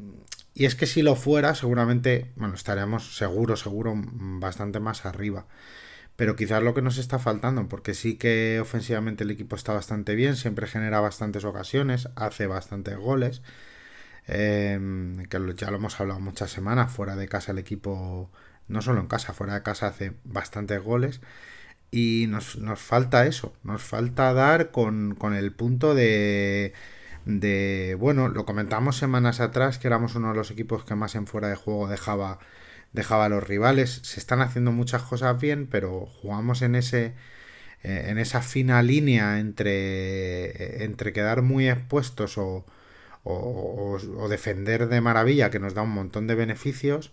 y 0.54 0.64
es 0.66 0.74
que 0.74 0.86
si 0.86 1.02
lo 1.02 1.16
fuera, 1.16 1.54
seguramente, 1.54 2.32
bueno, 2.36 2.54
estaríamos 2.54 3.16
seguro, 3.16 3.56
seguro, 3.56 3.94
bastante 3.96 4.80
más 4.80 5.06
arriba. 5.06 5.46
Pero 6.16 6.36
quizás 6.36 6.62
lo 6.62 6.74
que 6.74 6.82
nos 6.82 6.98
está 6.98 7.18
faltando, 7.18 7.66
porque 7.68 7.94
sí 7.94 8.16
que 8.18 8.60
ofensivamente 8.60 9.24
el 9.24 9.30
equipo 9.30 9.56
está 9.56 9.72
bastante 9.72 10.14
bien, 10.14 10.36
siempre 10.36 10.66
genera 10.66 11.00
bastantes 11.00 11.44
ocasiones, 11.44 12.10
hace 12.14 12.46
bastantes 12.46 12.98
goles. 12.98 13.42
Em, 14.26 15.24
que 15.24 15.38
ya 15.56 15.70
lo 15.70 15.78
hemos 15.78 15.98
hablado 15.98 16.20
muchas 16.20 16.50
semanas, 16.50 16.92
fuera 16.92 17.16
de 17.16 17.26
casa 17.28 17.52
el 17.52 17.58
equipo, 17.58 18.30
no 18.68 18.82
solo 18.82 19.00
en 19.00 19.06
casa, 19.06 19.32
fuera 19.32 19.54
de 19.54 19.62
casa 19.62 19.88
hace 19.88 20.12
bastantes 20.24 20.82
goles. 20.82 21.20
Y 21.90 22.26
nos, 22.28 22.56
nos 22.58 22.80
falta 22.80 23.26
eso, 23.26 23.54
nos 23.64 23.82
falta 23.82 24.32
dar 24.34 24.70
con, 24.70 25.14
con 25.16 25.34
el 25.34 25.52
punto 25.52 25.94
de 25.94 26.74
de, 27.24 27.96
bueno, 27.98 28.28
lo 28.28 28.44
comentamos 28.46 28.96
semanas 28.96 29.40
atrás, 29.40 29.78
que 29.78 29.88
éramos 29.88 30.14
uno 30.14 30.30
de 30.30 30.36
los 30.36 30.50
equipos 30.50 30.84
que 30.84 30.94
más 30.94 31.14
en 31.14 31.26
fuera 31.26 31.48
de 31.48 31.56
juego 31.56 31.88
dejaba, 31.88 32.38
dejaba 32.92 33.26
a 33.26 33.28
los 33.28 33.46
rivales. 33.46 34.00
Se 34.04 34.20
están 34.20 34.40
haciendo 34.40 34.72
muchas 34.72 35.02
cosas 35.02 35.40
bien, 35.40 35.66
pero 35.66 36.06
jugamos 36.06 36.62
en 36.62 36.74
ese 36.74 37.14
eh, 37.82 38.06
en 38.08 38.18
esa 38.18 38.42
fina 38.42 38.82
línea 38.82 39.38
entre, 39.40 40.84
entre 40.84 41.12
quedar 41.12 41.42
muy 41.42 41.68
expuestos 41.68 42.36
o, 42.38 42.66
o, 43.24 44.28
defender 44.28 44.88
de 44.88 45.00
maravilla, 45.00 45.50
que 45.50 45.60
nos 45.60 45.74
da 45.74 45.82
un 45.82 45.90
montón 45.90 46.26
de 46.26 46.34
beneficios, 46.34 47.12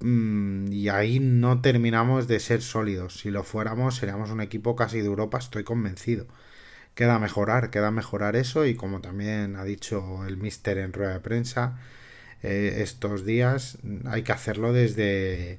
mm, 0.00 0.72
y 0.72 0.88
ahí 0.88 1.20
no 1.20 1.60
terminamos 1.60 2.28
de 2.28 2.40
ser 2.40 2.62
sólidos. 2.62 3.18
Si 3.20 3.30
lo 3.30 3.44
fuéramos, 3.44 3.96
seríamos 3.96 4.30
un 4.30 4.40
equipo 4.40 4.76
casi 4.76 5.00
de 5.00 5.06
Europa, 5.06 5.38
estoy 5.38 5.64
convencido 5.64 6.26
queda 6.94 7.18
mejorar, 7.18 7.70
queda 7.70 7.90
mejorar 7.90 8.36
eso 8.36 8.66
y 8.66 8.74
como 8.74 9.00
también 9.00 9.56
ha 9.56 9.64
dicho 9.64 10.24
el 10.26 10.36
mister 10.36 10.78
en 10.78 10.92
rueda 10.92 11.14
de 11.14 11.20
prensa, 11.20 11.78
eh, 12.42 12.78
estos 12.82 13.24
días 13.24 13.78
hay 14.06 14.22
que 14.22 14.32
hacerlo 14.32 14.72
desde, 14.72 15.58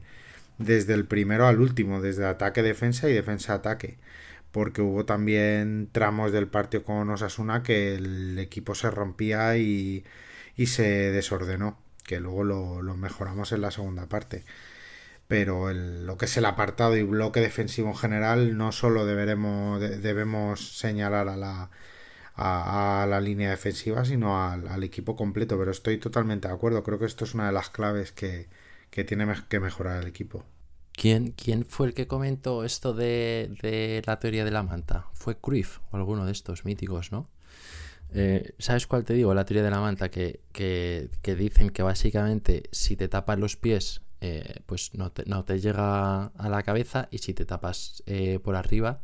desde 0.57 0.93
el 0.93 1.05
primero 1.05 1.47
al 1.47 1.59
último, 1.61 2.01
desde 2.01 2.25
ataque, 2.25 2.63
defensa 2.63 3.09
y 3.09 3.13
defensa-ataque. 3.13 3.97
Porque 4.51 4.81
hubo 4.81 5.05
también 5.05 5.89
tramos 5.91 6.31
del 6.31 6.47
partido 6.47 6.84
con 6.84 7.09
Osasuna 7.09 7.63
que 7.63 7.95
el 7.95 8.38
equipo 8.39 8.75
se 8.75 8.91
rompía 8.91 9.57
y, 9.57 10.05
y 10.55 10.67
se 10.67 10.84
desordenó, 11.11 11.79
que 12.03 12.19
luego 12.19 12.43
lo, 12.43 12.81
lo 12.84 12.95
mejoramos 12.95 13.51
en 13.51 13.61
la 13.61 13.71
segunda 13.71 14.07
parte 14.07 14.43
pero 15.34 15.73
lo 15.73 16.15
que 16.15 16.25
es 16.25 16.38
el 16.38 16.45
apartado 16.45 16.95
y 16.95 17.01
bloque 17.01 17.39
defensivo 17.39 17.88
en 17.88 17.95
general 17.95 18.55
no 18.55 18.71
solo 18.71 19.03
deberemos, 19.03 19.79
debemos 19.79 20.77
señalar 20.77 21.27
a 21.27 21.36
la, 21.36 21.71
a, 22.36 23.07
la 23.09 23.19
línea 23.19 23.49
defensiva, 23.49 24.05
sino 24.05 24.39
al, 24.47 24.84
equipo 24.84 25.15
completo. 25.15 25.57
Pero 25.57 25.71
estoy 25.71 25.97
totalmente 25.97 26.47
de 26.47 26.53
acuerdo. 26.53 26.84
Creo 26.84 26.99
que 26.99 27.07
esto 27.07 27.25
es 27.25 27.34
una 27.34 27.47
de 27.47 27.51
las 27.51 27.71
claves 27.71 28.11
que, 28.11 28.47
tiene 28.91 29.25
que 29.49 29.59
mejorar 29.59 30.03
el 30.03 30.07
equipo. 30.07 30.45
¿Quién, 30.91 31.31
¿Quién, 31.31 31.65
fue 31.65 31.88
el 31.88 31.95
que 31.95 32.05
comentó 32.05 32.63
esto 32.63 32.93
de, 32.93 34.03
la 34.05 34.19
teoría 34.19 34.45
de 34.45 34.51
la 34.51 34.61
manta? 34.61 35.07
Fue 35.13 35.39
Cruyff 35.39 35.79
o 35.89 35.97
alguno 35.97 36.27
de 36.27 36.31
estos 36.31 36.63
míticos, 36.63 37.11
¿no? 37.11 37.27
Eh, 38.13 38.53
¿Sabes 38.59 38.86
cuál 38.86 39.03
te 39.03 39.15
digo? 39.15 39.34
La 39.34 39.45
teoría 39.45 39.63
de 39.63 39.71
la 39.71 39.79
manta, 39.79 40.11
que, 40.11 40.41
que, 40.51 41.36
dicen 41.36 41.71
que 41.71 41.81
básicamente 41.81 42.69
si 42.71 42.95
te 42.95 43.07
tapas 43.07 43.39
los 43.39 43.57
pies, 43.57 44.03
eh, 44.26 44.61
pues 44.67 44.93
no 44.93 45.11
te, 45.11 45.26
no 45.26 45.43
te, 45.43 45.59
llega 45.59 46.28
a 46.28 46.49
la 46.49 46.63
cabeza 46.63 47.09
y 47.11 47.17
si 47.17 47.34
te 47.34 47.43
tapas 47.43 48.03
eh, 48.05 48.39
por 48.39 48.55
arriba, 48.55 49.01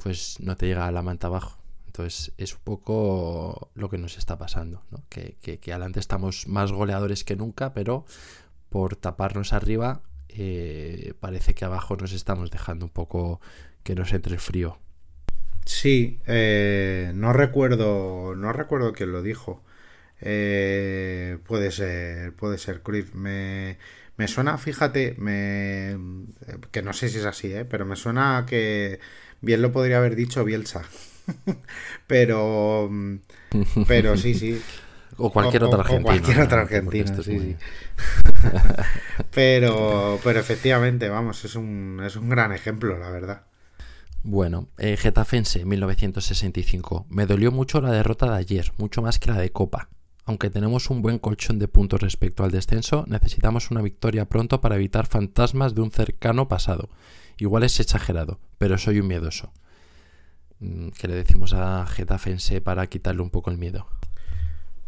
pues 0.00 0.36
no 0.38 0.56
te 0.56 0.66
llega 0.66 0.86
a 0.86 0.92
la 0.92 1.02
manta 1.02 1.26
abajo. 1.26 1.58
Entonces 1.86 2.32
es 2.38 2.54
un 2.54 2.60
poco 2.62 3.72
lo 3.74 3.90
que 3.90 3.98
nos 3.98 4.18
está 4.18 4.38
pasando, 4.38 4.84
¿no? 4.92 5.02
que, 5.08 5.36
que, 5.40 5.72
adelante 5.72 5.98
estamos 5.98 6.46
más 6.46 6.70
goleadores 6.70 7.24
que 7.24 7.34
nunca, 7.34 7.74
pero 7.74 8.04
por 8.68 8.94
taparnos 8.94 9.52
arriba 9.52 10.02
eh, 10.28 11.14
parece 11.18 11.54
que 11.54 11.64
abajo 11.64 11.96
nos 11.96 12.12
estamos 12.12 12.52
dejando 12.52 12.86
un 12.86 12.92
poco 12.92 13.40
que 13.82 13.96
nos 13.96 14.12
entre 14.12 14.34
el 14.34 14.40
frío. 14.40 14.78
Sí, 15.64 16.20
no 16.26 17.32
recuerdo, 17.32 18.36
no 18.36 18.52
recuerdo 18.52 18.92
quién 18.92 19.10
lo 19.10 19.22
dijo. 19.22 19.64
Eh, 20.24 21.38
puede 21.46 21.72
ser, 21.72 22.32
puede 22.34 22.56
ser 22.56 22.82
Cruyff. 22.82 23.12
Me, 23.14 23.78
me 24.16 24.28
suena, 24.28 24.58
fíjate, 24.58 25.16
me, 25.18 25.96
que 26.70 26.82
no 26.82 26.92
sé 26.92 27.08
si 27.08 27.18
es 27.18 27.24
así, 27.24 27.52
pero 27.68 27.86
me 27.86 27.96
suena 27.96 28.44
que 28.46 29.00
bien 29.40 29.62
lo 29.62 29.72
podría 29.72 29.98
haber 29.98 30.16
dicho 30.16 30.44
Bielsa. 30.44 30.82
pero, 32.06 32.90
pero 33.86 34.16
sí, 34.16 34.34
sí. 34.34 34.60
O 35.18 35.30
cualquier 35.30 35.64
otra 35.64 35.80
argentina. 35.80 36.04
cualquier 36.04 36.40
otra 36.40 36.62
argentina, 36.62 37.22
sí, 37.22 37.56
pero, 39.34 40.18
pero 40.24 40.40
efectivamente, 40.40 41.08
vamos, 41.08 41.44
es 41.44 41.54
un, 41.54 42.02
es 42.04 42.16
un 42.16 42.28
gran 42.28 42.52
ejemplo, 42.52 42.98
la 42.98 43.10
verdad. 43.10 43.42
Bueno, 44.24 44.68
eh, 44.78 44.96
Getafense, 44.96 45.64
1965. 45.64 47.06
Me 47.10 47.26
dolió 47.26 47.50
mucho 47.50 47.80
la 47.80 47.90
derrota 47.90 48.30
de 48.30 48.38
ayer, 48.38 48.72
mucho 48.78 49.02
más 49.02 49.18
que 49.18 49.30
la 49.30 49.38
de 49.38 49.50
Copa. 49.50 49.88
Aunque 50.24 50.50
tenemos 50.50 50.90
un 50.90 51.02
buen 51.02 51.18
colchón 51.18 51.58
de 51.58 51.68
puntos 51.68 52.00
respecto 52.00 52.44
al 52.44 52.52
descenso, 52.52 53.04
necesitamos 53.08 53.70
una 53.70 53.82
victoria 53.82 54.28
pronto 54.28 54.60
para 54.60 54.76
evitar 54.76 55.06
fantasmas 55.06 55.74
de 55.74 55.80
un 55.80 55.90
cercano 55.90 56.46
pasado. 56.46 56.88
Igual 57.38 57.64
es 57.64 57.80
exagerado, 57.80 58.38
pero 58.58 58.78
soy 58.78 59.00
un 59.00 59.08
miedoso. 59.08 59.52
Mm, 60.60 60.90
¿Qué 60.90 61.08
le 61.08 61.14
decimos 61.14 61.54
a 61.54 61.84
Getafense 61.86 62.60
para 62.60 62.86
quitarle 62.86 63.22
un 63.22 63.30
poco 63.30 63.50
el 63.50 63.58
miedo? 63.58 63.88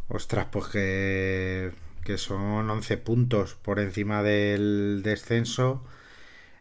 Ostras, 0.09 0.47
pues 0.53 0.69
que, 0.69 1.73
son 2.17 2.71
11 2.71 2.97
puntos 2.99 3.55
por 3.55 3.81
encima 3.81 4.23
del 4.23 5.01
descenso, 5.03 5.83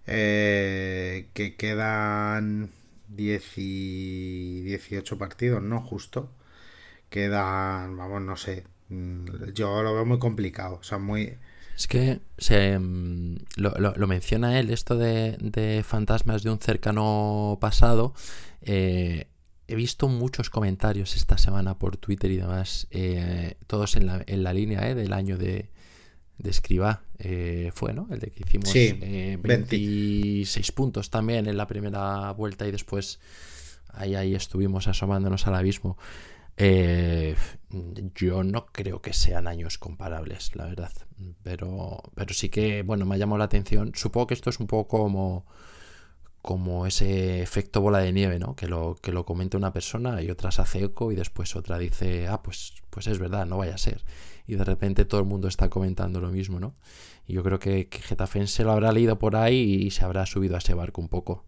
eh, 0.07 1.27
que 1.33 1.55
quedan 1.55 2.71
18 3.09 5.17
partidos, 5.19 5.61
¿no? 5.61 5.81
Justo. 5.81 6.31
Quedan, 7.13 7.95
vamos, 7.95 8.23
no 8.23 8.35
sé, 8.35 8.63
mm, 8.89 9.51
yo 9.53 9.83
lo 9.83 9.93
veo 9.93 10.03
muy 10.03 10.17
complicado, 10.17 10.79
o 10.81 10.83
sea, 10.83 10.97
muy... 10.97 11.37
Es 11.77 11.85
que 11.85 12.21
se, 12.39 12.79
mm, 12.79 13.35
lo, 13.57 14.07
menciona 14.07 14.59
él, 14.59 14.71
esto 14.71 14.97
de, 14.97 15.37
de 15.39 15.83
fantasmas 15.85 16.41
de 16.41 16.49
un 16.49 16.57
cercano 16.57 17.59
pasado, 17.61 18.15
eh, 18.63 19.27
he 19.67 19.75
visto 19.75 20.07
muchos 20.07 20.49
comentarios 20.49 21.15
esta 21.15 21.37
semana 21.37 21.77
por 21.77 21.97
Twitter 21.97 22.31
y 22.31 22.37
demás, 22.37 22.87
eh, 22.89 23.57
todos 23.67 23.95
en 23.95 24.07
la, 24.07 24.23
en 24.25 24.41
la 24.41 24.51
línea 24.51 24.89
eh, 24.89 24.95
del 24.95 25.13
año 25.13 25.37
de, 25.37 25.69
de 26.39 26.49
Escriba. 26.49 27.03
fue, 27.75 27.93
¿no? 27.93 28.07
El 28.09 28.21
de 28.21 28.31
que 28.31 28.43
hicimos 28.43 28.73
26 28.73 30.71
puntos 30.71 31.11
también 31.11 31.45
en 31.45 31.57
la 31.57 31.67
primera 31.67 32.31
vuelta 32.31 32.67
y 32.67 32.71
después 32.71 33.19
ahí, 33.89 34.15
ahí 34.15 34.33
estuvimos 34.33 34.87
asomándonos 34.87 35.45
al 35.45 35.53
abismo. 35.53 35.95
Yo 38.15 38.43
no 38.43 38.65
creo 38.67 39.01
que 39.01 39.13
sean 39.13 39.47
años 39.47 39.77
comparables, 39.77 40.55
la 40.55 40.65
verdad. 40.65 40.91
Pero, 41.43 42.01
pero 42.15 42.33
sí 42.33 42.49
que, 42.49 42.83
bueno, 42.83 43.05
me 43.05 43.15
ha 43.15 43.17
llamado 43.17 43.39
la 43.39 43.45
atención. 43.45 43.91
Supongo 43.95 44.27
que 44.27 44.33
esto 44.33 44.49
es 44.49 44.59
un 44.59 44.67
poco 44.67 44.87
como 44.87 45.45
como 46.43 46.85
ese 46.85 47.41
efecto 47.41 47.79
bola 47.79 47.99
de 47.99 48.11
nieve, 48.11 48.37
¿no? 48.37 48.53
Que 48.55 48.67
lo, 48.67 48.95
que 49.01 49.13
lo 49.13 49.25
comenta 49.25 49.57
una 49.57 49.71
persona 49.71 50.21
y 50.21 50.29
otra 50.29 50.51
se 50.51 50.61
hace 50.61 50.83
eco 50.83 51.11
y 51.13 51.15
después 51.15 51.55
otra 51.55 51.77
dice, 51.77 52.27
ah, 52.27 52.43
pues, 52.43 52.73
pues 52.89 53.07
es 53.07 53.17
verdad, 53.17 53.45
no 53.45 53.57
vaya 53.57 53.75
a 53.75 53.77
ser. 53.77 54.03
Y 54.45 54.55
de 54.55 54.65
repente 54.65 55.05
todo 55.05 55.21
el 55.21 55.25
mundo 55.25 55.47
está 55.47 55.69
comentando 55.69 56.19
lo 56.19 56.31
mismo, 56.31 56.59
¿no? 56.59 56.75
Y 57.25 57.33
yo 57.33 57.43
creo 57.43 57.59
que, 57.59 57.87
que 57.87 57.99
Getafense 57.99 58.65
lo 58.65 58.73
habrá 58.73 58.91
leído 58.91 59.17
por 59.17 59.37
ahí 59.37 59.83
y 59.85 59.91
se 59.91 60.03
habrá 60.03 60.25
subido 60.25 60.55
a 60.55 60.57
ese 60.57 60.73
barco 60.73 60.99
un 60.99 61.07
poco. 61.07 61.45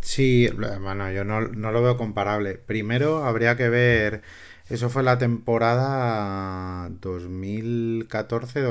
Sí, 0.00 0.48
bueno, 0.56 1.10
yo 1.12 1.24
no, 1.24 1.40
lo 1.40 1.82
veo 1.82 1.96
comparable. 1.96 2.54
Primero 2.54 3.24
habría 3.24 3.56
que 3.56 3.68
ver, 3.68 4.22
eso 4.68 4.88
fue 4.90 5.02
la 5.02 5.18
temporada 5.18 6.88
2014, 7.00 8.62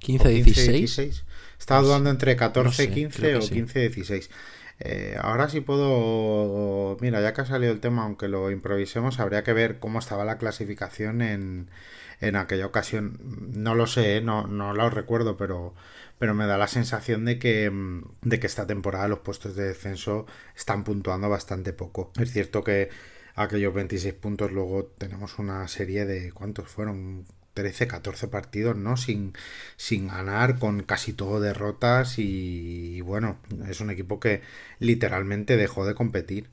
15-16. 0.00 1.22
Estaba 1.58 1.82
dudando 1.82 2.10
entre 2.10 2.36
14-15 2.36 3.36
o 3.36 3.40
15-16. 3.40 4.28
Eh, 4.84 5.16
ahora 5.20 5.48
sí 5.48 5.60
puedo. 5.60 6.96
Mira, 7.00 7.20
ya 7.20 7.32
que 7.32 7.42
ha 7.42 7.46
salido 7.46 7.72
el 7.72 7.80
tema, 7.80 8.02
aunque 8.02 8.26
lo 8.28 8.50
improvisemos, 8.50 9.20
habría 9.20 9.44
que 9.44 9.52
ver 9.52 9.78
cómo 9.78 10.00
estaba 10.00 10.24
la 10.24 10.38
clasificación 10.38 11.22
en, 11.22 11.68
en 12.22 12.36
aquella 12.36 12.66
ocasión. 12.66 13.18
No 13.54 13.74
lo 13.74 13.86
sé, 13.86 14.20
no, 14.22 14.46
no 14.46 14.72
lo 14.72 14.88
recuerdo, 14.90 15.36
pero, 15.36 15.74
pero 16.18 16.34
me 16.34 16.46
da 16.46 16.56
la 16.56 16.68
sensación 16.68 17.24
de 17.24 17.38
que, 17.38 17.68
mm, 17.70 18.02
de 18.22 18.40
que 18.40 18.46
esta 18.46 18.66
temporada 18.66 19.08
los 19.08 19.18
puestos 19.20 19.56
de 19.56 19.64
descenso 19.64 20.26
están 20.56 20.84
puntuando 20.84 21.28
bastante 21.28 21.72
poco. 21.72 22.12
Es 22.20 22.32
cierto 22.32 22.62
que 22.64 22.90
aquellos 23.34 23.74
26 23.74 24.14
puntos 24.14 24.52
luego 24.52 24.86
tenemos 24.98 25.38
una 25.38 25.66
serie 25.68 26.06
de. 26.06 26.32
¿Cuántos 26.32 26.68
fueron? 26.68 27.26
13, 27.54 27.86
14 27.86 28.28
partidos, 28.28 28.76
¿no? 28.76 28.96
Sin, 28.96 29.34
sin 29.76 30.08
ganar, 30.08 30.58
con 30.58 30.82
casi 30.84 31.12
todo 31.12 31.38
derrotas 31.40 32.18
y, 32.18 33.02
bueno, 33.02 33.38
es 33.68 33.80
un 33.82 33.90
equipo 33.90 34.18
que 34.20 34.40
literalmente 34.78 35.56
dejó 35.58 35.84
de 35.86 35.94
competir. 35.94 36.48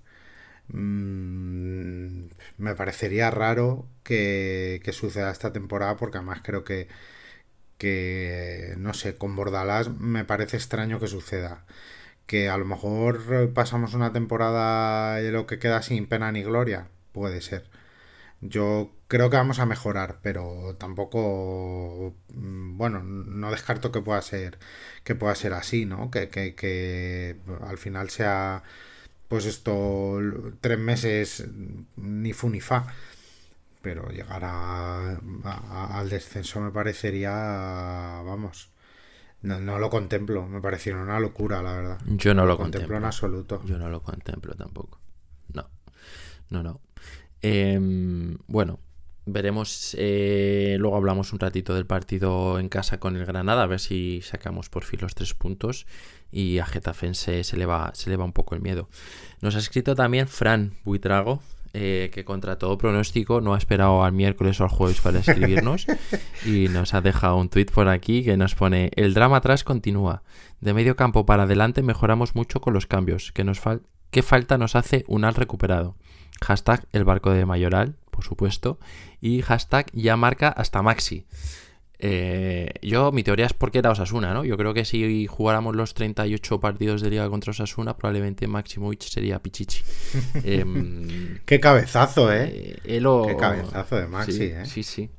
Mm, 0.70 2.28
me 2.58 2.76
parecería 2.76 3.32
raro 3.32 3.88
que, 4.04 4.82
que, 4.84 4.94
suceda 4.94 5.32
esta 5.32 5.54
temporada 5.54 5.98
porque 5.98 6.18
además 6.18 6.42
creo 6.44 6.64
que, 6.64 6.88
que, 7.78 8.76
no 8.78 8.94
sé, 8.94 9.16
con 9.18 9.36
Bordalás 9.36 9.90
me 9.90 10.26
parece 10.26 10.58
extraño 10.58 11.00
que 11.00 11.08
suceda. 11.08 11.66
Que 12.28 12.50
a 12.50 12.58
lo 12.58 12.66
mejor 12.66 13.54
pasamos 13.54 13.94
una 13.96 14.14
temporada 14.14 15.18
de 15.18 15.32
lo 15.32 15.48
que 15.48 15.60
queda 15.60 15.82
sin 15.82 16.08
pena 16.08 16.32
ni 16.32 16.44
gloria, 16.44 16.90
puede 17.14 17.42
ser 17.42 17.70
yo 18.42 18.92
creo 19.08 19.30
que 19.30 19.38
vamos 19.38 19.60
a 19.60 19.66
mejorar, 19.66 20.20
pero 20.22 20.76
tampoco, 20.78 22.16
mm, 22.34 22.78
bueno, 22.78 23.04
no 23.04 23.52
descarto 23.52 23.92
que 23.92 24.02
pueda 24.02 24.22
ser, 24.22 24.60
que 25.04 25.16
pueda 25.16 25.36
ser 25.36 25.54
así, 25.54 25.86
¿no? 25.86 26.10
Que, 26.12 26.30
que, 26.30 26.56
que 26.56 27.38
al 27.62 27.78
final 27.78 28.10
sea, 28.10 28.64
pues 29.30 29.46
esto, 29.46 30.20
tres 30.60 30.80
meses 30.80 31.48
ni 31.96 32.34
fu 32.34 32.50
ni 32.50 32.60
fa. 32.60 32.88
Pero 33.82 34.10
llegar 34.10 34.42
a, 34.44 35.18
al 35.98 36.10
descenso 36.10 36.60
me 36.60 36.72
parecería, 36.72 37.32
vamos, 38.26 38.72
no, 39.42 39.60
no, 39.62 39.80
lo 39.80 39.90
contemplo, 39.90 40.46
me 40.48 40.60
parecería 40.60 41.00
una 41.00 41.20
locura, 41.20 41.62
la 41.62 41.74
verdad. 41.74 42.02
Yo 42.06 42.34
no 42.34 42.46
lo, 42.46 42.58
contemplo 42.58 42.98
en 42.98 43.06
absoluto. 43.06 43.62
Yo 43.66 43.78
no 43.78 43.88
lo 43.88 44.02
contemplo 44.04 44.54
tampoco. 44.56 45.00
No, 45.54 45.70
no, 46.50 46.62
no. 46.62 46.82
Em, 47.42 48.38
bueno, 48.48 48.80
veremos. 49.26 49.96
Eh, 49.98 50.76
luego 50.78 50.98
hablamos 50.98 51.32
un 51.32 51.40
ratito 51.40 51.74
del 51.74 51.86
partido 51.86 52.60
en 52.60 52.68
casa 52.68 53.00
con 53.00 53.16
el 53.16 53.26
Granada, 53.26 53.64
a 53.64 53.68
ver 53.68 53.80
si 53.80 54.22
sacamos 54.24 54.70
por 54.70 54.84
fin 54.84 55.00
los 55.02 55.16
tres 55.16 55.34
puntos. 55.34 55.86
Y 56.32 56.60
a 56.60 56.66
Getafense 56.66 57.44
se 57.44 57.58
le 57.58 57.66
va, 57.66 57.92
se 57.94 58.10
le 58.10 58.18
va 58.18 58.26
un 58.26 58.34
poco 58.34 58.56
el 58.56 58.62
miedo. 58.62 58.90
Nos 59.42 59.56
ha 59.56 59.60
escrito 59.60 59.96
también 59.96 60.28
Fran 60.28 60.74
Buitrago. 60.84 61.42
eh, 61.74 62.10
que 62.12 62.26
contra 62.26 62.58
todo 62.58 62.78
pronóstico 62.78 63.42
no 63.42 63.54
ha 63.54 63.58
esperado 63.58 64.04
al 64.04 64.12
miércoles 64.12 64.60
o 64.60 64.64
al 64.64 64.70
jueves 64.70 65.02
para 65.02 65.20
escribirnos 65.20 65.86
y 66.46 66.68
nos 66.70 66.94
ha 66.94 67.02
dejado 67.02 67.38
un 67.38 67.50
tweet 67.50 67.68
por 67.68 67.88
aquí 67.88 68.24
que 68.24 68.38
nos 68.38 68.56
pone 68.56 68.92
el 68.96 69.14
drama 69.14 69.38
atrás 69.38 69.64
continúa. 69.64 70.24
De 70.62 70.74
medio 70.74 70.96
campo 70.96 71.26
para 71.26 71.44
adelante 71.44 71.84
mejoramos 71.84 72.36
mucho 72.36 72.60
con 72.60 72.74
los 72.74 72.88
cambios. 72.88 73.34
nos 73.44 73.62
¿Qué 74.10 74.24
falta 74.24 74.58
nos 74.58 74.76
hace 74.76 75.06
un 75.08 75.24
al 75.24 75.36
recuperado? 75.36 75.96
Hashtag 76.42 76.88
el 76.94 77.04
barco 77.04 77.32
de 77.32 77.46
Mayoral, 77.46 77.96
por 78.10 78.24
supuesto. 78.24 78.80
Y 79.22 79.42
hashtag 79.42 79.92
ya 79.94 80.18
marca 80.18 80.50
hasta 80.50 80.82
Maxi. 80.82 81.26
Eh, 82.02 82.72
yo, 82.82 83.12
mi 83.12 83.24
teoría 83.24 83.46
es 83.46 83.54
porque 83.54 83.80
era 83.80 83.92
Osasuna, 83.92 84.34
¿no? 84.34 84.46
Yo 84.46 84.56
creo 84.56 84.74
que 84.74 84.86
si 84.86 85.28
jugáramos 85.28 85.76
los 85.76 85.94
38 85.94 86.60
partidos 86.62 87.02
de 87.02 87.10
liga 87.10 87.30
contra 87.30 87.52
Osasuna, 87.52 87.98
probablemente 87.98 88.48
Maximovic 88.48 89.02
sería 89.02 89.40
Pichichi. 89.40 89.84
Em, 90.44 91.40
Qué 91.46 91.60
cabezazo, 91.60 92.32
¿eh? 92.32 92.78
eh 92.86 93.02
Qué 93.28 93.36
cabezazo 93.38 93.98
de 93.98 94.08
Maxi, 94.08 94.32
sí, 94.32 94.44
¿eh? 94.44 94.66
Sí, 94.66 94.84
sí. 94.84 95.10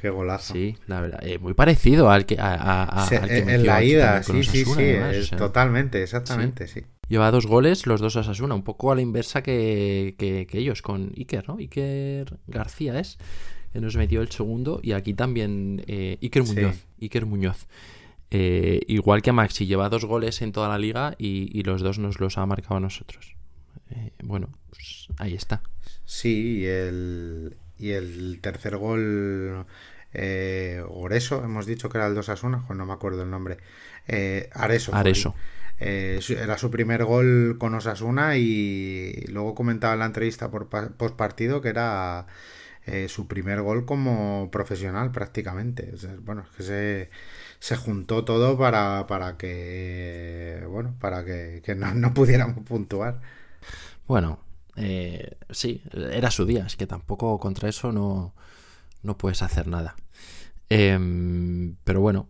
Qué 0.00 0.10
golazo. 0.10 0.54
Sí, 0.54 0.76
la 0.88 1.00
verdad. 1.00 1.20
Eh, 1.22 1.38
muy 1.38 1.54
parecido 1.54 2.10
al 2.10 2.26
que. 2.26 2.36
A, 2.38 3.08
en 3.10 3.64
la 3.64 3.82
ida, 3.82 4.22
sí, 4.24 4.42
sí, 4.42 4.64
sí. 4.64 5.36
totalmente, 5.36 6.02
exactamente, 6.02 6.66
sí. 6.66 6.82
Lleva 7.08 7.30
dos 7.30 7.46
goles, 7.46 7.86
los 7.86 8.00
dos 8.00 8.16
Osasuna, 8.16 8.56
un 8.56 8.64
poco 8.64 8.90
a 8.90 8.96
la 8.96 9.00
inversa 9.00 9.40
que, 9.40 10.16
que 10.18 10.58
ellos 10.58 10.82
con 10.82 11.12
Iker, 11.16 11.48
¿no? 11.48 11.56
Iker 11.58 12.38
García 12.48 12.98
es 12.98 13.16
nos 13.80 13.96
metió 13.96 14.22
el 14.22 14.30
segundo 14.30 14.80
y 14.82 14.92
aquí 14.92 15.14
también 15.14 15.82
eh, 15.86 16.18
Iker 16.22 16.44
Muñoz. 16.44 16.86
Iker 17.00 17.26
Muñoz. 17.26 17.66
Eh, 18.30 18.80
igual 18.88 19.22
que 19.22 19.32
Maxi 19.32 19.66
lleva 19.66 19.88
dos 19.88 20.04
goles 20.04 20.42
en 20.42 20.52
toda 20.52 20.68
la 20.68 20.78
liga 20.78 21.14
y, 21.16 21.62
los 21.62 21.82
dos 21.82 21.98
nos 21.98 22.18
los 22.18 22.38
ha 22.38 22.46
marcado 22.46 22.76
a 22.76 22.80
nosotros. 22.80 23.36
Eh, 23.90 24.10
bueno, 24.22 24.48
pues 24.70 25.08
ahí 25.18 25.34
está. 25.34 25.62
Sí, 26.04 26.58
y 26.58 26.66
el, 26.66 27.56
y 27.78 27.90
el 27.90 28.40
tercer 28.40 28.76
gol, 28.76 29.66
eh, 30.12 30.82
Oreso, 30.88 31.44
hemos 31.44 31.66
dicho 31.66 31.88
que 31.88 31.98
era 31.98 32.08
el 32.08 32.14
2 32.14 32.28
Asuna, 32.28 32.64
pues 32.66 32.76
no 32.76 32.84
me 32.84 32.92
acuerdo 32.92 33.22
el 33.22 33.30
nombre. 33.30 33.58
Areso. 34.52 34.94
Areso. 34.94 35.34
era 35.78 36.58
su 36.58 36.70
primer 36.70 37.04
gol 37.04 37.56
con 37.58 37.74
Osasuna 37.74 38.36
y 38.36 39.24
luego 39.28 39.54
comentaba 39.54 39.94
en 39.94 40.00
la 40.00 40.06
entrevista 40.06 40.50
por 40.50 40.68
post 40.68 41.16
partido 41.16 41.60
que 41.60 41.68
era 41.68 42.26
eh, 42.86 43.08
su 43.08 43.26
primer 43.26 43.62
gol 43.62 43.84
como 43.84 44.48
profesional 44.52 45.10
prácticamente. 45.10 45.92
bueno, 46.20 46.42
es 46.42 46.56
que 46.56 46.62
se, 46.62 47.10
se 47.58 47.76
juntó 47.76 48.24
todo 48.24 48.56
para, 48.56 49.06
para 49.08 49.36
que, 49.36 50.64
bueno, 50.68 50.94
para 51.00 51.24
que, 51.24 51.62
no, 51.76 52.14
pudiéramos 52.14 52.64
puntuar. 52.64 53.20
Bueno, 54.06 54.38
eh, 54.76 55.36
sí, 55.50 55.82
era 56.12 56.30
su 56.30 56.46
día, 56.46 56.66
así 56.66 56.76
que 56.76 56.86
tampoco 56.86 57.40
contra 57.40 57.68
eso 57.68 57.90
no, 57.90 58.34
no 59.02 59.18
puedes 59.18 59.42
hacer 59.42 59.66
nada. 59.66 59.96
Em, 60.68 61.74
pero 61.82 62.00
bueno, 62.00 62.28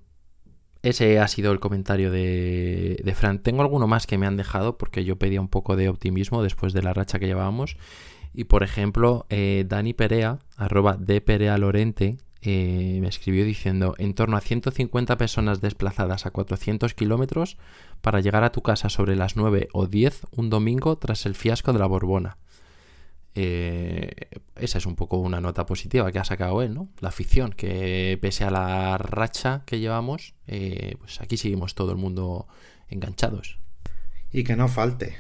ese 0.83 1.19
ha 1.19 1.29
sido 1.29 1.53
el 1.53 1.61
comentario 1.61 2.11
de, 2.11 3.01
de, 3.05 3.15
Fran. 3.15 3.41
Tengo 3.41 3.61
alguno 3.61 3.87
más 3.87 4.07
que 4.07 4.17
me 4.17 4.27
han 4.27 4.39
dejado 4.39 4.79
porque 4.79 5.05
yo 5.05 5.17
pedía 5.17 5.41
un 5.41 5.49
poco 5.49 5.77
de 5.77 5.91
optimismo 5.91 6.43
después 6.43 6.73
de 6.73 6.83
la 6.83 6.95
racha 6.95 7.19
que 7.19 7.27
llevábamos. 7.27 7.77
Y 8.37 8.45
por 8.45 8.63
ejemplo, 8.63 9.25
eh, 9.31 9.65
Dani 9.67 9.95
Perea, 9.95 10.39
arroba 10.57 10.97
de 10.97 11.21
Perea 11.21 11.59
Lorente, 11.59 12.19
eh, 12.43 12.99
me 13.01 13.09
escribió 13.09 13.45
diciendo, 13.45 13.95
en 13.99 14.15
torno 14.15 14.37
a 14.37 14.41
150 14.41 15.17
personas 15.17 15.61
desplazadas 15.61 16.27
a 16.27 16.31
400 16.31 16.95
kilómetros 16.95 17.57
para 18.01 18.21
llegar 18.21 18.45
a 18.45 18.53
tu 18.53 18.63
casa 18.63 18.89
sobre 18.89 19.17
las 19.17 19.37
9 19.37 19.69
o 19.73 19.87
10 19.87 20.27
un 20.31 20.51
domingo 20.51 20.97
tras 20.97 21.27
el 21.27 21.35
fiasco 21.35 21.73
de 21.73 21.79
la 21.79 21.87
Borbona. 21.87 22.39
Eh, 23.35 24.13
esa 24.55 24.79
es 24.79 24.87
un 24.87 24.97
poco 24.97 25.19
una 25.19 25.41
nota 25.41 25.67
positiva 25.67 26.11
que 26.11 26.19
ha 26.19 26.25
sacado 26.25 26.63
él, 26.63 26.73
¿no? 26.73 26.89
La 27.01 27.09
afición, 27.09 27.51
que 27.53 28.19
pese 28.23 28.45
a 28.45 28.51
la 28.51 28.97
racha 28.97 29.63
que 29.67 29.79
llevamos, 29.79 30.35
pues 30.47 31.21
aquí 31.21 31.37
seguimos 31.37 31.75
todo 31.75 31.91
el 31.93 31.99
mundo 31.99 32.47
enganchados. 32.89 33.59
Y 34.33 34.45
que 34.45 34.57
no 34.57 34.69
falte, 34.69 35.17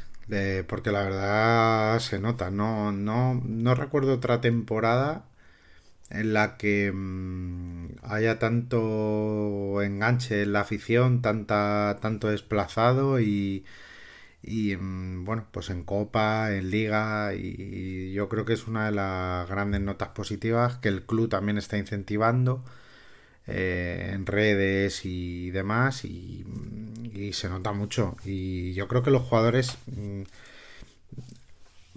porque 0.68 0.90
la 0.92 1.02
verdad 1.02 1.98
se 2.00 2.18
nota. 2.18 2.50
No, 2.50 2.92
no, 2.92 3.34
no 3.44 3.74
recuerdo 3.74 4.14
otra 4.14 4.40
temporada 4.40 5.26
en 6.10 6.32
la 6.34 6.56
que 6.56 6.92
mm, 6.92 7.96
haya 8.02 8.38
tanto 8.38 9.82
enganche 9.82 10.42
en 10.42 10.52
la 10.52 10.60
afición, 10.60 11.22
tanta, 11.22 11.98
tanto 12.00 12.28
desplazado 12.28 13.20
y, 13.20 13.64
y 14.42 14.76
mm, 14.76 15.24
bueno, 15.24 15.46
pues 15.52 15.70
en 15.70 15.84
Copa, 15.84 16.54
en 16.54 16.70
Liga 16.70 17.34
y, 17.34 18.12
yo 18.12 18.28
creo 18.28 18.44
que 18.44 18.54
es 18.54 18.66
una 18.68 18.86
de 18.86 18.92
las 18.92 19.48
grandes 19.48 19.80
notas 19.80 20.10
positivas 20.10 20.78
que 20.78 20.88
el 20.88 21.04
club 21.06 21.28
también 21.28 21.58
está 21.58 21.78
incentivando 21.78 22.64
eh, 23.46 24.10
en 24.12 24.26
redes 24.26 25.04
y 25.04 25.50
demás 25.50 26.04
y, 26.04 26.44
se 27.32 27.48
nota 27.48 27.72
mucho. 27.72 28.16
Y 28.24 28.74
yo 28.74 28.88
creo 28.88 29.02
que 29.02 29.10
los 29.10 29.22
jugadores 29.22 29.78
mm, 29.86 30.22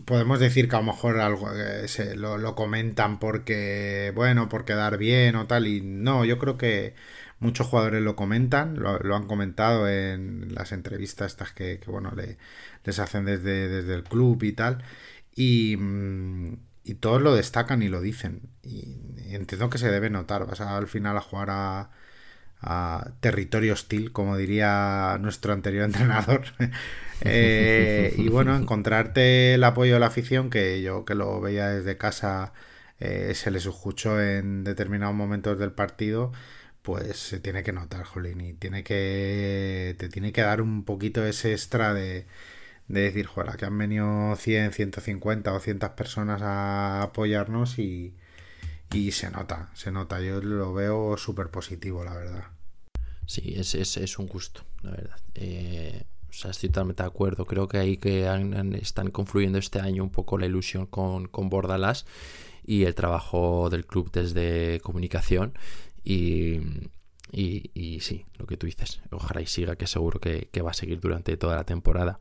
podemos 0.05 0.39
decir 0.39 0.69
que 0.69 0.75
a 0.75 0.79
lo 0.79 0.85
mejor 0.85 1.19
algo 1.19 1.51
eh, 1.53 1.87
se, 1.87 2.15
lo, 2.15 2.55
comentan 2.55 3.19
porque 3.19 4.11
bueno 4.15 4.49
por 4.49 4.65
quedar 4.65 4.97
bien 4.97 5.35
o 5.35 5.45
tal 5.45 5.67
y 5.67 5.81
no 5.81 6.25
yo 6.25 6.39
creo 6.39 6.57
que 6.57 6.95
muchos 7.39 7.67
jugadores 7.67 8.01
lo 8.01 8.15
comentan 8.15 8.79
lo, 8.79 9.15
han 9.15 9.27
comentado 9.27 9.87
en 9.89 10.53
las 10.55 10.71
entrevistas 10.71 11.33
estas 11.33 11.51
que, 11.51 11.79
bueno 11.85 12.11
le, 12.15 12.37
les 12.85 12.99
hacen 12.99 13.25
desde, 13.25 13.67
desde 13.67 13.93
el 13.95 14.03
club 14.03 14.41
y 14.43 14.53
tal. 14.53 14.83
Y, 15.35 15.77
mm, 15.77 16.68
y 16.89 16.95
todos 16.95 17.21
lo 17.21 17.35
destacan 17.35 17.83
y 17.83 17.87
lo 17.87 18.01
dicen. 18.01 18.41
Y, 18.63 18.97
entiendo 19.29 19.69
que 19.69 19.77
se 19.77 19.91
debe 19.91 20.09
notar. 20.09 20.47
Vas 20.47 20.61
al 20.61 20.87
final 20.87 21.17
a 21.17 21.21
jugar 21.21 21.49
a, 21.51 21.91
territorio 23.21 23.73
hostil, 23.73 24.11
como 24.11 24.35
diría 24.35 25.17
nuestro 25.21 25.53
anterior 25.53 25.85
entrenador. 25.85 26.45
Eh, 27.21 28.13
y 28.17 28.29
bueno, 28.29 28.55
encontrarte 28.55 29.55
el 29.55 29.63
apoyo 29.65 29.95
de 29.95 29.99
la 29.99 30.05
afición, 30.05 30.49
que 30.49 30.81
yo 30.81 31.03
que 31.03 31.15
lo 31.15 31.41
veía 31.41 31.67
desde 31.67 31.97
casa, 31.97 32.53
eh, 32.97 33.33
se 33.35 33.51
les 33.51 33.65
escuchó 33.65 34.21
en 34.21 34.63
determinados 34.63 35.13
momentos 35.15 35.59
del 35.59 35.73
partido, 35.73 36.31
pues 36.81 37.17
se 37.17 37.41
tiene 37.41 37.61
que 37.61 37.73
notar, 37.73 38.05
Jolín, 38.05 38.39
y 38.39 38.53
tiene 38.53 38.85
que, 38.85 39.97
te 39.99 40.07
tiene 40.07 40.31
que 40.31 40.43
dar 40.43 40.61
un 40.61 40.85
poquito 40.85 41.25
ese 41.25 41.51
extra 41.51 41.93
de, 41.93 42.25
de 42.89 43.01
decir, 43.01 43.27
joder, 43.27 43.55
que 43.55 43.65
han 43.65 43.77
venido 43.77 44.35
100, 44.35 44.73
150 44.73 45.51
o 45.51 45.53
200 45.53 45.91
personas 45.91 46.41
a 46.41 47.03
apoyarnos 47.03 47.77
y, 47.77 48.15
y 48.91 49.11
se 49.11 49.29
nota, 49.29 49.69
se 49.75 49.91
nota. 49.91 50.19
Yo 50.21 50.41
lo 50.41 50.73
veo 50.73 51.15
súper 51.15 51.49
positivo, 51.49 52.03
la 52.03 52.15
verdad. 52.15 52.43
Sí, 53.27 53.53
es, 53.55 53.75
es, 53.75 53.95
es, 53.97 54.17
un 54.17 54.25
gusto, 54.25 54.65
la 54.81 54.91
verdad. 54.91 55.19
Eh, 55.35 56.03
o 56.29 56.33
sea, 56.33 56.49
estoy 56.49 56.69
totalmente 56.69 57.03
de 57.03 57.07
acuerdo. 57.07 57.45
Creo 57.45 57.67
que 57.67 57.77
ahí 57.77 57.97
que 57.97 58.27
están 58.81 59.11
confluyendo 59.11 59.59
este 59.59 59.79
año 59.79 60.03
un 60.03 60.09
poco 60.09 60.39
la 60.39 60.47
ilusión 60.47 60.87
con, 60.87 61.27
con 61.27 61.49
Bordalas 61.49 62.07
y 62.65 62.85
el 62.85 62.95
trabajo 62.95 63.69
del 63.69 63.85
club 63.85 64.11
desde 64.11 64.79
comunicación. 64.81 65.53
Y, 66.03 66.59
y, 67.31 67.69
y, 67.75 67.99
sí, 67.99 68.25
lo 68.39 68.47
que 68.47 68.57
tú 68.57 68.65
dices. 68.65 68.99
Ojalá 69.11 69.41
y 69.41 69.45
siga, 69.45 69.75
que 69.75 69.85
seguro 69.85 70.19
que, 70.19 70.49
que 70.51 70.63
va 70.63 70.71
a 70.71 70.73
seguir 70.73 70.99
durante 70.99 71.37
toda 71.37 71.55
la 71.55 71.65
temporada. 71.65 72.19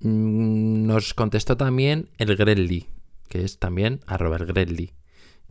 Mm, 0.00 0.86
nos 0.86 1.14
contestó 1.14 1.56
también 1.56 2.08
el 2.18 2.36
Grelly, 2.36 2.88
que 3.28 3.44
es 3.44 3.58
también 3.58 4.00
arroba 4.06 4.36
el 4.36 4.92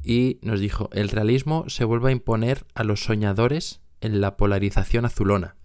Y 0.04 0.40
nos 0.42 0.60
dijo, 0.60 0.90
el 0.94 1.10
realismo 1.10 1.66
se 1.70 1.86
vuelve 1.86 2.10
a 2.10 2.12
imponer 2.14 2.66
a 2.76 2.84
los 2.84 3.04
soñadores 3.04 3.82
en 4.02 4.22
la 4.22 4.38
polarización 4.38 5.06
azulona. 5.06 5.56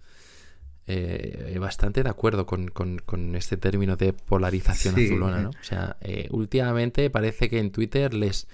Eh, 0.91 1.57
bastante 1.59 2.01
de 2.01 2.09
acuerdo 2.09 2.47
con, 2.47 3.35
este 3.35 3.57
término 3.57 3.95
de 3.95 4.11
polarización 4.11 4.95
azulona, 4.95 5.39
¿no? 5.39 5.49
O 5.49 5.63
sea, 5.63 5.97
eh, 6.01 6.27
últimamente 6.31 7.11
parece 7.11 7.47
que 7.47 7.59
en 7.59 7.71
Twitter 7.71 8.13
les 8.13 8.47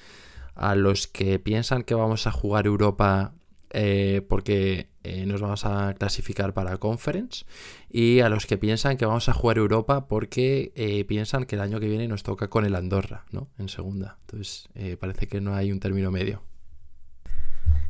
a 0.55 0.75
los 0.75 1.07
que 1.07 1.39
piensan 1.39 1.83
que 1.83 1.95
vamos 1.95 2.27
a 2.27 2.31
jugar 2.31 2.65
Europa 2.65 3.33
eh, 3.77 4.21
porque 4.29 4.87
eh, 5.03 5.25
nos 5.25 5.41
vamos 5.41 5.65
a 5.65 5.93
clasificar 5.99 6.53
para 6.53 6.77
Conference 6.77 7.43
y 7.89 8.21
a 8.21 8.29
los 8.29 8.45
que 8.45 8.57
piensan 8.57 8.95
que 8.95 9.05
vamos 9.05 9.27
a 9.27 9.33
jugar 9.33 9.57
Europa 9.57 10.07
porque 10.07 10.71
eh, 10.77 11.03
piensan 11.03 11.43
que 11.43 11.55
el 11.57 11.61
año 11.61 11.81
que 11.81 11.89
viene 11.89 12.07
nos 12.07 12.23
toca 12.23 12.47
con 12.47 12.63
el 12.63 12.73
Andorra, 12.73 13.25
¿no? 13.31 13.49
En 13.59 13.67
segunda. 13.67 14.17
Entonces 14.21 14.69
parece 14.97 15.27
que 15.27 15.41
no 15.41 15.55
hay 15.55 15.73
un 15.73 15.81
término 15.81 16.09
medio. 16.09 16.41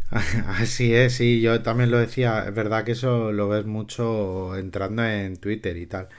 Así 0.48 0.92
es, 0.92 1.14
sí, 1.14 1.40
yo 1.40 1.62
también 1.62 1.92
lo 1.92 2.00
decía, 2.00 2.46
es 2.48 2.56
verdad 2.56 2.84
que 2.84 2.94
eso 2.94 3.32
lo 3.32 3.48
ves 3.48 3.68
mucho 3.68 4.56
entrando 4.58 5.06
en 5.06 5.38
Twitter 5.38 5.78
y 5.78 5.86
tal. 5.86 6.10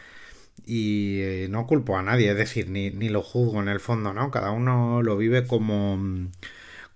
Y 0.64 1.46
no 1.50 1.66
culpo 1.66 1.98
a 1.98 2.04
nadie, 2.04 2.30
es 2.30 2.36
decir, 2.36 2.70
ni, 2.70 2.90
ni 2.90 3.08
lo 3.08 3.20
juzgo 3.20 3.60
en 3.60 3.68
el 3.68 3.80
fondo, 3.80 4.14
¿no? 4.14 4.30
Cada 4.30 4.52
uno 4.52 5.02
lo 5.02 5.16
vive 5.16 5.44
como 5.44 6.30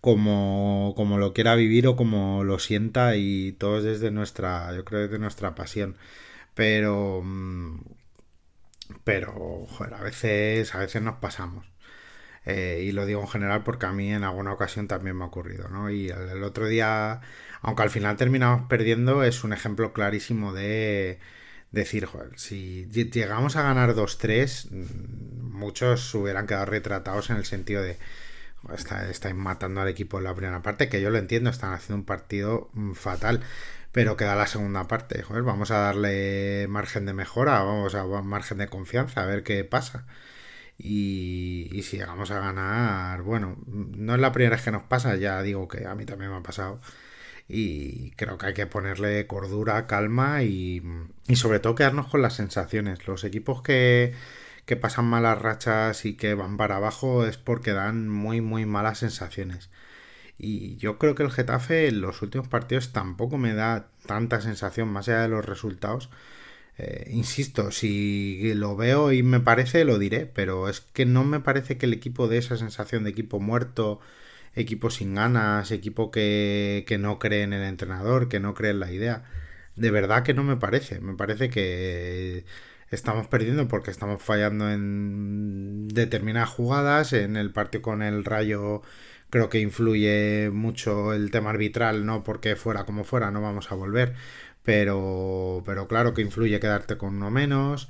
como, 0.00 0.94
como 0.96 1.18
lo 1.18 1.32
quiera 1.32 1.54
vivir 1.54 1.86
o 1.86 1.96
como 1.96 2.44
lo 2.44 2.58
sienta 2.58 3.16
y 3.16 3.52
todo 3.52 3.78
es 3.78 3.84
desde 3.84 4.10
nuestra, 4.10 4.74
yo 4.74 4.84
creo 4.84 5.02
desde 5.02 5.18
nuestra 5.18 5.54
pasión. 5.54 5.96
Pero, 6.54 7.22
mm, 7.24 7.80
pero, 9.04 9.66
joder, 9.68 9.94
a 9.94 10.02
veces, 10.02 10.74
a 10.74 10.78
veces 10.78 11.02
nos 11.02 11.16
pasamos. 11.16 11.66
Eh, 12.46 12.84
y 12.86 12.92
lo 12.92 13.06
digo 13.06 13.20
en 13.20 13.28
general 13.28 13.62
porque 13.64 13.86
a 13.86 13.92
mí 13.92 14.12
en 14.12 14.24
alguna 14.24 14.52
ocasión 14.52 14.88
también 14.88 15.16
me 15.16 15.24
ha 15.24 15.28
ocurrido, 15.28 15.68
¿no? 15.68 15.90
Y 15.90 16.08
el, 16.08 16.42
otro 16.42 16.66
día, 16.66 17.20
aunque 17.60 17.82
al 17.82 17.90
final 17.90 18.16
terminamos 18.16 18.66
perdiendo, 18.68 19.22
es 19.24 19.44
un 19.44 19.52
ejemplo 19.52 19.92
clarísimo 19.92 20.52
de 20.52 21.18
decir, 21.70 22.06
joder, 22.06 22.38
si 22.38 22.86
llegamos 22.88 23.56
a 23.56 23.62
ganar 23.62 23.94
2-3, 23.94 24.70
mm, 24.70 25.52
muchos 25.58 26.14
hubieran 26.14 26.46
quedado 26.46 26.66
retratados 26.66 27.30
en 27.30 27.36
el 27.36 27.44
sentido 27.44 27.82
de, 27.82 27.98
estáis 28.74 29.34
matando 29.34 29.80
al 29.80 29.88
equipo 29.88 30.18
en 30.18 30.24
la 30.24 30.34
primera 30.34 30.62
parte, 30.62 30.88
que 30.88 31.00
yo 31.00 31.10
lo 31.10 31.18
entiendo, 31.18 31.50
están 31.50 31.72
haciendo 31.72 31.96
un 31.96 32.04
partido 32.04 32.70
mm, 32.74 32.92
fatal, 32.92 33.40
pero 33.92 34.16
queda 34.16 34.36
la 34.36 34.46
segunda 34.46 34.86
parte, 34.88 35.22
joder, 35.22 35.42
vamos 35.42 35.70
a 35.70 35.78
darle 35.78 36.66
margen 36.68 37.06
de 37.06 37.12
mejora, 37.14 37.62
vamos 37.62 37.94
a 37.94 38.04
margen 38.22 38.58
de 38.58 38.68
confianza, 38.68 39.22
a 39.22 39.26
ver 39.26 39.42
qué 39.42 39.64
pasa. 39.64 40.06
Y, 40.78 41.82
si 41.82 41.98
llegamos 41.98 42.30
a 42.30 42.40
ganar, 42.40 43.22
bueno, 43.22 43.56
no 43.66 44.14
es 44.14 44.20
la 44.20 44.32
primera 44.32 44.56
vez 44.56 44.64
que 44.64 44.70
nos 44.70 44.84
pasa, 44.84 45.16
ya 45.16 45.42
digo 45.42 45.68
que 45.68 45.86
a 45.86 45.94
mí 45.94 46.06
también 46.06 46.30
me 46.30 46.38
ha 46.38 46.42
pasado. 46.42 46.80
Y 47.48 48.12
creo 48.12 48.38
que 48.38 48.46
hay 48.46 48.54
que 48.54 48.66
ponerle 48.66 49.26
cordura, 49.26 49.86
calma 49.86 50.42
y, 50.44 50.82
y 51.28 51.36
sobre 51.36 51.60
todo 51.60 51.74
quedarnos 51.74 52.08
con 52.08 52.22
las 52.22 52.34
sensaciones. 52.34 53.06
Los 53.08 53.24
equipos 53.24 53.62
que, 53.62 54.14
que 54.70 54.76
pasan 54.76 55.06
malas 55.06 55.36
rachas 55.36 56.04
y 56.04 56.14
que 56.14 56.34
van 56.34 56.56
para 56.56 56.76
abajo 56.76 57.26
es 57.26 57.36
porque 57.38 57.72
dan 57.72 58.08
muy, 58.08 58.40
muy 58.40 58.66
malas 58.66 58.98
sensaciones. 58.98 59.68
Y 60.38 60.76
yo 60.76 60.96
creo 60.96 61.16
que 61.16 61.24
el 61.24 61.32
Getafe 61.32 61.88
en 61.88 62.00
los 62.00 62.22
últimos 62.22 62.46
partidos 62.46 62.92
tampoco 62.92 63.36
me 63.36 63.52
da 63.52 63.88
tanta 64.06 64.40
sensación, 64.40 64.88
más 64.88 65.08
allá 65.08 65.22
de 65.22 65.28
los 65.28 65.44
resultados. 65.44 66.08
Eh, 66.78 67.08
insisto, 67.10 67.72
si 67.72 68.54
lo 68.54 68.76
veo 68.76 69.12
y 69.12 69.24
me 69.24 69.40
parece, 69.40 69.84
lo 69.84 69.98
diré, 69.98 70.26
pero 70.26 70.68
es 70.68 70.80
que 70.80 71.04
no 71.04 71.24
me 71.24 71.40
parece 71.40 71.76
que 71.76 71.86
el 71.86 71.92
equipo 71.94 72.28
dé 72.28 72.38
esa 72.38 72.56
sensación 72.56 73.02
de 73.02 73.10
equipo 73.10 73.40
muerto, 73.40 74.00
equipo 74.54 74.90
sin 74.90 75.16
ganas, 75.16 75.72
equipo 75.72 76.12
que, 76.12 76.84
que 76.86 76.98
no 76.98 77.18
cree 77.18 77.42
en 77.42 77.54
el 77.54 77.64
entrenador, 77.64 78.28
que 78.28 78.38
no 78.40 78.54
cree 78.54 78.70
en 78.70 78.80
la 78.80 78.92
idea. 78.92 79.24
De 79.76 79.90
verdad 79.90 80.22
que 80.22 80.34
no 80.34 80.44
me 80.44 80.56
parece. 80.56 81.00
Me 81.00 81.14
parece 81.14 81.50
que 81.50 82.44
estamos 82.90 83.26
perdiendo 83.28 83.68
porque 83.68 83.90
estamos 83.90 84.22
fallando 84.22 84.70
en 84.70 85.88
determinadas 85.88 86.50
jugadas. 86.50 87.12
En 87.12 87.36
el 87.36 87.52
partido 87.52 87.82
con 87.82 88.02
el 88.02 88.24
Rayo 88.24 88.82
creo 89.30 89.48
que 89.48 89.60
influye 89.60 90.50
mucho 90.52 91.12
el 91.12 91.30
tema 91.30 91.50
arbitral, 91.50 92.04
no 92.04 92.24
porque 92.24 92.56
fuera 92.56 92.84
como 92.84 93.04
fuera, 93.04 93.30
no 93.30 93.40
vamos 93.40 93.70
a 93.70 93.74
volver 93.76 94.14
pero, 94.62 95.62
pero 95.66 95.88
claro 95.88 96.14
que 96.14 96.22
influye 96.22 96.60
quedarte 96.60 96.96
con 96.96 97.16
uno 97.16 97.30
menos. 97.30 97.88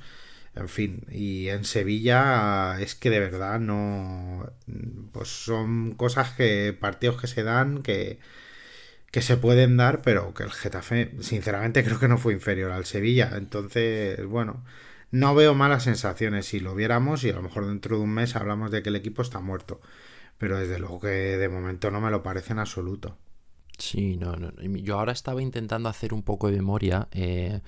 En 0.55 0.67
fin, 0.69 1.05
y 1.11 1.47
en 1.49 1.63
Sevilla 1.63 2.79
es 2.81 2.95
que 2.95 3.09
de 3.09 3.19
verdad 3.19 3.59
no. 3.59 4.51
Pues 5.13 5.29
son 5.29 5.93
cosas 5.95 6.31
que. 6.33 6.73
partidos 6.79 7.19
que 7.21 7.27
se 7.27 7.43
dan 7.43 7.83
que. 7.83 8.19
que 9.11 9.21
se 9.21 9.37
pueden 9.37 9.77
dar, 9.77 10.01
pero 10.01 10.33
que 10.33 10.43
el 10.43 10.51
Getafe, 10.51 11.11
sinceramente, 11.21 11.83
creo 11.83 11.99
que 11.99 12.07
no 12.07 12.17
fue 12.17 12.33
inferior 12.33 12.71
al 12.71 12.85
Sevilla. 12.85 13.31
Entonces, 13.35 14.25
bueno, 14.25 14.63
no 15.11 15.35
veo 15.35 15.53
malas 15.53 15.83
sensaciones. 15.83 16.47
Si 16.47 16.59
lo 16.59 16.73
viéramos, 16.73 17.23
y 17.23 17.29
a 17.29 17.35
lo 17.35 17.41
mejor 17.41 17.67
dentro 17.67 17.97
de 17.97 18.03
un 18.03 18.09
mes 18.09 18.35
hablamos 18.35 18.71
de 18.71 18.81
que 18.81 18.89
el 18.89 18.95
equipo 18.95 19.21
está 19.21 19.39
muerto. 19.39 19.81
Pero 20.37 20.57
desde 20.57 20.79
luego 20.79 20.99
que 21.01 21.07
de 21.07 21.49
momento 21.49 21.91
no 21.91 22.01
me 22.01 22.09
lo 22.09 22.23
parece 22.23 22.53
en 22.53 22.59
absoluto. 22.59 23.17
Sí, 23.77 24.17
no, 24.17 24.35
no. 24.35 24.51
Yo 24.61 24.99
ahora 24.99 25.11
estaba 25.11 25.41
intentando 25.41 25.89
hacer 25.89 26.13
un 26.13 26.23
poco 26.23 26.47
de 26.47 26.55
memoria, 26.55 27.07
eh, 27.11 27.61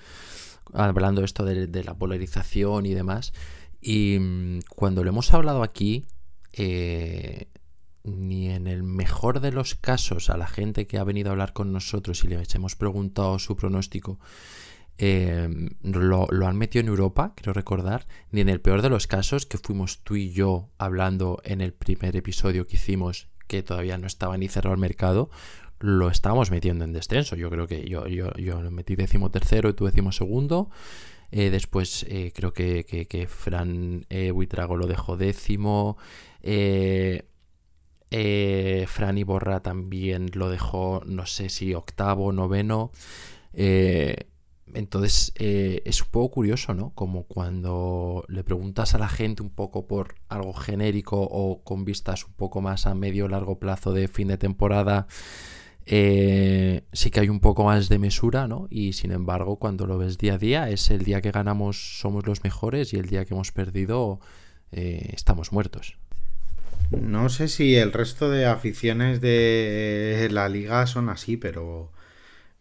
hablando 0.71 1.21
de 1.21 1.25
esto 1.25 1.43
de, 1.43 1.83
la 1.83 1.93
polarización 1.95 2.85
y 2.85 2.93
demás. 2.93 3.33
Y 3.81 4.17
mm, 4.19 4.59
cuando 4.75 5.03
lo 5.03 5.09
hemos 5.09 5.33
hablado 5.33 5.63
aquí, 5.63 6.05
eh, 6.53 7.47
ni 8.03 8.49
en 8.49 8.67
el 8.67 8.83
mejor 8.83 9.39
de 9.39 9.51
los 9.51 9.75
casos 9.75 10.29
a 10.29 10.37
la 10.37 10.47
gente 10.47 10.87
que 10.87 10.97
ha 10.97 11.03
venido 11.03 11.29
a 11.29 11.31
hablar 11.31 11.53
con 11.53 11.71
nosotros 11.71 12.23
y 12.23 12.27
les 12.27 12.53
hemos 12.55 12.75
preguntado 12.75 13.39
su 13.39 13.55
pronóstico, 13.55 14.19
eh, 14.97 15.49
lo, 15.81 16.27
lo, 16.29 16.47
han 16.47 16.57
metido 16.57 16.81
en 16.81 16.87
Europa, 16.87 17.33
quiero 17.35 17.53
recordar, 17.53 18.07
ni 18.31 18.41
en 18.41 18.49
el 18.49 18.61
peor 18.61 18.81
de 18.81 18.89
los 18.89 19.07
casos 19.07 19.45
que 19.45 19.57
fuimos 19.57 20.03
tú 20.03 20.15
y 20.15 20.31
yo 20.31 20.69
hablando 20.77 21.41
en 21.43 21.61
el 21.61 21.73
primer 21.73 22.15
episodio 22.15 22.67
que 22.67 22.75
hicimos, 22.75 23.29
que 23.47 23.63
todavía 23.63 23.97
no 23.97 24.07
estaba 24.07 24.37
ni 24.37 24.47
cerrado 24.47 24.75
el 24.75 24.81
mercado, 24.81 25.29
lo 25.83 26.09
estábamos 26.09 26.49
metiendo 26.49 26.85
en 26.85 26.93
descenso. 26.93 27.35
Yo 27.35 27.49
creo 27.49 27.67
que 27.67 27.87
yo, 27.89 28.07
yo, 28.07 28.31
yo 28.35 28.61
lo 28.61 28.71
metí 28.71 28.95
tercero 28.95 29.69
y 29.69 29.73
tú 29.73 29.85
decimos 29.85 30.15
segundo. 30.15 30.69
Eh, 31.29 31.49
después 31.49 32.05
eh, 32.07 32.31
creo 32.33 32.53
que, 32.53 32.85
que, 32.85 33.27
Fran 33.27 34.05
eh, 34.09 34.31
Buitrago 34.31 34.77
lo 34.77 34.87
dejó 34.87 35.17
décimo. 35.17 35.97
Eh, 36.41 37.25
Fran 38.87 39.17
Iborra 39.17 39.61
también 39.61 40.29
lo 40.35 40.49
dejó, 40.49 41.01
no 41.05 41.25
sé 41.25 41.49
si 41.49 41.73
octavo, 41.73 42.31
noveno. 42.31 42.91
Entonces 44.73 45.33
es 45.35 46.01
un 46.01 46.07
poco 46.09 46.35
curioso, 46.35 46.73
¿no? 46.73 46.91
Como 46.95 47.23
cuando 47.23 48.25
le 48.27 48.43
preguntas 48.43 48.95
a 48.95 48.97
la 48.97 49.09
gente 49.09 49.43
un 49.43 49.49
poco 49.49 49.87
por 49.87 50.15
algo 50.29 50.53
genérico 50.53 51.21
o 51.21 51.63
con 51.63 51.85
vistas 51.85 52.25
un 52.25 52.33
poco 52.33 52.61
más 52.61 52.87
a 52.87 52.95
medio 52.95 53.25
o 53.25 53.27
largo 53.27 53.59
plazo 53.59 53.93
de 53.93 54.07
fin 54.07 54.29
de 54.29 54.37
temporada 54.37 55.07
eh, 55.85 56.83
sí 56.93 57.11
que 57.11 57.19
hay 57.19 57.29
un 57.29 57.39
poco 57.39 57.65
más 57.65 57.89
de 57.89 57.99
mesura, 57.99 58.47
¿no? 58.47 58.67
Y 58.69 58.93
sin 58.93 59.11
embargo, 59.11 59.57
cuando 59.57 59.85
lo 59.85 59.97
ves 59.97 60.17
día 60.17 60.35
a 60.35 60.37
día, 60.37 60.69
es 60.69 60.89
el 60.91 61.03
día 61.03 61.21
que 61.21 61.31
ganamos 61.31 61.99
somos 61.99 62.25
los 62.25 62.43
mejores 62.43 62.93
y 62.93 62.97
el 62.97 63.07
día 63.07 63.25
que 63.25 63.33
hemos 63.33 63.51
perdido 63.51 64.19
eh, 64.71 65.09
estamos 65.13 65.51
muertos. 65.51 65.97
No 66.91 67.29
sé 67.29 67.47
si 67.47 67.75
el 67.75 67.91
resto 67.91 68.29
de 68.29 68.45
aficiones 68.45 69.19
de 69.19 70.27
la 70.31 70.47
liga 70.47 70.85
son 70.87 71.09
así, 71.09 71.37
pero, 71.37 71.91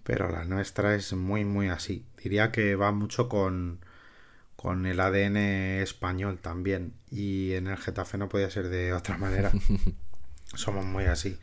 pero 0.05 0.31
la 0.31 0.45
nuestra 0.45 0.95
es 0.95 1.13
muy, 1.13 1.45
muy 1.45 1.69
así. 1.69 2.05
Diría 2.23 2.53
que 2.53 2.75
va 2.75 2.93
mucho 2.93 3.29
con, 3.29 3.81
con 4.57 4.87
el 4.87 5.01
ADN 5.01 5.37
español 5.83 6.39
también. 6.39 6.95
Y 7.11 7.53
en 7.53 7.67
el 7.67 7.77
Getafe 7.77 8.19
no 8.19 8.29
podía 8.29 8.51
ser 8.51 8.69
de 8.69 8.93
otra 8.93 9.19
manera. 9.19 9.53
somos 10.55 10.85
muy 10.85 11.05
así. 11.05 11.39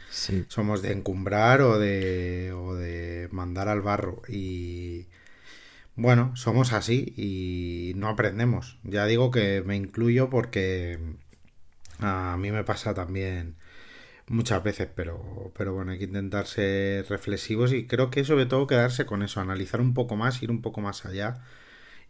Somos 0.48 0.82
de 0.82 0.92
encumbrar 0.92 1.62
o 1.62 1.80
de, 1.80 2.54
o 2.54 2.76
de 2.76 3.30
mandar 3.32 3.68
al 3.68 3.82
barro. 3.82 4.22
Y 4.28 5.08
bueno, 5.96 6.36
somos 6.36 6.74
así 6.74 7.14
y 7.18 7.94
no 7.96 8.10
aprendemos. 8.10 8.78
Ya 8.84 9.06
digo 9.06 9.32
que 9.32 9.64
me 9.66 9.76
incluyo 9.76 10.30
porque 10.30 11.00
a 12.00 12.38
mí 12.38 12.52
me 12.52 12.64
pasa 12.64 12.94
también 12.94 13.56
muchas 14.30 14.64
veces, 14.64 14.88
pero, 14.96 15.52
pero 15.58 15.74
bueno, 15.74 15.92
hay 15.92 15.98
que 15.98 16.06
intentar 16.06 16.48
ser 16.48 17.08
reflexivos 17.10 17.74
y 17.74 17.88
creo 17.88 18.10
que 18.10 18.24
sobre 18.24 18.46
todo 18.46 18.68
quedarse 18.68 19.06
con 19.06 19.24
eso, 19.24 19.42
analizar 19.42 19.82
un 19.82 19.94
poco 19.94 20.16
más, 20.16 20.42
ir 20.42 20.52
un 20.52 20.62
poco 20.62 20.82
más 20.82 21.06
allá 21.06 21.44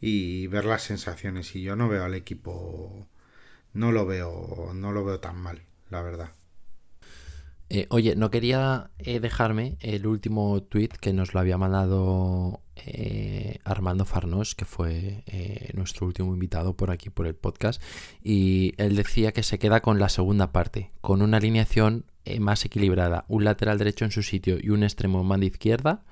y 0.01 0.47
ver 0.47 0.65
las 0.65 0.83
sensaciones. 0.83 1.55
Y 1.55 1.63
yo 1.63 1.75
no 1.75 1.89
veo 1.89 2.03
al 2.03 2.15
equipo, 2.15 3.07
no 3.73 3.91
lo 3.91 4.05
veo, 4.05 4.71
no 4.73 4.91
lo 4.91 5.03
veo 5.05 5.19
tan 5.19 5.37
mal, 5.37 5.63
la 5.89 6.01
verdad. 6.01 6.31
Eh, 7.71 7.85
oye, 7.89 8.15
no 8.15 8.31
quería 8.31 8.89
eh, 8.97 9.19
dejarme 9.19 9.77
el 9.79 10.07
último 10.07 10.63
tweet 10.63 10.89
que 10.99 11.13
nos 11.13 11.35
lo 11.35 11.39
había 11.39 11.57
mandado 11.57 12.61
eh, 12.85 13.59
Armando 13.63 14.05
Farnos, 14.05 14.55
que 14.55 14.65
fue 14.65 15.23
nuestro 15.73 16.07
último 16.07 16.33
invitado 16.33 16.75
por 16.75 16.91
aquí 16.91 17.09
por 17.09 17.27
el 17.27 17.35
podcast. 17.35 17.81
Y 18.23 18.73
él 18.77 18.95
decía 18.95 19.31
que 19.31 19.43
se 19.43 19.59
queda 19.59 19.81
con 19.81 19.99
la 19.99 20.09
segunda 20.09 20.51
parte, 20.51 20.91
con 21.01 21.21
una 21.21 21.37
alineación 21.37 22.05
más 22.39 22.65
equilibrada, 22.65 23.25
un 23.27 23.43
lateral 23.43 23.77
derecho 23.77 24.05
en 24.05 24.11
su 24.11 24.23
sitio 24.23 24.57
y 24.61 24.69
un 24.69 24.83
extremo 24.83 25.21
en 25.21 25.29
banda 25.29 25.45
izquierda. 25.45 26.03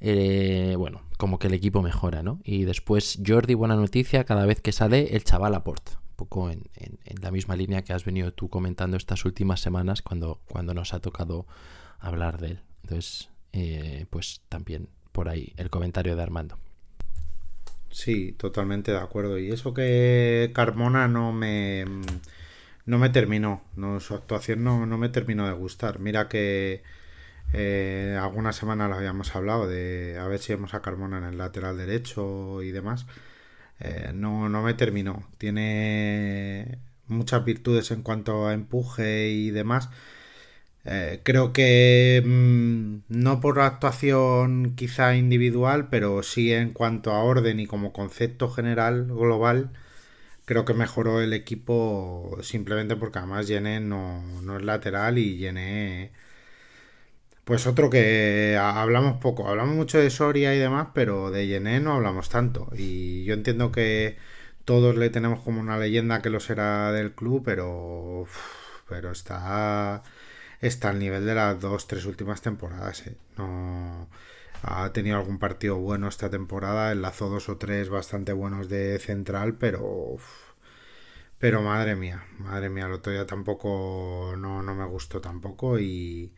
bueno, 0.00 1.02
como 1.16 1.38
que 1.38 1.48
el 1.48 1.54
equipo 1.54 1.82
mejora, 1.82 2.22
¿no? 2.22 2.40
Y 2.44 2.64
después 2.64 3.18
Jordi, 3.24 3.54
buena 3.54 3.76
noticia, 3.76 4.24
cada 4.24 4.46
vez 4.46 4.60
que 4.60 4.72
sale 4.72 5.16
el 5.16 5.24
chaval 5.24 5.54
aporta 5.54 6.00
poco 6.20 6.50
en, 6.50 6.68
la 7.22 7.30
misma 7.30 7.56
línea 7.56 7.82
que 7.82 7.94
has 7.94 8.04
venido 8.04 8.34
tú 8.34 8.50
comentando 8.50 8.98
estas 8.98 9.24
últimas 9.24 9.60
semanas 9.60 10.02
cuando, 10.02 10.42
cuando 10.46 10.74
nos 10.74 10.92
ha 10.92 11.00
tocado 11.00 11.46
hablar 11.98 12.38
de 12.38 12.48
él. 12.48 12.60
Entonces, 12.82 13.30
eh, 13.52 14.04
pues 14.10 14.42
también 14.50 14.90
por 15.12 15.28
ahí 15.28 15.52
el 15.56 15.70
comentario 15.70 16.16
de 16.16 16.22
Armando. 16.22 16.58
Sí, 17.90 18.32
totalmente 18.32 18.92
de 18.92 18.98
acuerdo. 18.98 19.38
Y 19.38 19.50
eso 19.50 19.74
que 19.74 20.50
Carmona 20.54 21.08
no 21.08 21.32
me 21.32 21.84
no 22.86 22.98
me 22.98 23.10
terminó, 23.10 23.62
no, 23.76 24.00
su 24.00 24.14
actuación 24.14 24.64
no, 24.64 24.86
no 24.86 24.98
me 24.98 25.08
terminó 25.08 25.46
de 25.46 25.52
gustar. 25.52 25.98
Mira 26.00 26.28
que 26.28 26.82
eh, 27.52 28.18
algunas 28.20 28.56
semanas 28.56 28.90
lo 28.90 28.96
habíamos 28.96 29.34
hablado 29.34 29.68
de 29.68 30.18
a 30.18 30.26
ver 30.28 30.38
si 30.40 30.52
vemos 30.54 30.74
a 30.74 30.82
Carmona 30.82 31.18
en 31.18 31.24
el 31.24 31.38
lateral 31.38 31.76
derecho 31.76 32.62
y 32.62 32.70
demás. 32.70 33.06
Eh, 33.80 34.12
no, 34.14 34.48
no 34.48 34.62
me 34.62 34.74
terminó. 34.74 35.28
Tiene 35.38 36.78
muchas 37.06 37.44
virtudes 37.44 37.90
en 37.90 38.02
cuanto 38.02 38.46
a 38.46 38.54
empuje 38.54 39.30
y 39.30 39.50
demás. 39.50 39.90
Eh, 40.84 41.20
creo 41.24 41.52
que 41.52 42.22
mm, 42.24 43.02
no 43.08 43.40
por 43.40 43.60
actuación 43.60 44.74
quizá 44.76 45.14
individual, 45.16 45.88
pero 45.90 46.22
sí 46.22 46.52
en 46.52 46.72
cuanto 46.72 47.12
a 47.12 47.22
orden 47.22 47.60
y 47.60 47.66
como 47.66 47.92
concepto 47.92 48.50
general 48.50 49.06
global, 49.06 49.70
creo 50.46 50.64
que 50.64 50.74
mejoró 50.74 51.20
el 51.22 51.32
equipo 51.34 52.38
simplemente 52.42 52.96
porque 52.96 53.18
además 53.20 53.48
Yené 53.48 53.80
no, 53.80 54.22
no 54.42 54.56
es 54.58 54.64
lateral 54.64 55.18
y 55.18 55.38
Yené 55.38 56.12
pues 57.44 57.66
otro 57.66 57.90
que 57.90 58.56
hablamos 58.60 59.18
poco, 59.20 59.48
hablamos 59.48 59.74
mucho 59.74 59.98
de 59.98 60.10
Soria 60.10 60.54
y 60.54 60.58
demás, 60.58 60.88
pero 60.94 61.30
de 61.30 61.46
Yené 61.48 61.80
no 61.80 61.94
hablamos 61.94 62.28
tanto. 62.28 62.68
Y 62.76 63.24
yo 63.24 63.34
entiendo 63.34 63.72
que 63.72 64.16
todos 64.64 64.96
le 64.96 65.10
tenemos 65.10 65.40
como 65.40 65.60
una 65.60 65.78
leyenda 65.78 66.22
que 66.22 66.30
lo 66.30 66.38
será 66.40 66.92
del 66.92 67.12
club, 67.12 67.42
pero, 67.44 68.26
pero 68.88 69.10
está, 69.12 70.02
está 70.60 70.90
al 70.90 70.98
nivel 70.98 71.24
de 71.26 71.34
las 71.34 71.60
dos, 71.60 71.86
tres 71.86 72.04
últimas 72.06 72.42
temporadas. 72.42 73.06
¿eh? 73.06 73.16
No 73.36 74.08
ha 74.62 74.92
tenido 74.92 75.16
algún 75.18 75.38
partido 75.38 75.78
bueno 75.78 76.08
esta 76.08 76.30
temporada, 76.30 76.92
enlazó 76.92 77.28
dos 77.28 77.48
o 77.48 77.56
tres 77.58 77.88
bastante 77.88 78.32
buenos 78.32 78.68
de 78.68 78.98
central, 78.98 79.56
pero 79.56 80.16
pero 81.38 81.62
madre 81.62 81.96
mía, 81.96 82.24
madre 82.38 82.68
mía, 82.68 82.86
el 82.86 82.92
otro 82.92 83.12
día 83.12 83.26
tampoco 83.26 84.34
no, 84.36 84.62
no 84.62 84.74
me 84.74 84.84
gustó 84.86 85.20
tampoco 85.20 85.78
y, 85.78 86.34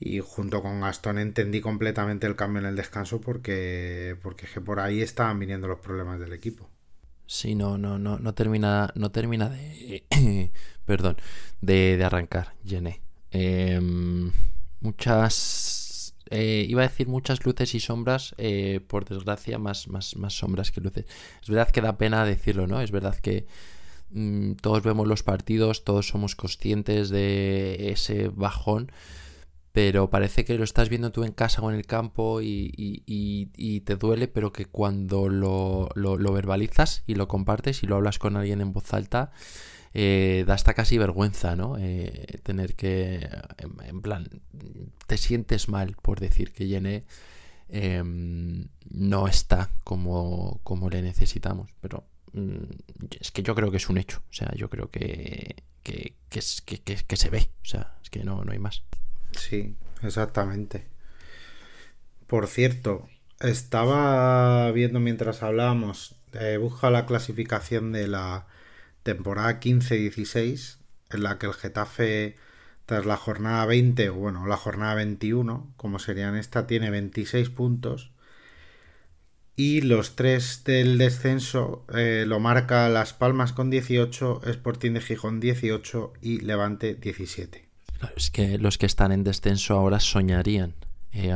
y 0.00 0.20
junto 0.20 0.62
con 0.62 0.80
Gastón 0.80 1.18
entendí 1.18 1.60
completamente 1.60 2.26
el 2.26 2.36
cambio 2.36 2.60
en 2.60 2.66
el 2.66 2.76
descanso 2.76 3.20
porque 3.20 4.16
porque 4.22 4.46
que 4.46 4.60
por 4.60 4.80
ahí 4.80 5.02
estaban 5.02 5.38
viniendo 5.38 5.68
los 5.68 5.80
problemas 5.80 6.20
del 6.20 6.32
equipo. 6.32 6.70
Sí, 7.26 7.54
no, 7.54 7.78
no, 7.78 7.98
no, 7.98 8.18
no 8.18 8.34
termina, 8.34 8.92
no 8.94 9.10
termina 9.10 9.48
de, 9.48 10.04
perdón, 10.84 11.16
de, 11.60 11.96
de 11.96 12.04
arrancar, 12.04 12.54
Jenny. 12.64 13.03
Em, 13.34 14.32
muchas, 14.80 16.14
eh, 16.30 16.64
iba 16.68 16.82
a 16.82 16.88
decir 16.88 17.08
muchas 17.08 17.44
luces 17.44 17.74
y 17.74 17.80
sombras, 17.80 18.34
eh, 18.38 18.80
por 18.86 19.04
desgracia, 19.04 19.58
más, 19.58 19.88
más, 19.88 20.16
más 20.16 20.34
sombras 20.34 20.70
que 20.70 20.80
luces. 20.80 21.04
Es 21.42 21.48
verdad 21.48 21.70
que 21.70 21.80
da 21.80 21.98
pena 21.98 22.24
decirlo, 22.24 22.66
¿no? 22.66 22.80
Es 22.80 22.90
verdad 22.90 23.16
que 23.16 23.46
mm, 24.10 24.54
todos 24.54 24.82
vemos 24.82 25.06
los 25.08 25.22
partidos, 25.22 25.84
todos 25.84 26.08
somos 26.08 26.36
conscientes 26.36 27.10
de 27.10 27.90
ese 27.90 28.28
bajón 28.28 28.90
pero 29.74 30.08
parece 30.08 30.44
que 30.44 30.56
lo 30.56 30.62
estás 30.62 30.88
viendo 30.88 31.10
tú 31.10 31.24
en 31.24 31.32
casa 31.32 31.60
o 31.60 31.68
en 31.68 31.76
el 31.76 31.84
campo 31.84 32.40
y, 32.40 33.82
te 33.84 33.96
duele, 33.96 34.28
pero 34.28 34.52
que 34.52 34.66
cuando 34.66 35.28
lo, 35.28 35.88
verbalizas 36.32 37.02
y 37.08 37.16
lo 37.16 37.26
compartes 37.26 37.82
y 37.82 37.88
lo 37.88 37.96
hablas 37.96 38.20
con 38.20 38.36
alguien 38.36 38.60
en 38.60 38.72
voz 38.72 38.94
alta, 38.94 39.32
eh, 39.94 40.44
da 40.46 40.54
hasta 40.54 40.74
casi 40.74 40.98
vergüenza, 40.98 41.54
¿no? 41.54 41.76
Eh, 41.78 42.40
tener 42.42 42.74
que, 42.74 43.28
en, 43.58 44.02
plan, 44.02 44.28
te 45.06 45.16
sientes 45.16 45.68
mal 45.68 45.96
por 46.02 46.18
decir 46.18 46.52
que 46.52 46.66
Yene 46.66 47.04
em, 47.68 48.66
no 48.90 49.28
está 49.28 49.70
como, 49.84 50.60
como 50.64 50.90
le 50.90 51.00
necesitamos, 51.00 51.70
pero 51.80 52.04
mm, 52.32 52.64
es 53.20 53.30
que 53.30 53.44
yo 53.44 53.54
creo 53.54 53.70
que 53.70 53.76
es 53.76 53.88
un 53.88 53.98
hecho, 53.98 54.20
o 54.30 54.34
sea, 54.34 54.52
yo 54.56 54.68
creo 54.68 54.90
que, 54.90 55.62
que, 55.82 56.14
que 56.28 57.16
se 57.16 57.30
ve, 57.30 57.48
o 57.62 57.66
sea, 57.66 57.96
es 58.02 58.10
que 58.10 58.24
no, 58.24 58.44
no 58.44 58.50
hay 58.50 58.58
más. 58.58 58.82
Sí, 59.30 59.76
exactamente. 60.02 60.86
Por 62.26 62.48
cierto, 62.48 63.08
estaba 63.40 64.70
viendo 64.72 64.98
mientras 64.98 65.42
hablábamos, 65.42 66.16
eh, 66.32 66.56
busca 66.56 66.90
la 66.90 67.06
clasificación 67.06 67.92
de 67.92 68.08
la 68.08 68.46
temporada 69.04 69.60
15-16, 69.60 70.78
en 71.10 71.22
la 71.22 71.38
que 71.38 71.46
el 71.46 71.54
Getafe, 71.54 72.36
tras 72.86 73.06
la 73.06 73.16
jornada 73.16 73.64
20, 73.66 74.08
o 74.08 74.14
bueno, 74.14 74.46
la 74.48 74.56
jornada 74.56 74.96
21, 74.96 75.72
como 75.76 76.00
serían 76.00 76.36
esta, 76.36 76.66
tiene 76.66 76.90
26 76.90 77.50
puntos. 77.50 78.10
Y 79.54 79.82
los 79.82 80.16
tres 80.16 80.64
del 80.64 80.98
descenso 80.98 81.86
eh, 81.94 82.24
lo 82.26 82.40
marca 82.40 82.88
Las 82.88 83.12
Palmas 83.12 83.52
con 83.52 83.70
18, 83.70 84.40
Sporting 84.46 84.94
de 84.94 85.00
Gijón 85.00 85.38
18 85.38 86.14
y 86.20 86.40
Levante 86.40 86.96
17 86.96 87.64
es 88.16 88.30
que 88.30 88.58
los 88.58 88.78
que 88.78 88.86
están 88.86 89.12
en 89.12 89.24
descenso 89.24 89.74
ahora 89.74 90.00
soñarían 90.00 90.74
eh, 91.12 91.32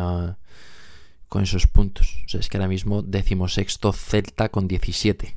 con 1.28 1.42
esos 1.42 1.66
puntos. 1.66 2.22
O 2.26 2.28
sea, 2.28 2.40
es 2.40 2.48
que 2.48 2.56
ahora 2.56 2.68
mismo 2.68 3.02
decimosexto 3.02 3.92
Celta 3.92 4.48
con 4.48 4.68
17. 4.68 5.36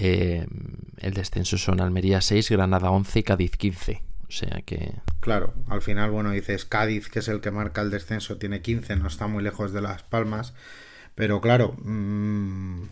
Eh, 0.00 0.46
el 0.98 1.14
descenso 1.14 1.58
son 1.58 1.80
Almería 1.80 2.20
6, 2.20 2.50
Granada 2.50 2.90
11 2.90 3.18
y 3.18 3.22
Cádiz 3.24 3.56
15. 3.56 4.02
O 4.28 4.30
sea 4.30 4.62
que... 4.64 4.94
Claro, 5.20 5.54
al 5.68 5.82
final, 5.82 6.10
bueno, 6.10 6.30
dices 6.30 6.64
Cádiz, 6.64 7.08
que 7.08 7.18
es 7.18 7.28
el 7.28 7.40
que 7.40 7.50
marca 7.50 7.80
el 7.80 7.90
descenso, 7.90 8.38
tiene 8.38 8.62
15, 8.62 8.96
no 8.96 9.08
está 9.08 9.26
muy 9.26 9.42
lejos 9.42 9.72
de 9.72 9.82
Las 9.82 10.04
Palmas. 10.04 10.54
Pero 11.16 11.40
claro, 11.40 11.74
mm, 11.82 12.82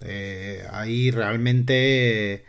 eh, 0.00 0.66
ahí 0.72 1.12
realmente 1.12 2.44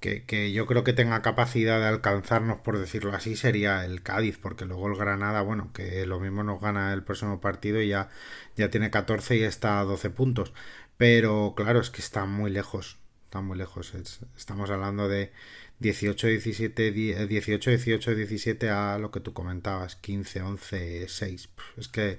que, 0.00 0.52
yo 0.52 0.66
creo 0.66 0.82
que 0.84 0.92
tenga 0.92 1.22
capacidad 1.22 1.78
de 1.78 1.86
alcanzarnos, 1.86 2.58
por 2.60 2.78
decirlo 2.78 3.12
así, 3.14 3.36
sería 3.36 3.84
el 3.84 4.02
Cádiz, 4.02 4.38
porque 4.38 4.64
luego 4.64 4.88
el 4.88 4.96
Granada, 4.96 5.42
bueno, 5.42 5.70
que 5.72 6.04
lo 6.06 6.18
mismo 6.18 6.42
nos 6.42 6.60
gana 6.60 6.92
el 6.92 7.04
próximo 7.04 7.40
partido 7.40 7.80
y 7.80 7.88
ya, 7.88 8.08
ya 8.56 8.68
tiene 8.70 8.90
14 8.90 9.36
y 9.36 9.42
está 9.44 9.78
a 9.78 9.84
12 9.84 10.10
puntos. 10.10 10.52
Pero 10.96 11.54
claro, 11.56 11.80
es 11.80 11.90
que 11.90 12.02
está 12.02 12.26
muy 12.26 12.50
lejos, 12.50 12.98
está 13.32 13.40
muy 13.40 13.56
lejos. 13.56 13.94
estamos 14.36 14.68
hablando 14.68 15.08
de 15.08 15.32
18, 15.78 16.26
17, 16.26 16.92
18, 16.92 17.70
18, 17.70 18.14
17 18.14 18.68
a 18.68 18.98
lo 18.98 19.10
que 19.10 19.20
tú 19.20 19.32
comentabas, 19.32 19.96
15, 19.96 20.42
11, 20.42 21.08
6. 21.08 21.48
Es 21.78 21.88
que 21.88 22.18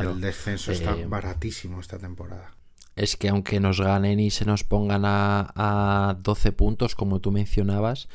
el 0.00 0.20
descenso 0.20 0.70
está 0.70 0.96
eh, 0.96 1.06
baratísimo 1.06 1.80
esta 1.80 1.98
temporada 1.98 2.52
es 2.94 3.16
que 3.16 3.28
aunque 3.28 3.58
nos 3.58 3.80
ganen 3.80 4.20
y 4.20 4.30
se 4.30 4.44
nos 4.44 4.62
pongan 4.62 5.02
a, 5.04 6.16
12 6.22 6.52
puntos, 6.52 6.94
como 6.94 7.20
tú 7.20 7.32
mencionabas, 7.32 8.08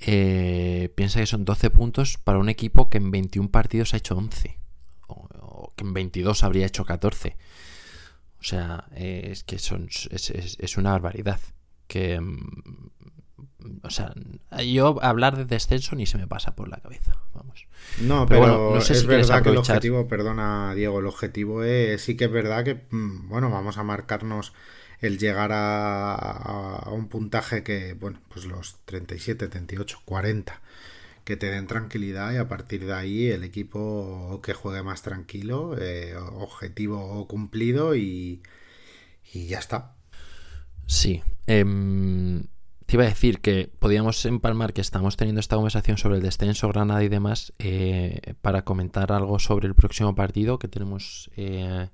eh, 0.00 0.90
piensa 0.94 1.20
que 1.20 1.26
son 1.26 1.44
12 1.44 1.68
puntos 1.68 2.16
para 2.16 2.38
un 2.38 2.48
equipo 2.48 2.88
que 2.88 2.96
en 2.96 3.10
21 3.10 3.50
partidos 3.50 3.92
ha 3.92 3.98
hecho 3.98 4.16
11, 4.16 4.56
o, 5.08 5.74
que 5.76 5.84
en 5.84 5.92
22 5.92 6.42
habría 6.42 6.64
hecho 6.64 6.86
14. 6.86 7.36
O 8.40 8.42
sea, 8.42 8.86
es 8.96 9.44
que 9.44 9.58
son, 9.58 9.90
es, 9.90 10.30
es 10.30 10.78
una 10.78 10.92
barbaridad. 10.92 11.38
Que 11.88 12.20
mm, 12.20 12.88
o 13.82 13.90
sea, 13.90 14.14
yo 14.64 15.02
hablar 15.02 15.36
de 15.36 15.44
descenso 15.44 15.96
ni 15.96 16.06
se 16.06 16.18
me 16.18 16.26
pasa 16.26 16.54
por 16.54 16.68
la 16.68 16.78
cabeza. 16.78 17.16
Vamos. 17.34 17.66
No, 18.00 18.26
pero, 18.26 18.74
no 18.74 18.80
sé 18.80 18.92
es 18.92 19.06
verdad 19.06 19.42
que 19.42 19.50
el 19.50 19.56
objetivo, 19.56 20.08
perdona 20.08 20.74
Diego, 20.74 21.00
el 21.00 21.06
objetivo 21.06 21.64
es, 21.64 22.02
sí 22.02 22.16
que 22.16 22.26
es 22.26 22.30
verdad 22.30 22.64
que, 22.64 22.86
mm, 22.90 23.28
bueno, 23.28 23.50
vamos 23.50 23.78
a 23.78 23.82
marcarnos 23.82 24.52
el 25.00 25.18
llegar 25.18 25.50
a, 25.52 26.88
un 26.90 27.08
puntaje 27.08 27.62
que, 27.62 27.94
bueno, 27.94 28.20
pues 28.28 28.46
los 28.46 28.76
37, 28.84 29.48
38, 29.48 30.00
40, 30.04 30.60
que 31.24 31.36
te 31.36 31.50
den 31.50 31.66
tranquilidad 31.66 32.32
y 32.32 32.36
a 32.36 32.48
partir 32.48 32.84
de 32.86 32.94
ahí 32.94 33.28
el 33.28 33.44
equipo 33.44 34.40
que 34.42 34.54
juegue 34.54 34.82
más 34.82 35.02
tranquilo, 35.02 35.76
eh, 35.78 36.16
objetivo 36.16 37.26
cumplido 37.28 37.94
y, 37.94 38.42
y 39.32 39.46
ya 39.46 39.58
está. 39.58 39.94
Sí. 40.86 41.22
Eh, 41.48 41.64
te 42.88 42.96
iba 42.96 43.04
a 43.04 43.08
decir 43.08 43.40
que 43.40 43.70
podíamos 43.78 44.24
empalmar 44.24 44.72
que 44.72 44.80
estamos 44.80 45.18
teniendo 45.18 45.40
esta 45.40 45.56
conversación 45.56 45.98
sobre 45.98 46.16
el 46.16 46.22
descenso, 46.22 46.68
Granada 46.68 47.04
y 47.04 47.10
demás, 47.10 47.52
eh, 47.58 48.32
para 48.40 48.62
comentar 48.62 49.12
algo 49.12 49.38
sobre 49.38 49.68
el 49.68 49.74
próximo 49.74 50.14
partido 50.14 50.58
que 50.58 50.68
tenemos 50.68 51.30
eh, 51.36 51.88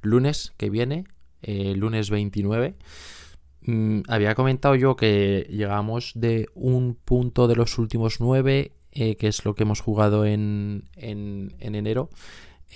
lunes 0.00 0.54
que 0.56 0.70
viene, 0.70 1.04
eh, 1.42 1.74
lunes 1.76 2.08
29. 2.08 2.76
Mm, 3.60 4.00
había 4.08 4.34
comentado 4.34 4.74
yo 4.74 4.96
que 4.96 5.46
llegamos 5.50 6.12
de 6.14 6.48
un 6.54 6.94
punto 6.94 7.46
de 7.46 7.56
los 7.56 7.76
últimos 7.76 8.18
nueve, 8.18 8.72
que 8.90 9.16
es 9.20 9.44
lo 9.44 9.54
que 9.54 9.64
hemos 9.64 9.80
jugado 9.80 10.24
en, 10.24 10.88
en 10.96 11.52
enero. 11.60 12.08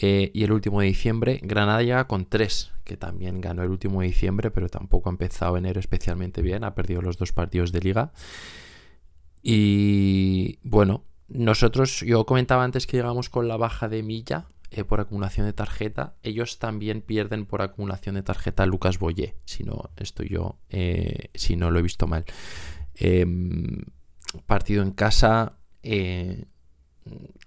Eh, 0.00 0.30
y 0.32 0.44
el 0.44 0.52
último 0.52 0.80
de 0.80 0.86
diciembre, 0.86 1.40
Granada 1.42 1.82
llega 1.82 2.06
con 2.06 2.24
3, 2.24 2.72
que 2.84 2.96
también 2.96 3.40
ganó 3.40 3.62
el 3.62 3.70
último 3.70 4.00
de 4.00 4.06
diciembre, 4.06 4.50
pero 4.50 4.68
tampoco 4.68 5.08
ha 5.08 5.12
empezado 5.12 5.56
enero 5.56 5.80
especialmente 5.80 6.40
bien, 6.40 6.64
ha 6.64 6.74
perdido 6.74 7.02
los 7.02 7.18
dos 7.18 7.32
partidos 7.32 7.72
de 7.72 7.80
liga. 7.80 8.12
Y 9.42 10.58
bueno, 10.62 11.04
nosotros, 11.28 12.00
yo 12.00 12.24
comentaba 12.24 12.64
antes 12.64 12.86
que 12.86 12.96
llegamos 12.96 13.28
con 13.28 13.48
la 13.48 13.56
baja 13.56 13.88
de 13.88 14.02
milla 14.02 14.46
eh, 14.70 14.84
por 14.84 15.00
acumulación 15.00 15.46
de 15.46 15.52
tarjeta, 15.52 16.14
ellos 16.22 16.58
también 16.58 17.02
pierden 17.02 17.44
por 17.44 17.60
acumulación 17.60 18.14
de 18.14 18.22
tarjeta 18.22 18.62
a 18.62 18.66
Lucas 18.66 18.98
Boyé, 18.98 19.36
si 19.44 19.62
no 19.62 19.90
estoy 19.96 20.28
yo, 20.28 20.58
eh, 20.70 21.28
si 21.34 21.56
no 21.56 21.70
lo 21.70 21.78
he 21.78 21.82
visto 21.82 22.06
mal. 22.06 22.24
Em, 22.94 23.82
partido 24.46 24.82
en 24.82 24.92
casa, 24.92 25.58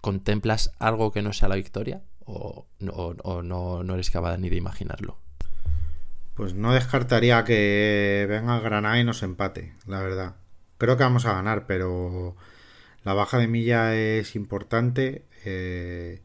¿contemplas 0.01 0.71
algo 0.77 1.11
que 1.11 1.23
no 1.23 1.33
sea 1.33 1.49
la 1.49 1.55
victoria? 1.55 2.03
O, 2.25 2.65
no, 2.79 3.83
no 3.83 3.93
eres 3.93 4.09
capaz 4.09 4.37
ni 4.37 4.49
de 4.49 4.57
imaginarlo? 4.57 5.17
Pues 6.35 6.53
no 6.53 6.73
descartaría 6.73 7.43
que 7.45 8.25
venga 8.27 8.59
Granada 8.59 8.99
y 8.99 9.05
nos 9.05 9.23
empate, 9.23 9.73
la 9.87 10.01
verdad. 10.01 10.35
Creo 10.77 10.97
que 10.97 11.03
vamos 11.03 11.25
a 11.25 11.33
ganar, 11.33 11.65
pero 11.65 12.35
la 13.05 13.13
baja 13.13 13.37
de 13.37 13.47
milla 13.47 13.95
es 13.95 14.35
importante. 14.35 15.23
Eh, 15.45 16.21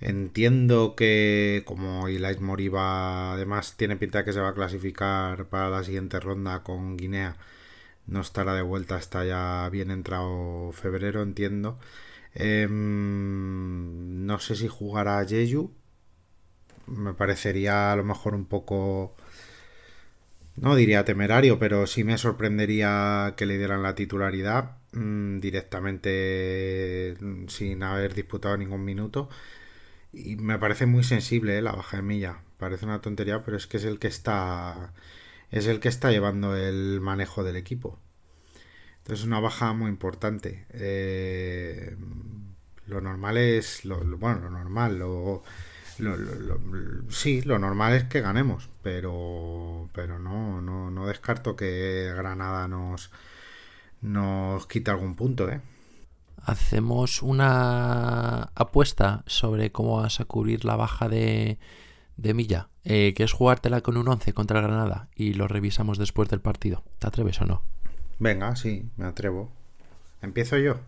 entiendo 0.00 0.96
que 0.96 1.62
como 1.66 2.08
Ilais 2.08 2.40
Moriba 2.40 3.32
además 3.34 3.76
tiene 3.76 3.96
pinta 3.96 4.24
que 4.24 4.32
se 4.32 4.40
va 4.40 4.48
a 4.50 4.54
clasificar 4.54 5.46
para 5.46 5.70
la 5.70 5.84
siguiente 5.84 6.18
ronda 6.18 6.62
con 6.64 6.96
Guinea, 6.96 7.36
no 8.06 8.20
estará 8.20 8.54
de 8.54 8.62
vuelta 8.62 8.96
hasta 8.96 9.24
ya 9.24 9.68
bien 9.70 9.90
entrado 9.90 10.72
febrero, 10.72 11.22
entiendo. 11.22 11.78
Em, 12.38 14.26
no 14.26 14.38
sé 14.38 14.56
si 14.56 14.68
jugará 14.68 15.24
Jeju. 15.26 15.72
Me 16.86 17.14
parecería 17.14 17.92
a 17.92 17.96
lo 17.96 18.04
mejor 18.04 18.34
un 18.34 18.46
poco 18.46 19.16
no 20.60 20.74
diría 20.76 21.04
temerario, 21.04 21.58
pero 21.58 21.86
sí 21.86 22.04
me 22.04 22.18
sorprendería 22.18 23.34
que 23.36 23.46
le 23.46 23.58
dieran 23.58 23.82
la 23.82 23.94
titularidad 23.94 24.78
mm, 24.92 25.38
directamente 25.40 27.16
mm, 27.20 27.46
sin 27.48 27.82
haber 27.82 28.14
disputado 28.14 28.56
ningún 28.56 28.84
minuto. 28.84 29.28
Y 30.12 30.36
me 30.36 30.58
parece 30.58 30.86
muy 30.86 31.04
sensible 31.04 31.58
eh, 31.58 31.62
la 31.62 31.72
baja 31.72 31.98
de 31.98 32.02
milla. 32.04 32.42
Parece 32.58 32.86
una 32.86 33.00
tontería, 33.00 33.44
pero 33.44 33.56
es 33.56 33.66
que 33.66 33.78
es 33.78 33.84
el 33.84 33.98
que 33.98 34.08
está. 34.08 34.94
Es 35.50 35.66
el 35.66 35.80
que 35.80 35.88
está 35.88 36.10
llevando 36.12 36.56
el 36.56 37.00
manejo 37.00 37.44
del 37.44 37.56
equipo. 37.56 38.00
Es 39.08 39.24
una 39.24 39.40
baja 39.40 39.72
muy 39.72 39.88
importante. 39.88 40.66
Eh, 40.70 41.96
lo 42.86 43.00
normal 43.00 43.36
es. 43.36 43.84
Lo, 43.84 43.98
bueno, 44.18 44.40
lo 44.40 44.50
normal. 44.50 44.98
Lo, 44.98 45.42
sí, 47.08 47.42
lo 47.42 47.58
normal 47.58 47.94
es 47.94 48.04
que 48.04 48.20
ganemos, 48.20 48.68
pero, 48.82 49.88
pero 49.92 50.18
no, 50.18 50.60
no, 50.60 50.90
no 50.90 51.06
descarto 51.06 51.56
que 51.56 52.12
Granada 52.16 52.68
nos, 52.68 53.10
nos 54.00 54.66
quite 54.66 54.90
algún 54.90 55.16
punto, 55.16 55.48
¿eh? 55.48 55.60
Hacemos 56.44 57.20
una 57.22 58.42
apuesta 58.54 59.24
sobre 59.26 59.72
cómo 59.72 60.00
vas 60.00 60.20
a 60.20 60.24
cubrir 60.24 60.64
la 60.64 60.76
baja 60.76 61.08
de, 61.08 61.58
de 62.16 62.34
Milla. 62.34 62.68
Eh, 62.90 63.12
que 63.14 63.22
es 63.24 63.32
jugártela 63.32 63.82
con 63.82 63.98
un 63.98 64.08
11 64.08 64.32
contra 64.32 64.62
Granada 64.62 65.08
y 65.14 65.34
lo 65.34 65.46
revisamos 65.46 65.98
después 65.98 66.30
del 66.30 66.40
partido. 66.40 66.84
¿Te 66.98 67.06
atreves 67.06 67.38
o 67.42 67.44
no? 67.44 67.62
Venga, 68.18 68.56
sí, 68.56 68.88
me 68.96 69.06
atrevo. 69.06 69.50
¿Empiezo 70.22 70.58
yo? 70.58 70.80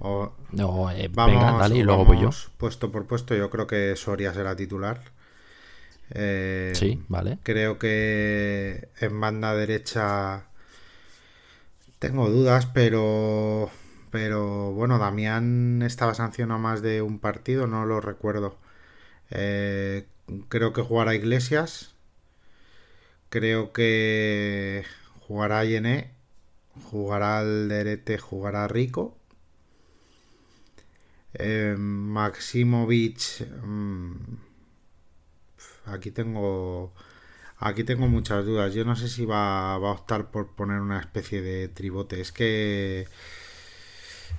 no, 0.00 0.90
eh, 0.92 1.08
venga, 1.08 1.52
dale 1.58 1.78
y 1.78 1.82
luego 1.82 2.04
voy 2.04 2.20
yo. 2.20 2.30
Puesto 2.56 2.92
por 2.92 3.06
puesto, 3.06 3.34
yo 3.34 3.50
creo 3.50 3.66
que 3.66 3.96
Soria 3.96 4.32
será 4.32 4.54
titular. 4.54 5.00
Eh, 6.10 6.72
sí, 6.74 7.02
vale. 7.08 7.38
Creo 7.42 7.78
que 7.78 8.88
en 9.00 9.20
banda 9.20 9.54
derecha 9.54 10.44
tengo 11.98 12.30
dudas, 12.30 12.66
pero 12.66 13.70
pero 14.10 14.72
bueno, 14.72 14.98
Damián 14.98 15.82
estaba 15.82 16.14
sancionado 16.14 16.60
más 16.60 16.80
de 16.80 17.02
un 17.02 17.18
partido, 17.18 17.66
no 17.66 17.84
lo 17.84 18.00
recuerdo. 18.00 18.56
Eh, 19.30 20.06
creo 20.48 20.72
que 20.72 20.82
jugará 20.82 21.14
Iglesias. 21.14 21.94
Creo 23.30 23.72
que 23.72 24.84
jugará 25.28 25.64
Yené. 25.64 26.10
Jugará 26.90 27.40
Alderete, 27.40 28.18
jugará 28.18 28.66
Rico. 28.66 29.16
Eh, 31.34 31.76
Maximovic. 31.78 33.46
Mm, 33.62 34.14
aquí 35.86 36.10
tengo. 36.10 36.92
Aquí 37.58 37.84
tengo 37.84 38.08
muchas 38.08 38.44
dudas. 38.46 38.72
Yo 38.74 38.84
no 38.84 38.96
sé 38.96 39.08
si 39.08 39.24
va, 39.26 39.74
a 39.74 39.78
optar 39.78 40.30
por 40.30 40.54
poner 40.54 40.80
una 40.80 41.00
especie 41.00 41.42
de 41.42 41.68
tribote. 41.68 42.20
Es 42.20 42.32
que. 42.32 43.06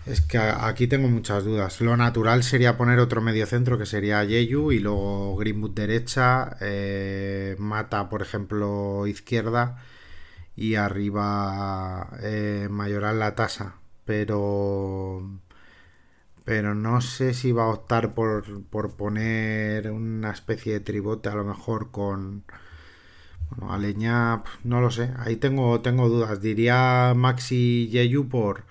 Es 0.06 0.22
que 0.22 0.38
aquí 0.38 0.88
tengo 0.88 1.08
muchas 1.10 1.44
dudas. 1.44 1.82
Lo 1.82 1.98
natural 1.98 2.44
sería 2.44 2.78
poner 2.78 3.00
otro 3.00 3.22
medio 3.22 3.46
centro 3.46 3.78
que 3.78 3.86
sería 3.86 4.24
Yeyu 4.24 4.72
y 4.72 4.80
luego 4.80 5.36
Greenwood 5.38 5.72
derecha, 5.72 6.58
eh, 6.62 7.56
Mata, 7.60 8.10
por 8.10 8.22
ejemplo, 8.22 9.06
izquierda 9.08 9.78
y 10.60 10.76
arriba 10.76 12.10
eh, 12.22 12.68
Mayoral 12.70 13.20
la 13.20 13.34
tasa. 13.36 13.76
Pero 14.06 15.22
pero 16.44 16.76
no 16.76 17.02
sé 17.02 17.34
si 17.34 17.52
va 17.52 17.64
a 17.66 17.68
optar 17.68 18.14
por, 18.14 18.44
poner 18.98 19.92
una 19.92 20.32
especie 20.32 20.74
de 20.74 20.80
tribote 20.82 21.30
a 21.30 21.36
lo 21.36 21.44
mejor 21.46 21.92
con 21.92 22.44
bueno, 23.58 24.44
no 24.64 24.82
lo 24.82 24.92
sé, 24.92 25.12
ahí 25.18 25.36
tengo, 25.38 25.82
tengo 25.82 26.10
dudas. 26.10 26.42
Diría 26.42 27.14
Maxi 27.16 27.88
Yeyu 27.90 28.30
por, 28.30 28.66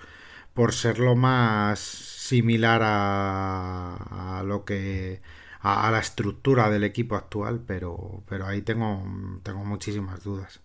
por 0.54 0.72
ser 0.74 0.98
lo 0.98 1.16
más 1.16 1.78
similar 1.80 2.82
a, 2.84 4.38
a 4.40 4.42
lo 4.44 4.64
que 4.64 5.20
a, 5.60 5.90
la 5.90 6.00
estructura 6.00 6.70
del 6.70 6.84
equipo 6.84 7.16
actual, 7.16 7.60
pero, 7.66 8.22
pero 8.28 8.46
ahí 8.46 8.62
tengo, 8.62 9.02
tengo 9.42 9.64
muchísimas 9.64 10.22
dudas. 10.24 10.60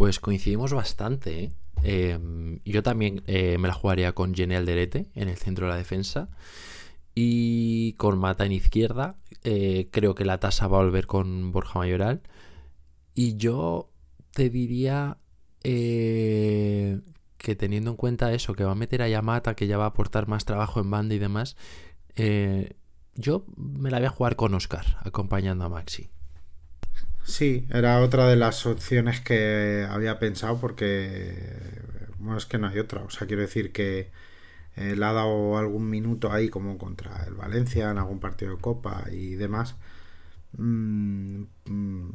Pues 0.00 0.18
coincidimos 0.18 0.72
bastante, 0.72 1.44
¿eh? 1.44 1.52
Em, 1.82 2.58
yo 2.64 2.82
también 2.82 3.22
eh, 3.26 3.58
me 3.58 3.68
la 3.68 3.74
jugaría 3.74 4.14
con 4.14 4.34
Jenny 4.34 4.54
Alderete 4.54 5.10
en 5.14 5.28
el 5.28 5.36
centro 5.36 5.66
de 5.66 5.72
la 5.72 5.76
defensa. 5.76 6.30
Y 7.14 7.92
con 7.98 8.18
Mata 8.18 8.46
en 8.46 8.52
izquierda. 8.52 9.16
Eh, 9.44 9.90
creo 9.92 10.14
que 10.14 10.24
la 10.24 10.40
tasa 10.40 10.68
va 10.68 10.78
a 10.78 10.84
volver 10.84 11.06
con 11.06 11.52
Borja 11.52 11.80
Mayoral. 11.80 12.22
Y 13.14 13.36
yo 13.36 13.90
te 14.32 14.48
diría 14.48 15.18
eh, 15.64 17.00
que 17.36 17.54
teniendo 17.54 17.90
en 17.90 17.96
cuenta 17.98 18.32
eso, 18.32 18.54
que 18.54 18.64
va 18.64 18.72
a 18.72 18.76
meter 18.76 19.02
a 19.02 19.08
Yamata, 19.08 19.54
que 19.54 19.66
ya 19.66 19.76
va 19.76 19.84
a 19.84 19.88
aportar 19.88 20.28
más 20.28 20.46
trabajo 20.46 20.80
en 20.80 20.90
banda 20.90 21.14
y 21.14 21.18
demás, 21.18 21.58
yo 23.16 23.44
me 23.54 23.90
la 23.90 23.98
voy 23.98 24.06
a 24.06 24.10
jugar 24.10 24.36
con 24.36 24.54
Oscar, 24.54 24.96
acompañando 25.04 25.66
a 25.66 25.68
Maxi. 25.68 26.08
Sí, 27.22 27.66
era 27.70 28.00
otra 28.00 28.26
de 28.28 28.36
las 28.36 28.66
opciones 28.66 29.20
que 29.20 29.86
había 29.88 30.18
pensado 30.18 30.58
porque, 30.60 31.82
bueno, 32.18 32.38
es 32.38 32.46
que 32.46 32.58
no 32.58 32.68
hay 32.68 32.78
otra. 32.78 33.02
O 33.02 33.10
sea, 33.10 33.26
quiero 33.26 33.42
decir 33.42 33.72
que 33.72 34.10
eh, 34.76 34.96
le 34.96 35.04
ha 35.06 35.12
dado 35.12 35.58
algún 35.58 35.90
minuto 35.90 36.32
ahí 36.32 36.48
como 36.50 36.78
contra 36.78 37.24
el 37.26 37.34
Valencia 37.34 37.90
en 37.90 37.98
algún 37.98 38.20
partido 38.20 38.52
de 38.56 38.62
Copa 38.62 39.04
y 39.12 39.34
demás. 39.36 39.76
Mm, 40.58 41.44
mm, 41.66 42.10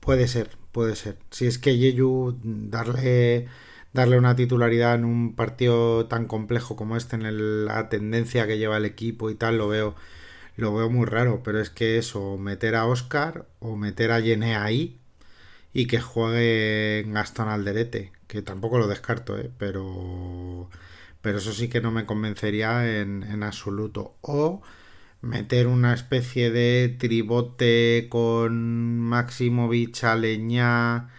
puede 0.00 0.28
ser, 0.28 0.50
puede 0.72 0.96
ser. 0.96 1.18
Si 1.30 1.46
es 1.46 1.58
que 1.58 1.78
Yeyu 1.78 2.38
darle 2.42 3.48
darle 3.92 4.18
una 4.18 4.36
titularidad 4.36 4.94
en 4.96 5.04
un 5.04 5.34
partido 5.34 6.06
tan 6.06 6.26
complejo 6.26 6.76
como 6.76 6.96
este, 6.96 7.16
en 7.16 7.66
la 7.66 7.88
tendencia 7.88 8.46
que 8.46 8.58
lleva 8.58 8.76
el 8.76 8.84
equipo 8.84 9.30
y 9.30 9.34
tal, 9.34 9.58
lo 9.58 9.68
veo 9.68 9.96
lo 10.58 10.74
veo 10.74 10.90
muy 10.90 11.06
raro, 11.06 11.42
pero 11.44 11.60
es 11.60 11.70
que 11.70 11.98
eso, 11.98 12.36
meter 12.38 12.74
a 12.76 12.86
Oscar 12.86 13.46
o 13.60 13.76
meter 13.76 14.10
a 14.12 14.20
Yené 14.20 14.56
ahí 14.56 14.98
y 15.72 15.86
que 15.86 16.00
juegue 16.00 17.04
Gastón 17.08 17.48
Alderete, 17.48 18.12
que 18.26 18.42
tampoco 18.42 18.78
lo 18.78 18.88
descarto, 18.88 19.38
¿eh? 19.38 19.50
pero, 19.58 20.68
pero 21.22 21.38
eso 21.38 21.52
sí 21.52 21.68
que 21.68 21.80
no 21.80 21.92
me 21.92 22.06
convencería 22.06 23.00
en, 23.00 23.22
en 23.22 23.42
absoluto. 23.44 24.16
O 24.22 24.62
meter 25.22 25.66
una 25.68 25.94
especie 25.94 26.50
de 26.50 26.96
tribote 26.98 28.08
con 28.10 28.98
Maximovic, 29.00 30.04
Aleñá, 30.04 31.10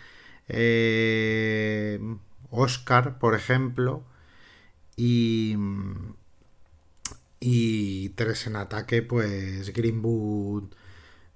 eh, 0.50 2.00
Oscar, 2.52 3.20
por 3.20 3.36
ejemplo, 3.36 4.04
y, 4.98 5.56
y 7.40 8.10
tres 8.10 8.48
en 8.48 8.56
ataque, 8.56 9.02
pues 9.02 9.74
Greenwood 9.74 10.66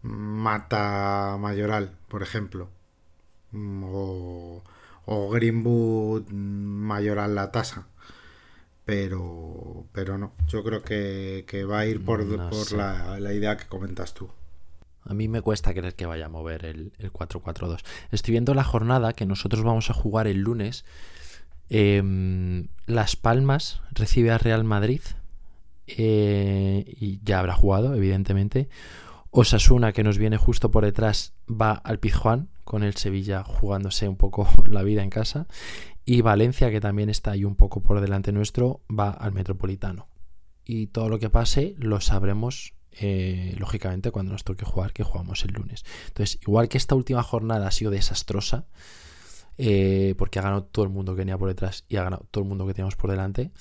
mata 0.01 1.37
Mayoral, 1.39 1.95
por 2.07 2.21
ejemplo. 2.23 2.69
Mm, 3.51 3.83
o, 3.85 4.63
o 5.05 5.29
Greenwood 5.29 6.29
Mayoral 6.29 7.35
la 7.35 7.51
tasa. 7.51 7.87
Pero, 8.85 9.85
pero 9.93 10.17
no, 10.17 10.33
yo 10.47 10.61
creo 10.61 10.83
que, 10.83 11.65
va 11.69 11.79
a 11.79 11.85
ir 11.85 12.03
por, 12.03 12.25
por 12.49 12.71
la, 12.73 13.33
idea 13.33 13.55
que 13.55 13.65
comentas 13.65 14.13
tú. 14.13 14.29
A 15.05 15.13
mí 15.13 15.29
me 15.29 15.41
cuesta 15.41 15.73
creer 15.73 15.95
que 15.95 16.05
vaya 16.05 16.25
a 16.25 16.29
mover 16.29 16.65
el, 16.65 16.91
el 16.99 17.11
4-4-2. 17.11 17.79
Estoy 18.11 18.33
viendo 18.33 18.53
la 18.53 18.63
jornada 18.65 19.13
que 19.13 19.25
nosotros 19.25 19.63
vamos 19.63 19.89
a 19.89 19.93
jugar 19.93 20.27
el 20.27 20.39
lunes. 20.39 20.83
Em, 21.69 22.67
Las 22.85 23.15
Palmas 23.15 23.81
recibe 23.91 24.31
a 24.31 24.37
Real 24.37 24.65
Madrid 24.65 25.01
eh, 25.87 26.85
y 26.87 27.19
ya 27.23 27.39
habrá 27.39 27.53
jugado, 27.53 27.95
evidentemente. 27.95 28.69
Osasuna, 29.31 29.93
que 29.93 30.03
nos 30.03 30.17
viene 30.17 30.37
justo 30.37 30.69
por 30.71 30.85
detrás, 30.85 31.33
va 31.49 31.71
al 31.71 31.99
Pizjuán, 31.99 32.49
con 32.63 32.83
el 32.83 32.95
Sevilla 32.95 33.43
jugándose 33.43 34.07
un 34.07 34.15
poco 34.15 34.47
la 34.67 34.83
vida 34.83 35.03
en 35.03 35.09
casa. 35.09 35.47
Y 36.05 36.21
Valencia, 36.21 36.69
que 36.69 36.81
también 36.81 37.09
está 37.09 37.31
ahí 37.31 37.45
un 37.45 37.55
poco 37.55 37.81
por 37.81 38.01
delante 38.01 38.31
nuestro, 38.31 38.81
va 38.89 39.09
al 39.09 39.31
Metropolitano. 39.31 40.07
Y 40.65 40.87
todo 40.87 41.09
lo 41.09 41.19
que 41.19 41.29
pase 41.29 41.75
lo 41.77 41.99
sabremos, 41.99 42.73
eh, 42.91 43.55
lógicamente, 43.57 44.11
cuando 44.11 44.33
nos 44.33 44.43
toque 44.43 44.65
jugar, 44.65 44.93
que 44.93 45.03
jugamos 45.03 45.43
el 45.43 45.53
lunes. 45.53 45.83
Entonces, 46.07 46.39
igual 46.41 46.69
que 46.69 46.77
esta 46.77 46.95
última 46.95 47.23
jornada 47.23 47.67
ha 47.67 47.71
sido 47.71 47.91
desastrosa, 47.91 48.67
eh, 49.57 50.15
porque 50.17 50.39
ha 50.39 50.41
ganado 50.41 50.63
todo 50.63 50.83
el 50.85 50.91
mundo 50.91 51.13
que 51.13 51.19
venía 51.19 51.37
por 51.37 51.47
detrás 51.47 51.85
y 51.87 51.97
ha 51.97 52.03
ganado 52.03 52.25
todo 52.31 52.43
el 52.43 52.49
mundo 52.49 52.65
que 52.65 52.73
teníamos 52.73 52.95
por 52.95 53.09
delante, 53.09 53.51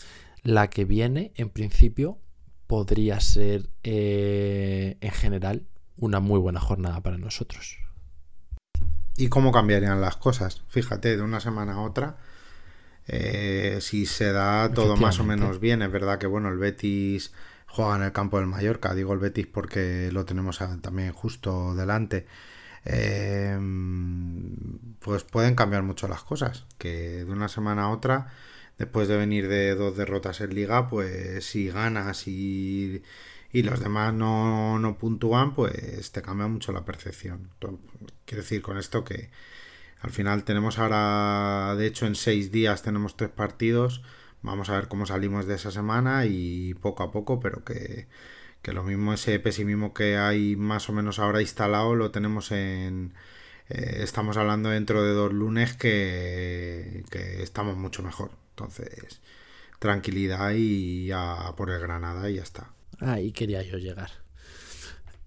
la 0.43 0.71
que 0.71 0.85
viene, 0.85 1.33
en 1.37 1.51
principio, 1.51 2.19
podría 2.67 3.21
ser 3.21 3.69
eh, 3.83 4.97
en 5.01 5.11
general 5.11 5.67
una 5.97 6.21
muy 6.21 6.39
buena 6.39 6.61
jornada 6.61 7.01
para 7.01 7.19
nosotros. 7.19 7.79
y 9.15 9.29
cómo 9.29 9.53
cambiarían 9.53 10.01
las 10.01 10.17
cosas. 10.17 10.63
Fíjate, 10.69 11.17
de 11.17 11.23
una 11.23 11.39
semana 11.39 11.75
a 11.75 11.81
otra, 11.83 12.17
eh, 13.07 13.79
si 13.81 14.07
se 14.07 14.33
da 14.33 14.73
todo 14.73 14.97
más 14.97 15.21
o 15.21 15.25
menos 15.25 15.61
bien, 15.61 15.83
es 15.83 15.93
verdad 15.93 16.19
que 16.19 16.27
bueno, 16.27 16.49
el 16.49 16.57
Betis 16.59 17.33
juega 17.67 17.97
en 17.97 18.03
el 18.03 18.13
campo 18.13 18.39
del 18.39 18.47
Mallorca, 18.47 18.95
digo 18.95 19.13
el 19.13 19.19
Betis 19.19 19.47
porque 19.47 20.11
lo 20.13 20.25
tenemos 20.25 20.59
también 20.81 21.13
justo 21.13 21.75
delante. 21.75 22.27
Eh, 22.85 23.59
pues 24.99 25.25
pueden 25.25 25.55
cambiar 25.55 25.83
mucho 25.83 26.09
las 26.09 26.23
cosas, 26.23 26.67
que 26.79 27.25
de 27.25 27.33
una 27.33 27.49
semana 27.49 27.85
a 27.85 27.91
otra, 27.91 28.29
después 28.83 29.09
de 29.09 29.17
venir 29.17 29.49
de 29.49 29.75
dos 29.75 29.97
derrotas 29.97 30.41
en 30.41 30.55
liga, 30.55 30.89
pues 30.89 31.45
si 31.45 31.69
ganas 31.69 32.27
y 32.27 33.03
y 33.53 33.63
los 33.63 33.81
demás 33.81 34.15
no, 34.15 34.79
no 34.79 34.97
puntúan, 34.99 35.55
pues 35.55 36.11
te 36.11 36.23
cambia 36.23 36.47
mucho 36.49 36.73
la 36.73 36.85
percepción. 36.85 37.51
Quiero 38.25 38.43
decir 38.43 38.63
con 38.63 38.79
esto 38.79 39.05
que 39.05 39.31
al 40.01 40.11
final 40.11 40.45
tenemos 40.45 40.79
ahora, 40.79 41.75
de 41.77 41.87
hecho 41.87 42.07
en 42.07 42.15
seis 42.15 42.51
días 42.51 42.83
tenemos 42.83 43.17
tres 43.17 43.31
partidos, 43.31 44.03
vamos 44.43 44.71
a 44.71 44.77
ver 44.77 44.89
cómo 44.89 45.07
salimos 45.07 45.47
de 45.47 45.55
esa 45.57 45.71
semana 45.71 46.25
y 46.27 46.75
poco 46.75 47.03
a 47.03 47.13
poco, 47.13 47.41
pero 47.41 47.63
que, 47.65 48.09
que 48.63 48.73
lo 48.73 48.83
mismo 48.85 49.13
ese 49.13 49.39
pesimismo 49.39 49.93
que 49.93 50.17
hay 50.17 50.57
más 50.57 50.89
o 50.89 50.93
menos 50.93 51.19
ahora 51.19 51.43
instalado 51.43 51.95
lo 51.95 52.11
tenemos 52.11 52.51
en... 52.53 53.15
Eh, 53.69 54.01
estamos 54.03 54.37
hablando 54.37 54.71
dentro 54.71 55.05
de 55.05 55.13
dos 55.13 55.33
lunes 55.33 55.75
que, 55.75 57.05
que 57.11 57.43
estamos 57.43 57.77
mucho 57.77 58.03
mejor. 58.03 58.42
Entonces, 58.53 59.21
tranquilidad 59.79 60.53
y 60.53 61.11
a 61.13 61.55
por 61.57 61.71
el 61.71 61.81
Granada 61.81 62.31
y 62.31 62.37
ya 62.37 62.43
está. 62.43 62.73
Ahí 63.01 63.33
quería 63.33 63.63
yo 63.63 63.79
llegar. 63.79 64.11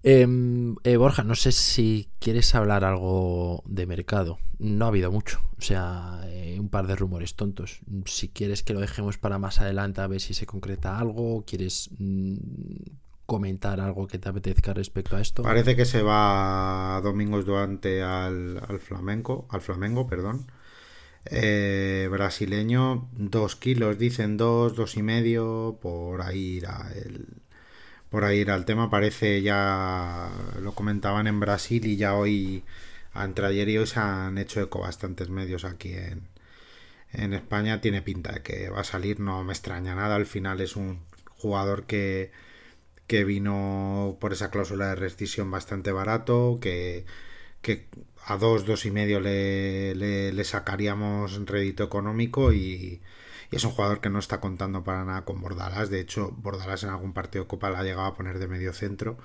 Em, 0.02 0.76
eh, 0.84 0.96
Borja, 0.96 1.24
no 1.24 1.34
sé 1.34 1.50
si 1.50 2.08
quieres 2.20 2.54
hablar 2.54 2.84
algo 2.84 3.64
de 3.66 3.86
mercado. 3.86 4.38
No 4.58 4.84
ha 4.84 4.88
habido 4.88 5.10
mucho, 5.10 5.40
o 5.58 5.60
sea, 5.60 6.20
eh, 6.26 6.58
un 6.60 6.68
par 6.68 6.86
de 6.86 6.94
rumores 6.94 7.34
tontos. 7.34 7.80
Si 8.04 8.28
quieres 8.28 8.62
que 8.62 8.72
lo 8.72 8.78
dejemos 8.78 9.18
para 9.18 9.38
más 9.38 9.60
adelante 9.60 10.00
a 10.00 10.06
ver 10.06 10.20
si 10.20 10.32
se 10.32 10.46
concreta 10.46 11.00
algo, 11.00 11.44
quieres 11.44 11.90
mm, 11.98 12.36
comentar 13.26 13.80
algo 13.80 14.06
que 14.06 14.18
te 14.18 14.28
apetezca 14.28 14.72
respecto 14.72 15.16
a 15.16 15.20
esto. 15.20 15.42
Parece 15.42 15.74
que 15.74 15.84
se 15.84 16.02
va 16.02 17.00
Domingos 17.02 17.44
Duante 17.44 18.02
al, 18.02 18.62
al 18.66 18.78
Flamenco, 18.78 19.46
al 19.50 19.60
Flamengo, 19.60 20.06
perdón. 20.06 20.46
Eh, 21.30 22.08
brasileño, 22.10 23.08
dos 23.12 23.56
kilos, 23.56 23.98
dicen 23.98 24.36
dos, 24.36 24.76
dos 24.76 24.96
y 24.96 25.02
medio, 25.02 25.78
por 25.82 26.22
ahí 26.22 26.58
irá 26.58 26.92
el, 26.94 27.26
por 28.10 28.24
ahí 28.24 28.38
ir 28.40 28.50
al 28.50 28.64
tema. 28.64 28.90
Parece 28.90 29.42
ya 29.42 30.30
lo 30.60 30.72
comentaban 30.74 31.26
en 31.26 31.40
Brasil 31.40 31.86
y 31.86 31.96
ya 31.96 32.14
hoy, 32.14 32.64
entre 33.14 33.46
ayer 33.46 33.68
y 33.68 33.78
hoy, 33.78 33.86
se 33.86 34.00
han 34.00 34.38
hecho 34.38 34.60
eco 34.62 34.80
bastantes 34.80 35.28
medios 35.30 35.64
aquí 35.64 35.94
en, 35.94 36.28
en 37.12 37.32
España. 37.34 37.80
Tiene 37.80 38.02
pinta 38.02 38.32
de 38.32 38.42
que 38.42 38.68
va 38.70 38.80
a 38.80 38.84
salir, 38.84 39.20
no 39.20 39.42
me 39.44 39.52
extraña 39.52 39.94
nada. 39.94 40.16
Al 40.16 40.26
final 40.26 40.60
es 40.60 40.76
un 40.76 41.00
jugador 41.38 41.86
que, 41.86 42.30
que 43.06 43.24
vino 43.24 44.16
por 44.20 44.32
esa 44.32 44.50
cláusula 44.50 44.88
de 44.90 44.96
rescisión 44.96 45.50
bastante 45.50 45.92
barato, 45.92 46.58
que, 46.60 47.04
que 47.66 47.88
a 48.24 48.36
dos, 48.36 48.64
dos 48.64 48.86
y 48.86 48.90
medio 48.90 49.20
le, 49.20 49.94
le, 49.94 50.44
sacaríamos 50.44 51.44
rédito 51.46 51.84
económico 51.84 52.52
y 52.52 53.00
y 53.50 53.56
es 53.56 53.64
un 53.64 53.70
jugador 53.72 54.00
que 54.00 54.10
no 54.10 54.18
está 54.18 54.40
contando 54.40 54.82
para 54.84 55.04
nada 55.04 55.24
con 55.24 55.40
Bordalas. 55.40 55.90
De 55.90 56.00
hecho, 56.00 56.32
Bordalas 56.32 56.82
en 56.84 56.90
algún 56.90 57.12
partido 57.12 57.44
de 57.44 57.48
Copa 57.48 57.70
la 57.70 57.80
ha 57.80 57.84
llegado 57.84 58.06
a 58.06 58.16
poner 58.16 58.38
de 58.38 58.48
medio 58.48 58.72
centro. 58.72 59.18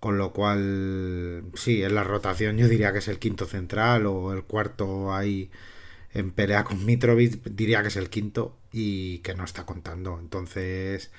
Con 0.00 0.18
lo 0.18 0.32
cual, 0.32 1.44
sí, 1.54 1.82
en 1.82 1.94
la 1.94 2.04
rotación 2.04 2.56
yo 2.56 2.68
diría 2.68 2.92
que 2.92 2.98
es 3.00 3.08
el 3.08 3.18
quinto 3.18 3.46
central 3.46 4.06
o 4.06 4.32
el 4.32 4.44
cuarto 4.44 5.12
ahí 5.12 5.50
en 6.12 6.32
pelea 6.32 6.64
con 6.64 6.84
Mitrovic, 6.86 7.44
diría 7.44 7.82
que 7.82 7.88
es 7.88 7.96
el 7.96 8.10
quinto 8.10 8.56
y 8.72 9.18
que 9.18 9.34
no 9.34 9.44
está 9.44 9.66
contando. 9.66 10.18
Entonces, 10.18 11.10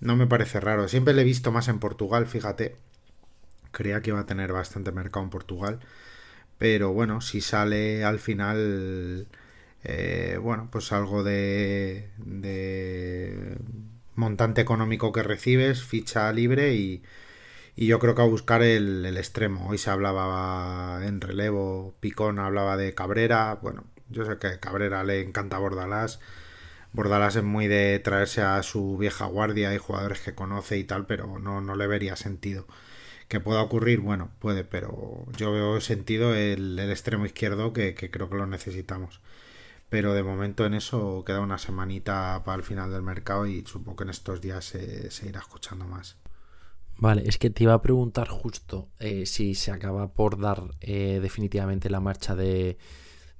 no 0.00 0.16
me 0.16 0.26
parece 0.26 0.60
raro. 0.60 0.88
Siempre 0.88 1.14
le 1.14 1.22
he 1.22 1.24
visto 1.24 1.52
más 1.52 1.68
en 1.68 1.78
Portugal, 1.80 2.26
fíjate. 2.26 2.76
Creía 3.78 4.02
que 4.02 4.10
iba 4.10 4.20
a 4.20 4.26
tener 4.26 4.52
bastante 4.52 4.92
mercado 4.92 5.24
en 5.24 5.30
Portugal. 5.30 5.80
Pero 6.58 6.92
bueno, 6.92 7.20
si 7.20 7.40
sale 7.40 8.04
al 8.04 8.18
final 8.18 9.28
eh, 9.84 10.38
bueno, 10.42 10.68
pues 10.70 10.92
algo 10.92 11.22
de, 11.24 12.08
montante 14.16 14.60
económico 14.60 15.12
que 15.12 15.22
recibes, 15.22 15.82
ficha 15.82 16.32
libre 16.32 16.74
y, 16.74 17.02
yo 17.76 17.98
creo 18.00 18.14
que 18.14 18.22
a 18.22 18.24
buscar 18.24 18.62
el, 18.62 19.16
extremo. 19.16 19.68
Hoy 19.68 19.78
se 19.78 19.90
hablaba 19.90 21.00
en 21.04 21.20
relevo, 21.20 21.94
Picón 22.00 22.38
hablaba 22.40 22.76
de 22.76 22.94
Cabrera, 22.94 23.58
bueno, 23.62 23.84
yo 24.10 24.24
sé 24.24 24.38
que 24.38 24.48
a 24.48 24.60
Cabrera 24.60 25.04
le 25.04 25.20
encanta 25.22 25.58
Bordalás. 25.58 26.20
Bordalás 26.92 27.36
es 27.36 27.44
muy 27.44 27.68
de 27.68 27.98
traerse 28.00 28.42
a 28.42 28.62
su 28.62 28.96
vieja 28.98 29.26
guardia 29.26 29.74
y 29.74 29.78
jugadores 29.78 30.20
que 30.20 30.34
conoce 30.34 30.78
y 30.78 30.84
tal, 30.84 31.06
pero 31.06 31.38
no, 31.38 31.60
no 31.60 31.76
le 31.76 31.86
vería 31.86 32.16
sentido. 32.16 32.66
Que 33.28 33.40
pueda 33.40 33.62
ocurrir, 33.62 34.00
bueno, 34.00 34.30
puede, 34.38 34.64
pero 34.64 35.26
yo 35.36 35.52
veo 35.52 35.80
sentido 35.80 36.34
el, 36.34 36.78
extremo 36.78 37.26
izquierdo 37.26 37.72
que 37.72 37.94
creo 37.94 38.28
que 38.30 38.36
lo 38.36 38.46
necesitamos. 38.46 39.20
Pero 39.88 40.12
de 40.12 40.22
momento 40.22 40.66
en 40.66 40.74
eso 40.74 41.24
queda 41.24 41.40
una 41.40 41.58
semanita 41.58 42.42
para 42.44 42.58
el 42.58 42.62
final 42.62 42.90
del 42.90 43.02
mercado 43.02 43.46
y 43.46 43.64
supongo 43.64 43.96
que 43.96 44.04
en 44.04 44.10
estos 44.10 44.40
días 44.40 44.64
se, 44.64 45.10
irá 45.26 45.40
escuchando 45.40 45.86
más. 45.86 46.16
Vale, 46.98 47.22
es 47.26 47.38
que 47.38 47.48
te 47.48 47.62
iba 47.62 47.74
a 47.74 47.80
preguntar 47.80 48.28
justo 48.28 48.88
eh, 48.98 49.24
si 49.24 49.54
se 49.54 49.70
acaba 49.70 50.12
por 50.12 50.38
dar 50.38 50.64
eh, 50.80 51.20
definitivamente 51.22 51.90
la 51.90 52.00
marcha 52.00 52.34
de, 52.34 52.76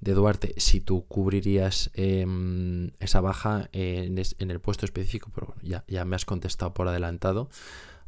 Duarte, 0.00 0.54
si 0.58 0.80
tú 0.80 1.06
cubrirías 1.06 1.90
em, 1.94 2.92
esa 3.00 3.20
baja 3.20 3.68
en, 3.72 4.16
el 4.16 4.60
puesto 4.60 4.86
específico, 4.86 5.30
pero 5.34 5.54
ya, 5.60 5.84
ya 5.88 6.04
me 6.04 6.16
has 6.16 6.24
contestado 6.24 6.72
por 6.72 6.88
adelantado. 6.88 7.50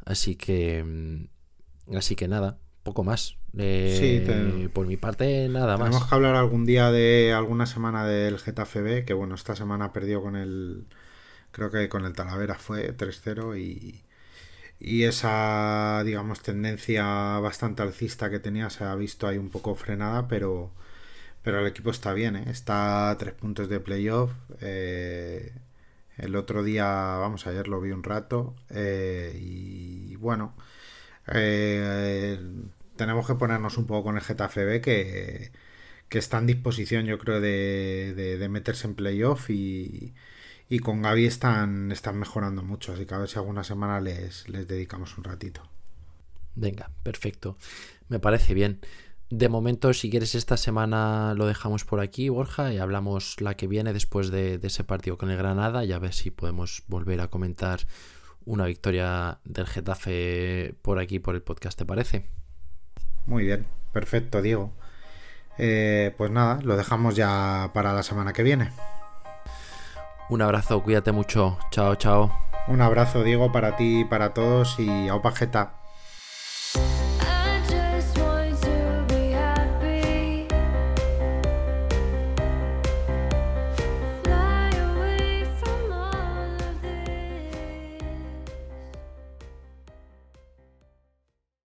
Así 0.05 0.35
que, 0.35 0.79
em, 0.79 1.27
así 1.95 2.15
que 2.15 2.27
nada, 2.27 2.57
poco 2.83 3.03
más. 3.03 3.37
Eh, 3.57 4.69
por 4.73 4.87
mi 4.87 4.97
parte, 4.97 5.47
nada 5.49 5.77
más. 5.77 5.89
Tenemos 5.89 6.07
que 6.07 6.15
hablar 6.15 6.35
algún 6.35 6.65
día 6.65 6.91
de 6.91 7.33
alguna 7.33 7.65
semana 7.65 8.05
del 8.05 8.39
Getafe 8.39 8.81
B, 8.81 9.05
que 9.05 9.13
bueno, 9.13 9.35
esta 9.35 9.55
semana 9.55 9.93
perdió 9.93 10.21
con 10.21 10.35
el. 10.35 10.85
Creo 11.51 11.69
que 11.69 11.89
con 11.89 12.05
el 12.05 12.13
Talavera 12.13 12.55
fue 12.55 12.95
3-0 12.95 13.59
y. 13.59 14.03
Y 14.83 15.03
esa, 15.03 16.01
digamos, 16.03 16.41
tendencia 16.41 17.05
bastante 17.39 17.83
alcista 17.83 18.31
que 18.31 18.39
tenía 18.39 18.71
se 18.71 18.83
ha 18.83 18.95
visto 18.95 19.27
ahí 19.27 19.37
un 19.37 19.49
poco 19.49 19.75
frenada, 19.75 20.27
pero, 20.27 20.71
pero 21.43 21.59
el 21.59 21.67
equipo 21.67 21.91
está 21.91 22.13
bien, 22.13 22.35
¿eh? 22.35 22.45
está 22.47 23.11
a 23.11 23.17
tres 23.17 23.33
puntos 23.35 23.69
de 23.69 23.79
playoff. 23.79 24.31
Eh, 24.59 25.53
el 26.17 26.35
otro 26.35 26.63
día, 26.63 26.85
vamos, 26.87 27.45
ayer 27.45 27.67
lo 27.67 27.79
vi 27.79 27.91
un 27.91 28.01
rato 28.01 28.55
y 28.71 30.15
bueno, 30.15 30.55
eh, 31.33 32.39
tenemos 32.95 33.25
que 33.25 33.35
ponernos 33.35 33.77
un 33.77 33.85
poco 33.85 34.05
con 34.05 34.15
el 34.15 34.21
Getafe 34.21 34.65
B 34.65 34.81
que, 34.81 35.51
está 36.09 36.39
en 36.39 36.47
disposición 36.47 37.05
yo 37.05 37.17
creo 37.17 37.39
de, 37.39 38.47
meterse 38.49 38.87
en 38.87 38.95
playoff 38.95 39.49
y, 39.49 40.13
con 40.81 41.01
Gaby 41.01 41.25
están, 41.25 41.93
mejorando 42.13 42.63
mucho, 42.63 42.93
así 42.93 43.05
que 43.05 43.13
a 43.13 43.19
ver 43.19 43.29
si 43.29 43.37
alguna 43.37 43.63
semana 43.63 43.99
les, 43.99 44.45
dedicamos 44.45 45.17
un 45.17 45.23
ratito. 45.23 45.61
Venga, 46.55 46.91
perfecto. 47.03 47.57
Me 48.09 48.19
parece 48.19 48.53
bien. 48.53 48.79
De 49.29 49.47
momento, 49.47 49.93
si 49.93 50.09
quieres, 50.09 50.35
esta 50.35 50.57
semana 50.57 51.33
lo 51.33 51.45
dejamos 51.47 51.85
por 51.85 52.01
aquí, 52.01 52.27
Borja, 52.27 52.73
y 52.73 52.77
hablamos 52.77 53.39
la 53.39 53.55
que 53.55 53.67
viene 53.67 53.93
después 53.93 54.29
de, 54.29 54.57
de 54.57 54.67
ese 54.67 54.83
partido 54.83 55.17
con 55.17 55.31
el 55.31 55.37
Granada 55.37 55.85
y 55.85 55.93
a 55.93 55.99
ver 55.99 56.13
si 56.13 56.31
podemos 56.31 56.83
volver 56.87 57.21
a 57.21 57.29
comentar 57.29 57.79
una 58.51 58.65
victoria 58.65 59.39
del 59.45 59.65
Getafe 59.65 60.75
por 60.81 60.99
aquí, 60.99 61.19
por 61.19 61.35
el 61.35 61.41
podcast, 61.41 61.77
¿te 61.77 61.85
parece? 61.85 62.25
Muy 63.25 63.45
bien, 63.45 63.65
perfecto, 63.93 64.41
Diego. 64.41 64.73
Eh, 65.57 66.13
pues 66.17 66.31
nada, 66.31 66.59
lo 66.61 66.75
dejamos 66.75 67.15
ya 67.15 67.71
para 67.73 67.93
la 67.93 68.03
semana 68.03 68.33
que 68.33 68.43
viene. 68.43 68.71
Un 70.29 70.41
abrazo, 70.41 70.83
cuídate 70.83 71.13
mucho. 71.13 71.57
Chao, 71.71 71.95
chao. 71.95 72.31
Un 72.67 72.81
abrazo, 72.81 73.23
Diego, 73.23 73.53
para 73.53 73.77
ti 73.77 74.01
y 74.01 74.05
para 74.05 74.33
todos 74.33 74.77
y 74.79 75.07
a 75.07 75.15
Opageta. 75.15 75.80